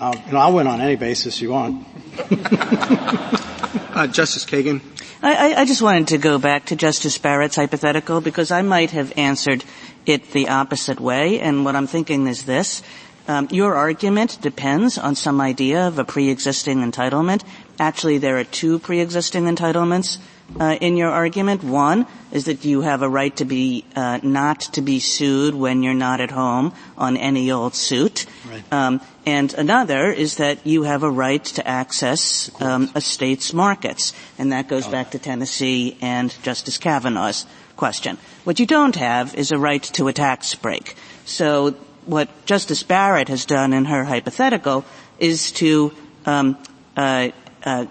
[0.00, 1.86] uh, you know, I'll win on any basis you want.
[3.98, 4.80] uh, Justice Kagan.
[5.22, 9.12] I, I, just wanted to go back to Justice Barrett's hypothetical because I might have
[9.16, 9.64] answered
[10.06, 12.82] it the opposite way, and what I'm thinking is this.
[13.26, 17.42] Um, your argument depends on some idea of a pre-existing entitlement.
[17.78, 20.18] Actually, there are two pre-existing entitlements
[20.58, 21.62] uh, in your argument.
[21.62, 25.82] One is that you have a right to be uh, not to be sued when
[25.82, 28.72] you're not at home on any old suit, right.
[28.72, 34.14] um, and another is that you have a right to access um, a state's markets,
[34.38, 34.90] and that goes oh.
[34.90, 37.44] back to Tennessee and Justice Kavanaugh's
[37.76, 38.16] question.
[38.44, 40.96] What you don't have is a right to a tax break.
[41.26, 41.76] So
[42.06, 44.86] what Justice Barrett has done in her hypothetical
[45.18, 45.92] is to
[46.24, 46.56] um,
[46.96, 47.28] uh,
[47.64, 47.84] uh,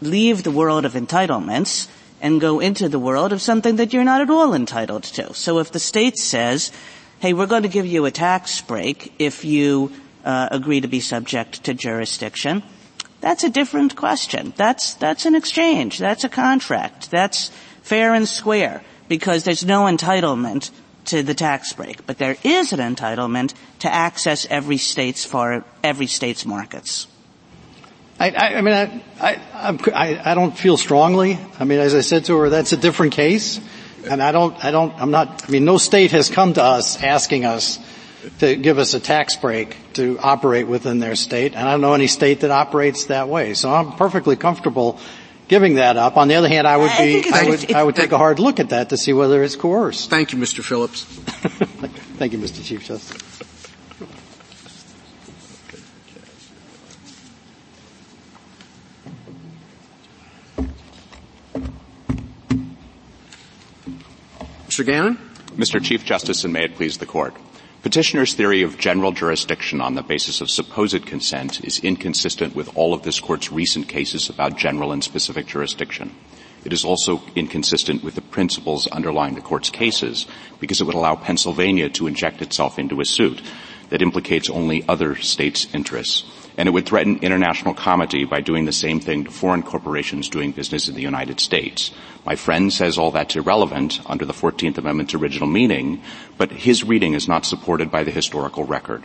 [0.00, 1.88] leave the world of entitlements
[2.20, 5.34] and go into the world of something that you're not at all entitled to.
[5.34, 6.70] So if the state says,
[7.18, 9.90] hey, we're going to give you a tax break if you
[10.24, 12.62] uh, agree to be subject to jurisdiction,
[13.22, 14.52] that's a different question.
[14.56, 15.98] That's, that's an exchange.
[15.98, 17.10] That's a contract.
[17.10, 17.50] That's
[17.82, 20.70] fair and square because there's no entitlement
[21.06, 22.04] to the tax break.
[22.04, 27.06] But there is an entitlement to access every state's for every state's markets.
[28.18, 31.38] I, I, I mean, I, I, I, I don't feel strongly.
[31.58, 33.60] I mean, as I said to her, that's a different case.
[34.08, 37.00] And I don't, I don't, I'm not, I mean, no state has come to us
[37.02, 37.78] asking us
[38.40, 41.54] to give us a tax break to operate within their state.
[41.54, 43.54] And I don't know any state that operates that way.
[43.54, 44.98] So I'm perfectly comfortable
[45.48, 46.16] giving that up.
[46.16, 48.38] On the other hand, I would be, I, I would, I would take a hard
[48.38, 50.08] look at that to see whether it's coerced.
[50.10, 50.64] Thank you, Mr.
[50.64, 51.04] Phillips.
[52.18, 52.64] Thank you, Mr.
[52.64, 53.20] Chief Justice.
[64.68, 64.86] Mr.
[64.86, 65.18] Gannon?
[65.56, 65.84] Mr.
[65.84, 67.34] Chief Justice, and may it please the Court.
[67.82, 72.94] Petitioner's theory of general jurisdiction on the basis of supposed consent is inconsistent with all
[72.94, 76.14] of this Court's recent cases about general and specific jurisdiction.
[76.64, 80.28] It is also inconsistent with the principles underlying the Court's cases
[80.60, 83.42] because it would allow Pennsylvania to inject itself into a suit
[83.88, 86.24] that implicates only other states' interests
[86.56, 90.52] and it would threaten international comity by doing the same thing to foreign corporations doing
[90.52, 91.92] business in the United States.
[92.24, 96.02] My friend says all that's irrelevant under the 14th Amendment's original meaning,
[96.36, 99.02] but his reading is not supported by the historical record.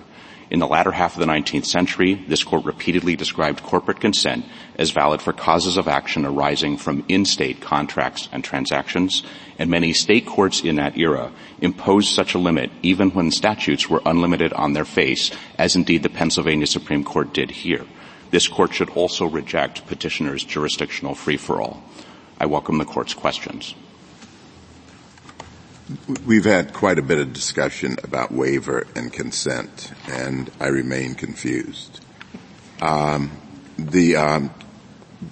[0.50, 4.46] In the latter half of the 19th century, this court repeatedly described corporate consent
[4.78, 9.24] as valid for causes of action arising from in-state contracts and transactions,
[9.60, 14.02] and many state courts in that era imposed such a limit even when statutes were
[14.06, 17.86] unlimited on their face, as indeed the Pennsylvania Supreme Court did here.
[18.32, 21.84] This court should also reject petitioner's jurisdictional free-for-all.
[22.40, 23.76] I welcome the court's questions.
[26.26, 32.02] We've had quite a bit of discussion about waiver and consent, and I remain confused.
[32.82, 33.32] Um,
[33.78, 34.52] the um,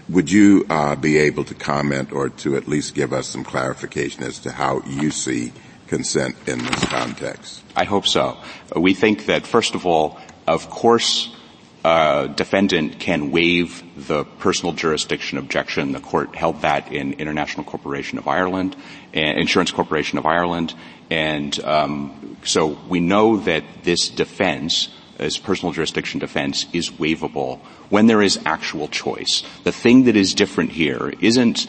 [0.07, 4.23] would you uh, be able to comment or to at least give us some clarification
[4.23, 5.51] as to how you see
[5.87, 7.61] consent in this context?
[7.75, 8.37] I hope so.
[8.75, 11.35] We think that first of all, of course,
[11.83, 15.91] uh, defendant can waive the personal jurisdiction objection.
[15.91, 18.75] The court held that in International Corporation of Ireland,
[19.15, 20.73] Insurance Corporation of Ireland,
[21.09, 24.89] and um, so we know that this defense,
[25.19, 27.59] as personal jurisdiction defense, is waivable
[27.89, 29.43] when there is actual choice.
[29.63, 31.67] The thing that is different here isn't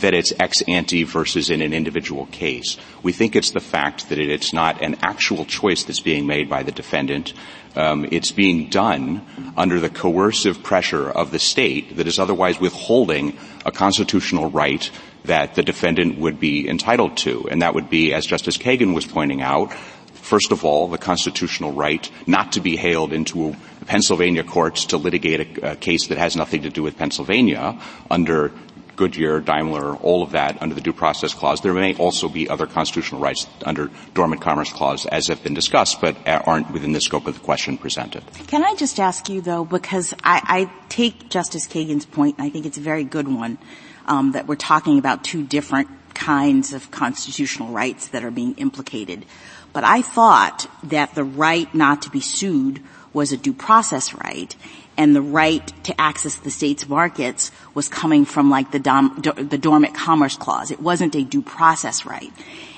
[0.00, 2.76] that it's ex ante versus in an individual case.
[3.02, 6.62] We think it's the fact that it's not an actual choice that's being made by
[6.62, 7.32] the defendant.
[7.76, 9.24] Um, it's being done
[9.56, 14.90] under the coercive pressure of the state that is otherwise withholding a constitutional right
[15.24, 17.48] that the defendant would be entitled to.
[17.50, 19.72] And that would be, as Justice Kagan was pointing out,
[20.12, 23.54] first of all, the constitutional right not to be haled into
[23.86, 27.80] Pennsylvania courts to litigate a, a case that has nothing to do with Pennsylvania
[28.10, 28.52] under
[28.96, 31.60] Goodyear, Daimler, all of that under the Due Process Clause.
[31.60, 36.00] There may also be other constitutional rights under Dormant Commerce Clause as have been discussed,
[36.00, 38.22] but aren't within the scope of the question presented.
[38.46, 42.50] Can I just ask you though, because I, I take Justice Kagan's point, and I
[42.50, 43.58] think it's a very good one,
[44.06, 49.24] um, that we're talking about two different kinds of constitutional rights that are being implicated.
[49.72, 52.80] But I thought that the right not to be sued
[53.12, 54.54] was a due process right,
[54.96, 59.58] and the right to access the state's markets was coming from like the, dom- the
[59.58, 60.70] dormant commerce clause.
[60.70, 62.32] It wasn't a due process right.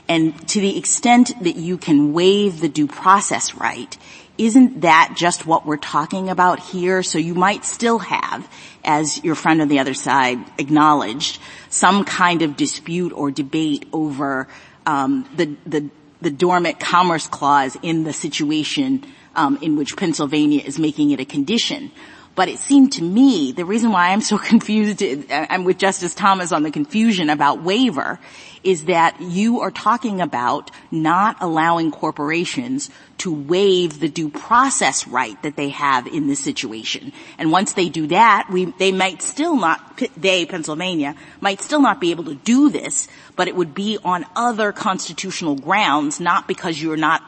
[0.09, 3.97] And to the extent that you can waive the due process right,
[4.39, 7.03] isn't that just what we're talking about here?
[7.03, 8.49] So you might still have,
[8.85, 14.49] as your friend on the other side acknowledged, some kind of dispute or debate over
[14.87, 15.91] um, the, the
[16.21, 19.05] the dormant commerce clause in the situation
[19.35, 21.91] um, in which Pennsylvania is making it a condition.
[22.37, 26.15] But it seemed to me the reason why I'm so confused, uh, I'm with Justice
[26.15, 28.21] Thomas on the confusion about waiver,
[28.63, 35.41] is that you are talking about not allowing corporations to waive the due process right
[35.43, 37.13] that they have in this situation.
[37.39, 42.01] And once they do that, we, they might still not, they, Pennsylvania, might still not
[42.01, 46.81] be able to do this, but it would be on other constitutional grounds, not because
[46.81, 47.23] you're not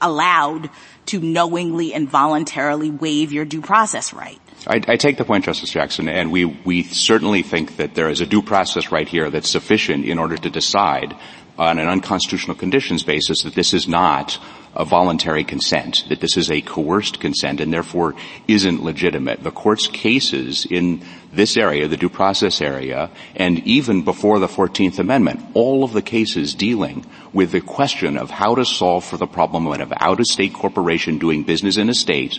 [0.00, 0.70] allowed
[1.08, 4.40] to knowingly and voluntarily waive your due process right.
[4.66, 8.20] I, I, take the point, Justice Jackson, and we, we certainly think that there is
[8.20, 11.14] a due process right here that's sufficient in order to decide
[11.58, 14.38] on an unconstitutional conditions basis that this is not
[14.74, 18.14] a voluntary consent, that this is a coerced consent and therefore
[18.46, 19.42] isn't legitimate.
[19.42, 21.02] The court's cases in
[21.32, 26.02] this area, the due process area, and even before the 14th Amendment, all of the
[26.02, 30.54] cases dealing with the question of how to solve for the problem of an out-of-state
[30.54, 32.38] corporation doing business in a state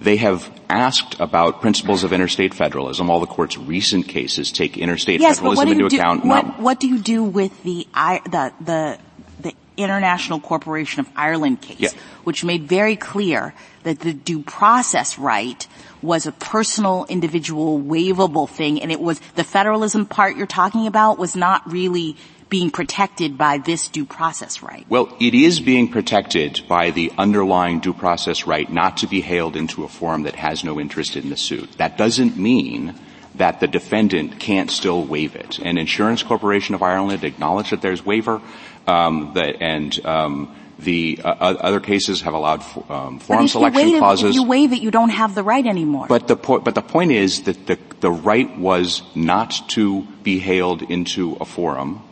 [0.00, 3.08] they have asked about principles of interstate federalism.
[3.08, 6.24] All the court's recent cases take interstate yes, federalism into do, account.
[6.24, 8.98] What, what, do you do with the, the, the,
[9.40, 12.00] the International Corporation of Ireland case, yeah.
[12.24, 13.54] which made very clear
[13.84, 15.66] that the due process right
[16.02, 21.18] was a personal, individual, waivable thing, and it was the federalism part you're talking about
[21.18, 22.16] was not really
[22.48, 24.86] being protected by this due process right?
[24.88, 29.56] Well, it is being protected by the underlying due process right not to be haled
[29.56, 31.72] into a forum that has no interest in the suit.
[31.78, 32.94] That doesn't mean
[33.34, 35.58] that the defendant can't still waive it.
[35.58, 38.40] And Insurance Corporation of Ireland acknowledged that there's waiver,
[38.86, 44.30] um, that, and um, the uh, other cases have allowed um, forum selection it, clauses.
[44.30, 46.06] If you waive it, you don't have the right anymore.
[46.08, 50.38] But the po- but the point is that the the right was not to be
[50.38, 52.02] haled into a forum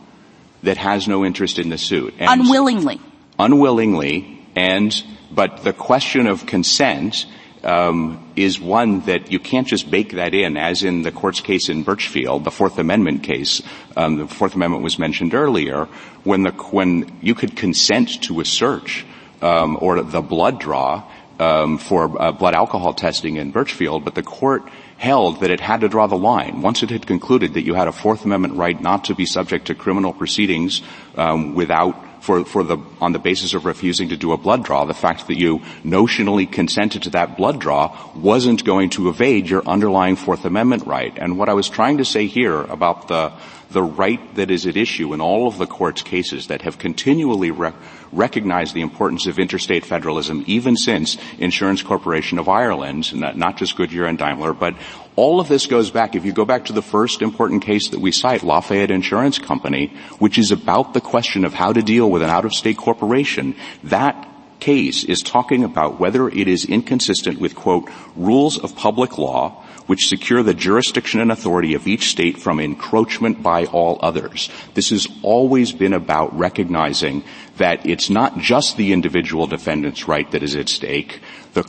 [0.63, 2.15] that has no interest in the suit.
[2.19, 2.99] And unwillingly.
[3.37, 7.25] Unwillingly, and but the question of consent
[7.65, 11.67] um, is one that you can't just bake that in, as in the court's case
[11.67, 13.61] in Birchfield, the Fourth Amendment case.
[13.97, 15.85] Um, the Fourth Amendment was mentioned earlier,
[16.23, 19.05] when the when you could consent to a search
[19.41, 21.03] um, or the blood draw
[21.39, 24.63] um, for uh, blood alcohol testing in Birchfield, but the court
[24.97, 26.61] held that it had to draw the line.
[26.61, 29.67] Once it had concluded that you had a Fourth Amendment right not to be subject
[29.67, 30.81] to criminal proceedings
[31.17, 31.95] um, without
[32.25, 35.27] for, for the, on the basis of refusing to do a blood draw, the fact
[35.27, 40.43] that you notionally consented to that blood draw wasn't going to evade your underlying Fourth
[40.43, 41.15] Amendment right.
[41.17, 43.31] And what I was trying to say here about the,
[43.75, 47.51] the right that is at issue in all of the court's cases that have continually
[47.51, 47.73] re-
[48.13, 53.75] recognized the importance of interstate federalism even since Insurance Corporation of Ireland, not, not just
[53.75, 54.75] Goodyear and Daimler, but
[55.17, 57.99] all of this goes back, if you go back to the first important case that
[57.99, 62.23] we cite, Lafayette Insurance Company, which is about the question of how to deal with
[62.23, 64.25] an out-of-state corporation, that
[64.61, 70.07] case is talking about whether it is inconsistent with, quote, rules of public law which
[70.07, 74.49] secure the jurisdiction and authority of each state from encroachment by all others.
[74.73, 77.23] This has always been about recognizing
[77.57, 81.21] that it's not just the individual defendant's right that is at stake.
[81.53, 81.65] The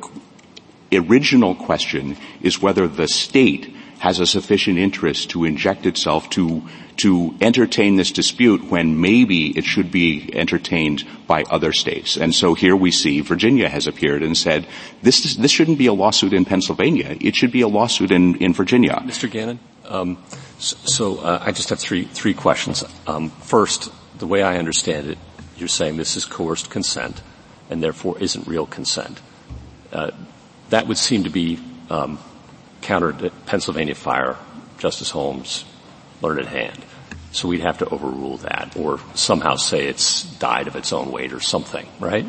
[0.93, 6.63] original question is whether the state has a sufficient interest to inject itself to
[6.97, 12.17] to entertain this dispute when maybe it should be entertained by other states.
[12.17, 14.67] And so here we see Virginia has appeared and said
[15.03, 17.17] this is, this shouldn't be a lawsuit in Pennsylvania.
[17.21, 19.03] It should be a lawsuit in in Virginia.
[19.05, 19.31] Mr.
[19.31, 20.19] Gannon, um,
[20.59, 22.85] so, so uh, I just have three three questions.
[23.07, 25.19] Um, first, the way I understand it,
[25.57, 27.23] you're saying this is coerced consent
[27.69, 29.21] and therefore isn't real consent.
[29.93, 30.11] Uh,
[30.71, 31.59] that would seem to be
[31.91, 32.19] um,
[32.87, 34.37] Pennsylvania Fire,
[34.79, 35.65] Justice Holmes,
[36.23, 36.85] learned at hand.
[37.33, 41.33] So we'd have to overrule that or somehow say it's died of its own weight
[41.33, 42.27] or something, right?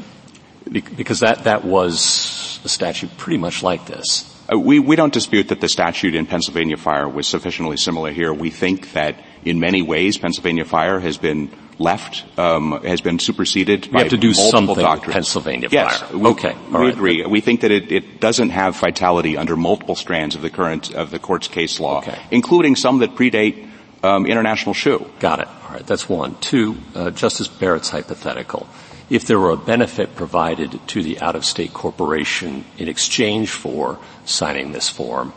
[0.70, 4.34] Because that, that was a statute pretty much like this.
[4.52, 8.34] Uh, we, we don't dispute that the statute in Pennsylvania Fire was sufficiently similar here.
[8.34, 11.50] We think that in many ways Pennsylvania Fire has been
[11.80, 15.14] left um, has been superseded we by have to do multiple something doctrines.
[15.14, 16.18] Pennsylvania yes, fire.
[16.18, 16.94] We, okay, we right.
[16.94, 17.26] agree.
[17.26, 21.12] We think that it, it, doesn't have vitality under multiple strands of the current of
[21.12, 22.20] the court's case law, okay.
[22.32, 23.70] including some that predate
[24.04, 25.08] um, international shoe.
[25.20, 25.48] Got it.
[25.48, 26.36] All right, that's one.
[26.40, 28.68] Two, uh, Justice Barrett's hypothetical.
[29.10, 34.90] If there were a benefit provided to the out-of-state corporation in exchange for signing this
[34.90, 35.32] form,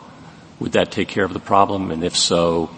[0.59, 1.93] would that take care of the problem?
[1.93, 2.71] And if so,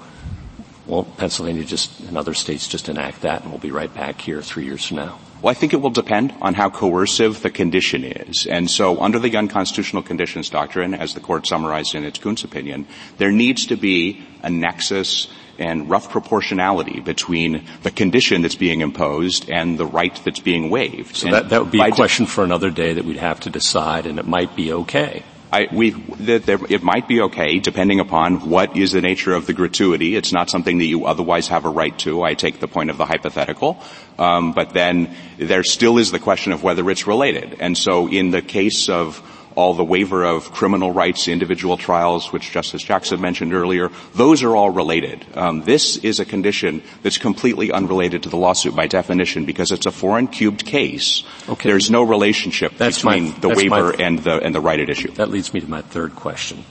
[0.93, 4.43] won't Pennsylvania just and other states just enact that and we'll be right back here
[4.43, 5.19] three years from now?
[5.41, 8.47] Well, I think it will depend on how coercive the condition is.
[8.47, 12.87] And so under the unconstitutional conditions doctrine, as the court summarized in its Koontz opinion,
[13.17, 15.29] there needs to be a nexus
[15.59, 21.17] and rough proportionality between the condition that's being imposed and the right that's being waived.
[21.17, 24.07] So that, that would be a question for another day that we'd have to decide,
[24.07, 25.25] and it might be okay.
[25.53, 29.47] I, we, that there, it might be okay depending upon what is the nature of
[29.47, 30.17] the gratuity.
[30.17, 32.23] It's not something that you otherwise have a right to.
[32.23, 33.79] I take the point of the hypothetical.
[34.19, 37.59] Um, but then there still is the question of whether it's related.
[37.61, 39.23] And so in the case of
[39.55, 44.55] all the waiver of criminal rights, individual trials, which Justice Jackson mentioned earlier, those are
[44.57, 45.25] all related.
[45.35, 49.87] Um, this is a condition that's completely unrelated to the lawsuit by definition because it's
[49.87, 51.23] a foreign cubed case.
[51.49, 51.69] Okay.
[51.69, 54.89] There's no relationship that's between my, the waiver my, and the and the right at
[54.89, 55.13] issue.
[55.13, 56.65] That leads me to my third question.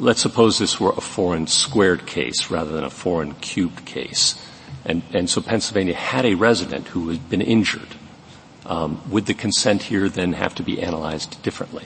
[0.00, 4.34] Let's suppose this were a foreign squared case rather than a foreign cubed case.
[4.84, 7.88] And, and so Pennsylvania had a resident who had been injured.
[8.66, 11.84] Um, would the consent here then have to be analyzed differently?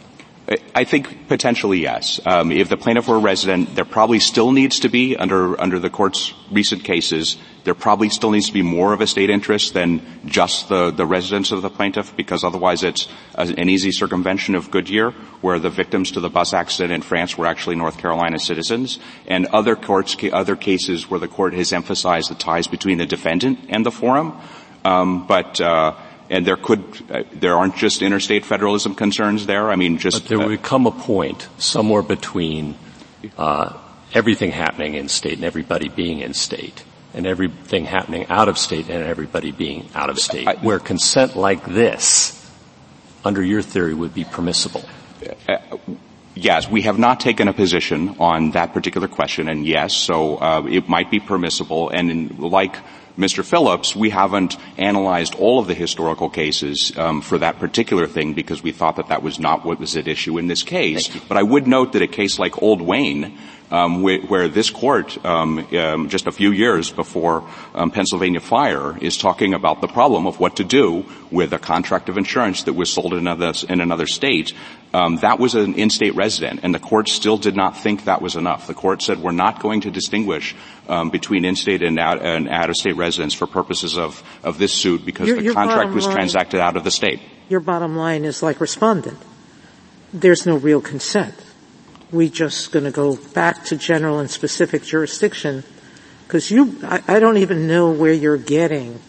[0.74, 2.20] I think potentially yes.
[2.24, 5.78] Um, if the plaintiff were a resident, there probably still needs to be under under
[5.78, 7.36] the court's recent cases.
[7.64, 11.04] There probably still needs to be more of a state interest than just the the
[11.04, 15.10] residence of the plaintiff, because otherwise it's a, an easy circumvention of Goodyear,
[15.42, 19.44] where the victims to the bus accident in France were actually North Carolina citizens, and
[19.52, 23.84] other courts other cases where the court has emphasized the ties between the defendant and
[23.84, 24.32] the forum.
[24.82, 25.94] Um, but uh,
[26.30, 29.70] and there could uh, there aren't just interstate federalism concerns there.
[29.70, 32.76] I mean, just but there would come a point somewhere between
[33.36, 33.76] uh,
[34.14, 36.84] everything happening in state and everybody being in state,
[37.14, 41.36] and everything happening out of state and everybody being out of state, I, where consent
[41.36, 42.34] like this,
[43.24, 44.84] under your theory, would be permissible.
[45.48, 45.58] Uh,
[46.34, 50.66] yes, we have not taken a position on that particular question, and yes, so uh,
[50.68, 51.90] it might be permissible.
[51.90, 52.76] And in, like
[53.18, 53.44] Mr.
[53.44, 58.62] Phillips, we haven't analyzed all of the historical cases um, for that particular thing because
[58.62, 61.08] we thought that that was not what was at issue in this case.
[61.28, 63.36] But I would note that a case like Old Wayne,
[63.70, 69.16] um, where, this court, um, um just a few years before um, Pennsylvania Fire, is
[69.16, 72.90] talking about the problem of what to do with a contract of insurance that was
[72.90, 74.52] sold in another, in another state.
[74.94, 78.36] Um, that was an in-state resident, and the court still did not think that was
[78.36, 78.66] enough.
[78.66, 80.56] The court said we're not going to distinguish
[80.88, 85.28] um, between in-state and, out, and out-of-state residents for purposes of, of this suit because
[85.28, 87.20] your, the your contract was line, transacted out of the state.
[87.50, 89.18] Your bottom line is like respondent.
[90.12, 91.34] There's no real consent.
[92.10, 95.62] We just going to go back to general and specific jurisdiction
[96.26, 99.00] because you, I, I don't even know where you're getting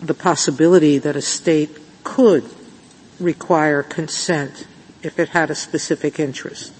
[0.00, 1.70] the possibility that a state
[2.04, 2.44] could
[3.18, 4.66] require consent
[5.02, 6.72] if it had a specific interest.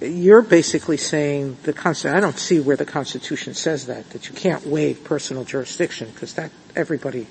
[0.00, 4.34] You're basically saying the Constitution, I don't see where the Constitution says that, that you
[4.34, 7.26] can't waive personal jurisdiction, because that everybody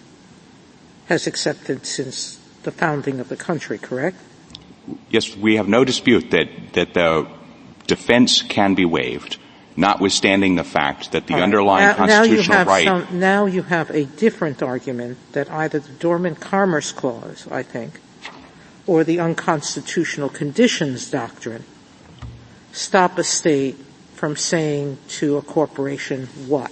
[1.07, 4.17] has accepted since the founding of the country, correct?
[5.09, 7.27] Yes, we have no dispute that, that the
[7.87, 9.37] defense can be waived,
[9.77, 11.43] notwithstanding the fact that the right.
[11.43, 12.85] underlying now, constitutional now right.
[12.85, 17.99] Some, now you have a different argument that either the Dormant Commerce Clause, I think,
[18.85, 21.63] or the unconstitutional conditions doctrine
[22.71, 23.77] stop a state
[24.15, 26.71] from saying to a corporation what?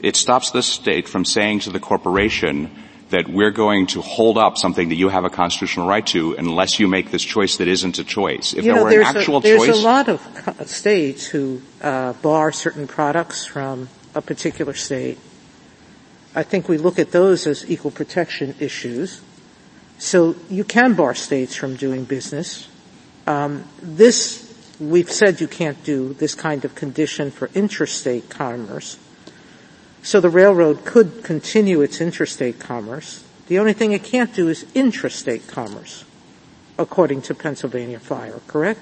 [0.00, 2.70] It stops the state from saying to the corporation
[3.10, 6.78] that we're going to hold up something that you have a constitutional right to unless
[6.78, 8.52] you make this choice that isn't a choice.
[8.52, 9.66] If you there know, were an actual a, there's choice.
[9.66, 15.18] There's a lot of states who uh, bar certain products from a particular state.
[16.34, 19.22] I think we look at those as equal protection issues.
[19.98, 22.68] So you can bar states from doing business.
[23.26, 24.48] Um, this
[24.78, 28.98] we've said you can't do this kind of condition for interstate commerce.
[30.08, 33.22] So the railroad could continue its interstate commerce.
[33.48, 36.02] The only thing it can't do is intrastate commerce,
[36.78, 38.80] according to Pennsylvania Fire, correct?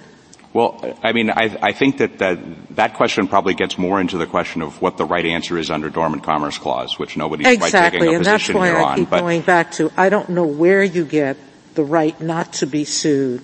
[0.53, 2.39] Well, I mean, I, I think that, that
[2.77, 5.91] that question probably gets more into the question of what the right answer is under
[5.91, 8.71] Dormant Commerce Clause, which nobody's exactly, quite taking a position here on.
[8.71, 11.37] Exactly, and that's why I keep going back to, I don't know where you get
[11.75, 13.43] the right not to be sued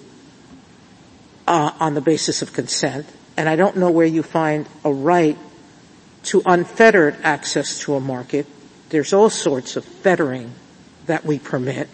[1.48, 3.06] uh, on the basis of consent,
[3.36, 5.36] and I don't know where you find a right
[6.24, 8.46] to unfettered access to a market.
[8.90, 10.52] There's all sorts of fettering
[11.06, 11.88] that we permit.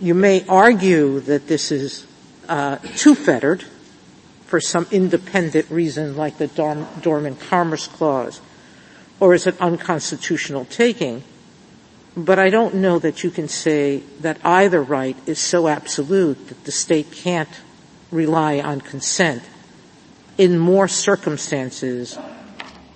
[0.00, 2.06] You may argue that this is
[2.48, 3.64] uh, too fettered
[4.46, 8.40] for some independent reason like the dorm- dormant commerce clause,
[9.20, 11.22] or is it unconstitutional taking?
[12.16, 16.64] But I don't know that you can say that either right is so absolute that
[16.64, 17.48] the state can't
[18.10, 19.42] rely on consent
[20.36, 22.18] in more circumstances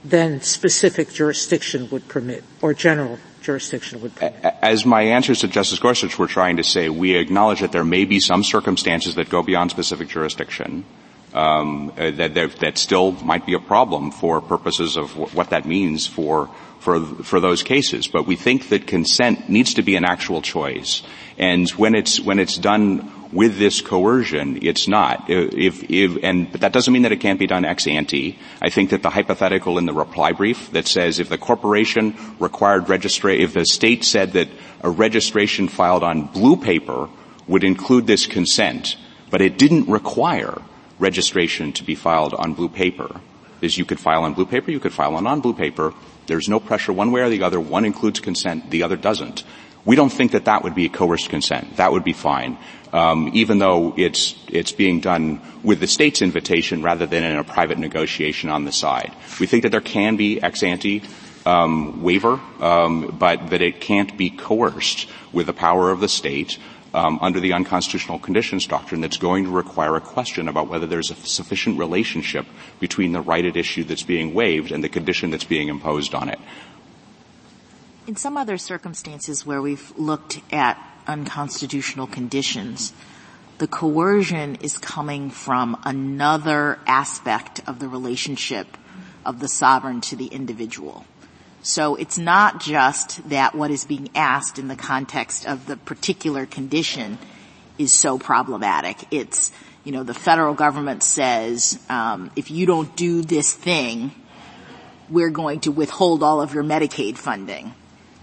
[0.08, 4.34] than specific jurisdiction would permit or general jurisdiction would permit.
[4.62, 8.04] As my answers to Justice Gorsuch were trying to say, we acknowledge that there may
[8.04, 10.84] be some circumstances that go beyond specific jurisdiction.
[11.36, 15.66] um, uh, that that still might be a problem for purposes of w- what that
[15.66, 16.48] means for
[16.80, 18.08] for for those cases.
[18.08, 21.02] But we think that consent needs to be an actual choice,
[21.38, 23.00] and when it's when it's done
[23.36, 25.28] with this coercion, it's not.
[25.28, 28.38] If, if, and but that doesn't mean that it can't be done ex ante.
[28.60, 32.88] I think that the hypothetical in the reply brief that says if the corporation required
[32.88, 34.48] registration, if the state said that
[34.80, 37.08] a registration filed on blue paper
[37.46, 38.96] would include this consent,
[39.30, 40.60] but it didn't require
[40.98, 43.20] registration to be filed on blue paper,
[43.60, 45.94] is you could file on blue paper, you could file on non-blue paper.
[46.26, 47.60] There's no pressure one way or the other.
[47.60, 49.44] One includes consent, the other doesn't.
[49.86, 51.76] We don't think that that would be coerced consent.
[51.76, 52.58] That would be fine
[52.96, 57.44] um, even though it's it's being done with the state's invitation rather than in a
[57.44, 59.12] private negotiation on the side.
[59.38, 61.02] We think that there can be ex ante
[61.44, 66.58] um, waiver, um, but that it can't be coerced with the power of the state.
[66.94, 71.10] Um, under the unconstitutional conditions doctrine that's going to require a question about whether there's
[71.10, 72.46] a sufficient relationship
[72.80, 76.30] between the right at issue that's being waived and the condition that's being imposed on
[76.30, 76.38] it.
[78.06, 80.78] In some other circumstances where we've looked at
[81.08, 82.92] unconstitutional conditions,
[83.58, 88.68] the coercion is coming from another aspect of the relationship
[89.24, 91.04] of the sovereign to the individual.
[91.62, 96.46] So it's not just that what is being asked in the context of the particular
[96.46, 97.18] condition
[97.76, 98.98] is so problematic.
[99.10, 99.50] It's,
[99.82, 104.12] you know, the federal government says, um, if you don't do this thing,
[105.10, 107.74] we're going to withhold all of your Medicaid funding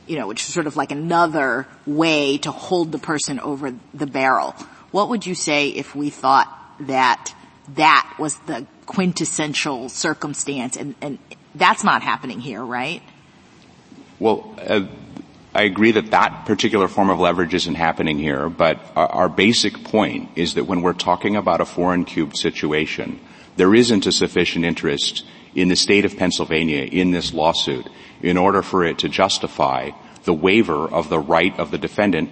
[0.08, 4.08] you know, which is sort of like another way to hold the person over the
[4.08, 4.52] barrel.
[4.92, 6.48] What would you say if we thought
[6.82, 7.34] that
[7.76, 11.18] that was the quintessential circumstance and, and
[11.56, 13.02] that's not happening here, right?
[14.20, 14.88] Well, uh,
[15.56, 19.84] I agree that that particular form of leverage isn't happening here, but our, our basic
[19.84, 23.20] point is that when we're talking about a foreign cubed situation,
[23.56, 27.88] there isn't a sufficient interest in the state of Pennsylvania in this lawsuit
[28.24, 29.92] in order for it to justify
[30.24, 32.32] the waiver of the right of the defendant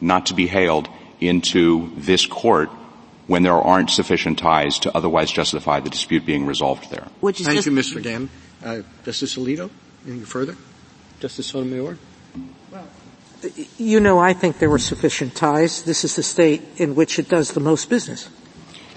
[0.00, 0.88] not to be haled
[1.20, 2.70] into this court
[3.26, 7.06] when there aren't sufficient ties to otherwise justify the dispute being resolved there.
[7.20, 8.02] Which is Thank you, Mr.
[8.02, 8.30] Gannon.
[8.64, 9.70] Uh, Justice Alito,
[10.06, 10.56] anything further?
[11.20, 11.98] Justice Sotomayor?
[12.70, 12.86] Well,
[13.78, 15.82] you know, I think there were sufficient ties.
[15.82, 18.28] This is the state in which it does the most business.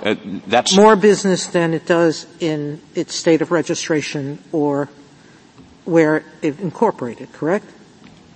[0.01, 0.15] Uh,
[0.47, 4.87] that's more business than it does in its state of registration or
[5.85, 7.65] where it incorporated, correct?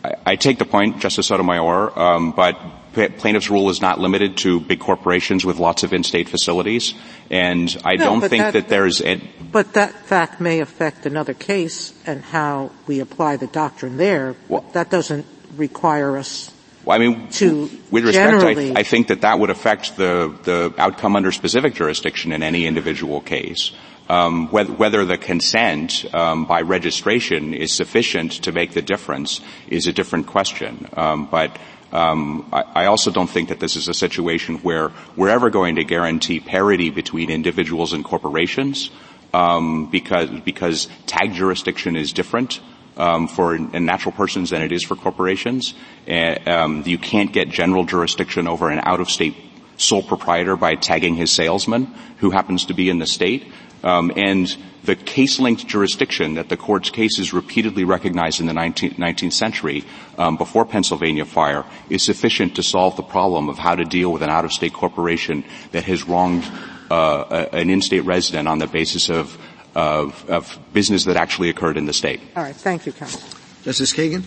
[0.04, 2.60] I, I take the point, Justice Sotomayor, um, but
[2.94, 6.94] plaintiff's rule is not limited to big corporations with lots of in-state facilities,
[7.30, 9.02] and I no, don't think that, that there's.
[9.02, 9.22] A,
[9.52, 14.36] but that fact may affect another case and how we apply the doctrine there.
[14.48, 15.26] Well, that doesn't
[15.56, 16.54] require us
[16.86, 20.74] well, I mean, to with respect, I, I, think that that would affect the the
[20.78, 23.72] outcome under specific jurisdiction in any individual case.
[24.10, 29.40] Um, whether, whether, the consent um, by registration is sufficient to make the difference
[29.70, 30.90] is a different question.
[30.94, 31.58] Um, but
[31.94, 35.76] um, I, I, also don't think that this is a situation where we're ever going
[35.76, 38.90] to guarantee parity between individuals and corporations
[39.34, 42.60] um, because because tag jurisdiction is different
[42.98, 45.74] um, for natural persons than it is for corporations.
[46.08, 49.36] Um, you can't get general jurisdiction over an out-of-state
[49.78, 51.86] sole proprietor by tagging his salesman
[52.18, 53.52] who happens to be in the state.
[53.84, 59.34] Um, and the case-linked jurisdiction that the court's cases repeatedly recognized in the 19th, 19th
[59.34, 59.84] century
[60.18, 64.22] um, before Pennsylvania fire is sufficient to solve the problem of how to deal with
[64.22, 66.44] an out-of-state corporation that has wronged
[66.92, 69.38] uh, an in-state resident on the basis of
[69.76, 72.22] of, of business that actually occurred in the state.
[72.36, 72.56] All right.
[72.56, 73.22] Thank you, counsel.
[73.64, 74.22] Justice Kagan?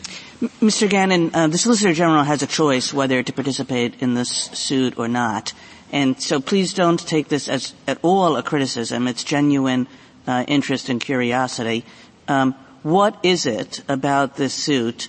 [0.61, 0.89] Mr.
[0.89, 5.09] Gannon, uh, the Solicitor General has a choice whether to participate in this suit or
[5.09, 5.53] not.
[5.93, 9.07] And so please don't take this as at all a criticism.
[9.07, 9.87] It's genuine
[10.27, 11.85] uh, interest and curiosity.
[12.29, 15.09] Um, what is it about this suit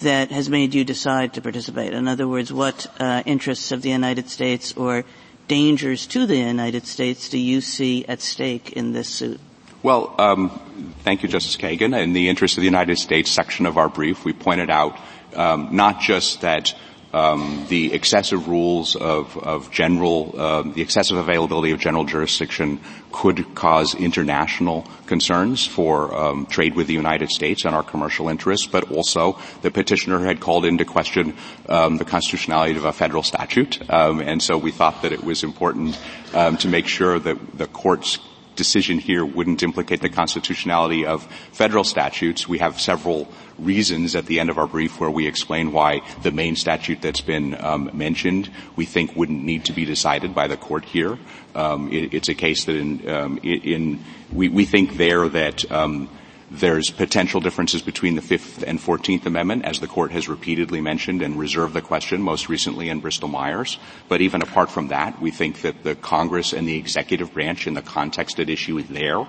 [0.00, 1.92] that has made you decide to participate?
[1.92, 5.04] In other words, what uh, interests of the United States or
[5.48, 9.40] dangers to the United States do you see at stake in this suit?
[9.82, 11.98] Well, um, thank you, Justice Kagan.
[11.98, 14.98] In the interest of the United States section of our brief, we pointed out
[15.34, 16.74] um, not just that
[17.12, 22.80] um, the excessive rules of, of general, uh, the excessive availability of general jurisdiction
[23.12, 28.66] could cause international concerns for um, trade with the United States and our commercial interests,
[28.66, 31.34] but also the petitioner had called into question
[31.68, 35.42] um, the constitutionality of a federal statute, um, and so we thought that it was
[35.42, 35.98] important
[36.34, 38.18] um, to make sure that the courts
[38.58, 42.48] decision here wouldn't implicate the constitutionality of federal statutes.
[42.48, 43.28] We have several
[43.58, 47.20] reasons at the end of our brief where we explain why the main statute that's
[47.20, 51.18] been um, mentioned we think wouldn't need to be decided by the court here.
[51.54, 56.08] Um, it, it's a case that in, um, in we, we, think there that um,
[56.50, 61.20] there's potential differences between the Fifth and Fourteenth Amendment, as the Court has repeatedly mentioned
[61.20, 63.78] and reserved the question, most recently in Bristol-Myers.
[64.08, 67.74] But even apart from that, we think that the Congress and the executive branch in
[67.74, 69.26] the context at issue there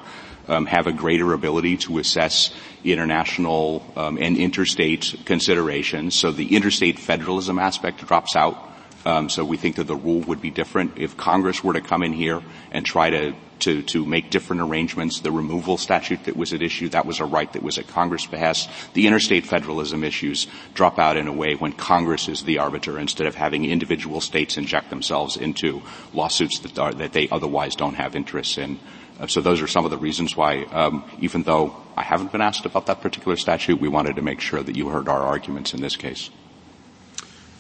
[0.50, 2.54] um, have a greater ability to assess
[2.84, 6.16] international um, and interstate considerations.
[6.16, 8.58] So the interstate federalism aspect drops out.
[9.06, 12.04] Um, so we think that the rule would be different if Congress were to come
[12.04, 15.20] in here and try to to, to make different arrangements.
[15.20, 18.26] The removal statute that was at issue, that was a right that was at Congress'
[18.26, 18.70] behest.
[18.94, 23.28] The interstate federalism issues drop out in a way when Congress is the arbiter instead
[23.28, 25.82] of having individual states inject themselves into
[26.14, 28.80] lawsuits that, are, that they otherwise don't have interests in.
[29.20, 32.42] Uh, so those are some of the reasons why, um, even though I haven't been
[32.42, 35.74] asked about that particular statute, we wanted to make sure that you heard our arguments
[35.74, 36.30] in this case.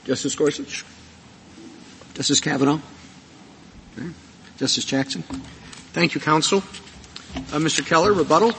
[0.05, 0.85] Justice Gorsuch?
[2.13, 2.79] Justice Kavanaugh?
[3.97, 4.09] Okay.
[4.57, 5.23] Justice Jackson?
[5.93, 6.59] Thank you, counsel.
[7.35, 7.85] Uh, Mr.
[7.85, 8.53] Keller, rebuttal.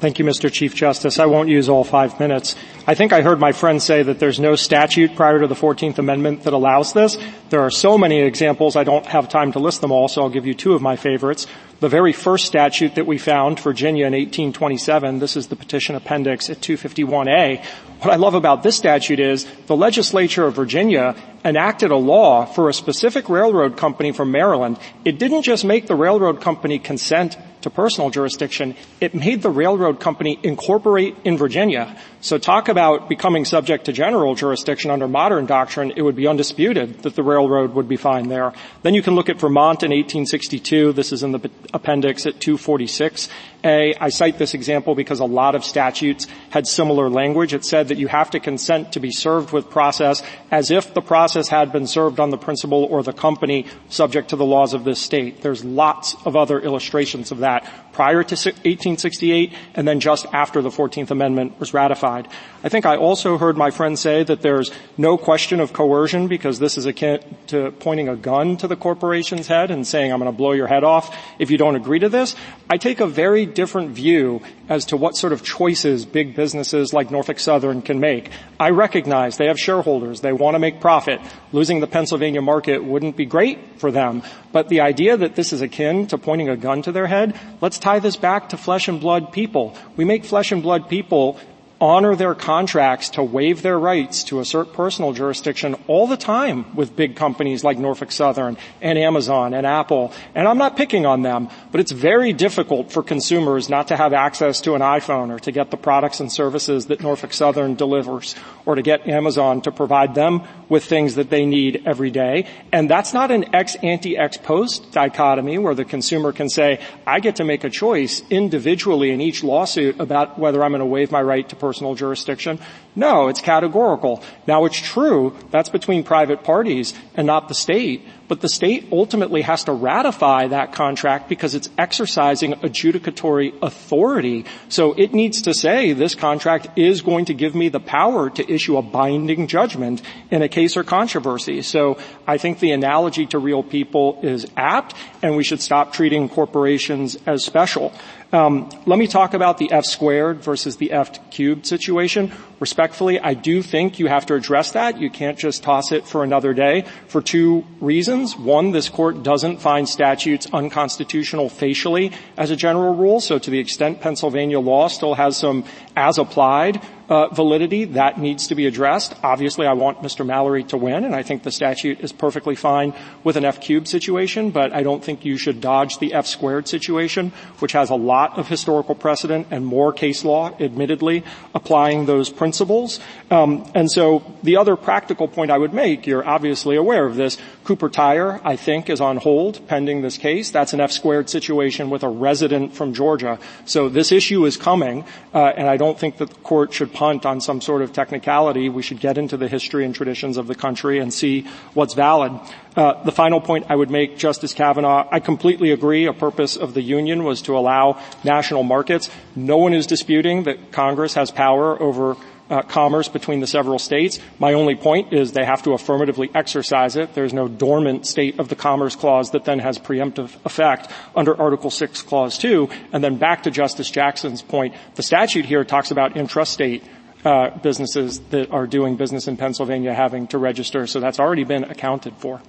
[0.00, 0.50] Thank you, Mr.
[0.52, 1.20] Chief Justice.
[1.20, 2.56] I won't use all five minutes.
[2.84, 5.98] I think I heard my friend say that there's no statute prior to the 14th
[5.98, 7.16] Amendment that allows this.
[7.48, 10.30] There are so many examples, I don't have time to list them all, so I'll
[10.30, 11.46] give you two of my favorites.
[11.82, 16.48] The very first statute that we found, Virginia in 1827, this is the petition appendix
[16.48, 17.60] at 251A.
[17.98, 22.68] What I love about this statute is the legislature of Virginia enacted a law for
[22.68, 24.78] a specific railroad company from Maryland.
[25.04, 30.00] It didn't just make the railroad company consent to personal jurisdiction, it made the railroad
[30.00, 31.96] company incorporate in Virginia.
[32.20, 37.02] So talk about becoming subject to general jurisdiction under modern doctrine, it would be undisputed
[37.02, 38.52] that the railroad would be fine there.
[38.82, 40.92] Then you can look at Vermont in 1862.
[40.92, 43.28] This is in the appendix at 246.
[43.64, 47.54] A, I cite this example because a lot of statutes had similar language.
[47.54, 51.00] It said that you have to consent to be served with process as if the
[51.00, 54.84] process had been served on the principal or the company subject to the laws of
[54.84, 55.42] this state.
[55.42, 60.70] There's lots of other illustrations of that prior to 1868 and then just after the
[60.70, 62.28] 14th Amendment was ratified.
[62.64, 66.58] I think I also heard my friend say that there's no question of coercion because
[66.58, 70.30] this is akin to pointing a gun to the corporation's head and saying, I'm going
[70.30, 72.34] to blow your head off if you don't agree to this.
[72.70, 77.10] I take a very different view as to what sort of choices big businesses like
[77.10, 78.30] Norfolk Southern can make.
[78.58, 80.20] I recognize they have shareholders.
[80.20, 81.20] They want to make profit.
[81.52, 84.22] Losing the Pennsylvania market wouldn't be great for them.
[84.52, 87.78] But the idea that this is akin to pointing a gun to their head, let's
[87.78, 89.76] tie this back to flesh and blood people.
[89.96, 91.38] We make flesh and blood people
[91.82, 96.94] honor their contracts to waive their rights to assert personal jurisdiction all the time with
[96.94, 100.12] big companies like Norfolk Southern and Amazon and Apple.
[100.36, 104.12] And I'm not picking on them, but it's very difficult for consumers not to have
[104.12, 108.36] access to an iPhone or to get the products and services that Norfolk Southern delivers
[108.64, 110.42] or to get Amazon to provide them
[110.72, 112.46] with things that they need every day.
[112.72, 117.20] And that's not an ex ante ex post dichotomy where the consumer can say, I
[117.20, 121.12] get to make a choice individually in each lawsuit about whether I'm going to waive
[121.12, 122.58] my right to personal jurisdiction?
[122.96, 124.22] No, it's categorical.
[124.46, 129.42] Now it's true, that's between private parties and not the state, but the state ultimately
[129.42, 134.46] has to ratify that contract because it's exercising adjudicatory authority.
[134.70, 138.50] So it needs to say this contract is going to give me the power to
[138.50, 140.00] issue a binding judgment
[140.30, 141.60] in a case or controversy.
[141.60, 146.30] So I think the analogy to real people is apt and we should stop treating
[146.30, 147.92] corporations as special.
[148.32, 152.32] Um, let me talk about the F squared versus the F cubed situation.
[152.60, 154.98] Respectfully, I do think you have to address that.
[154.98, 158.34] You can't just toss it for another day for two reasons.
[158.34, 163.20] One, this court doesn't find statutes unconstitutional facially as a general rule.
[163.20, 165.64] So to the extent Pennsylvania law still has some
[165.96, 166.80] as applied
[167.12, 169.14] uh, validity, that needs to be addressed.
[169.22, 170.24] Obviously, I want Mr.
[170.24, 173.86] Mallory to win, and I think the statute is perfectly fine with an F cubed
[173.86, 177.94] situation, but I don't think you should dodge the F squared situation, which has a
[177.94, 181.22] lot of historical precedent and more case law, admittedly,
[181.54, 182.98] applying those principles.
[183.30, 187.36] Um, and so the other practical point I would make, you're obviously aware of this,
[187.64, 190.50] Cooper Tire, I think, is on hold pending this case.
[190.50, 193.38] That's an F squared situation with a resident from Georgia.
[193.66, 195.04] So this issue is coming,
[195.34, 198.68] uh, and I don't think that the court should punt on some sort of technicality.
[198.68, 201.44] We should get into the history and traditions of the country and see
[201.74, 202.30] what's valid.
[202.76, 206.06] Uh, the final point I would make, Justice Kavanaugh, I completely agree.
[206.06, 209.10] A purpose of the union was to allow national markets.
[209.34, 212.16] No one is disputing that Congress has power over
[212.52, 214.20] uh, commerce between the several states.
[214.38, 217.14] My only point is they have to affirmatively exercise it.
[217.14, 221.70] There's no dormant state of the Commerce Clause that then has preemptive effect under Article
[221.70, 222.68] 6, Clause 2.
[222.92, 226.84] And then back to Justice Jackson's point, the statute here talks about intrastate
[227.24, 231.64] uh, businesses that are doing business in Pennsylvania having to register, so that's already been
[231.64, 232.42] accounted for.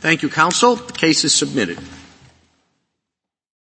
[0.00, 0.76] Thank you, counsel.
[0.76, 1.78] The case is submitted.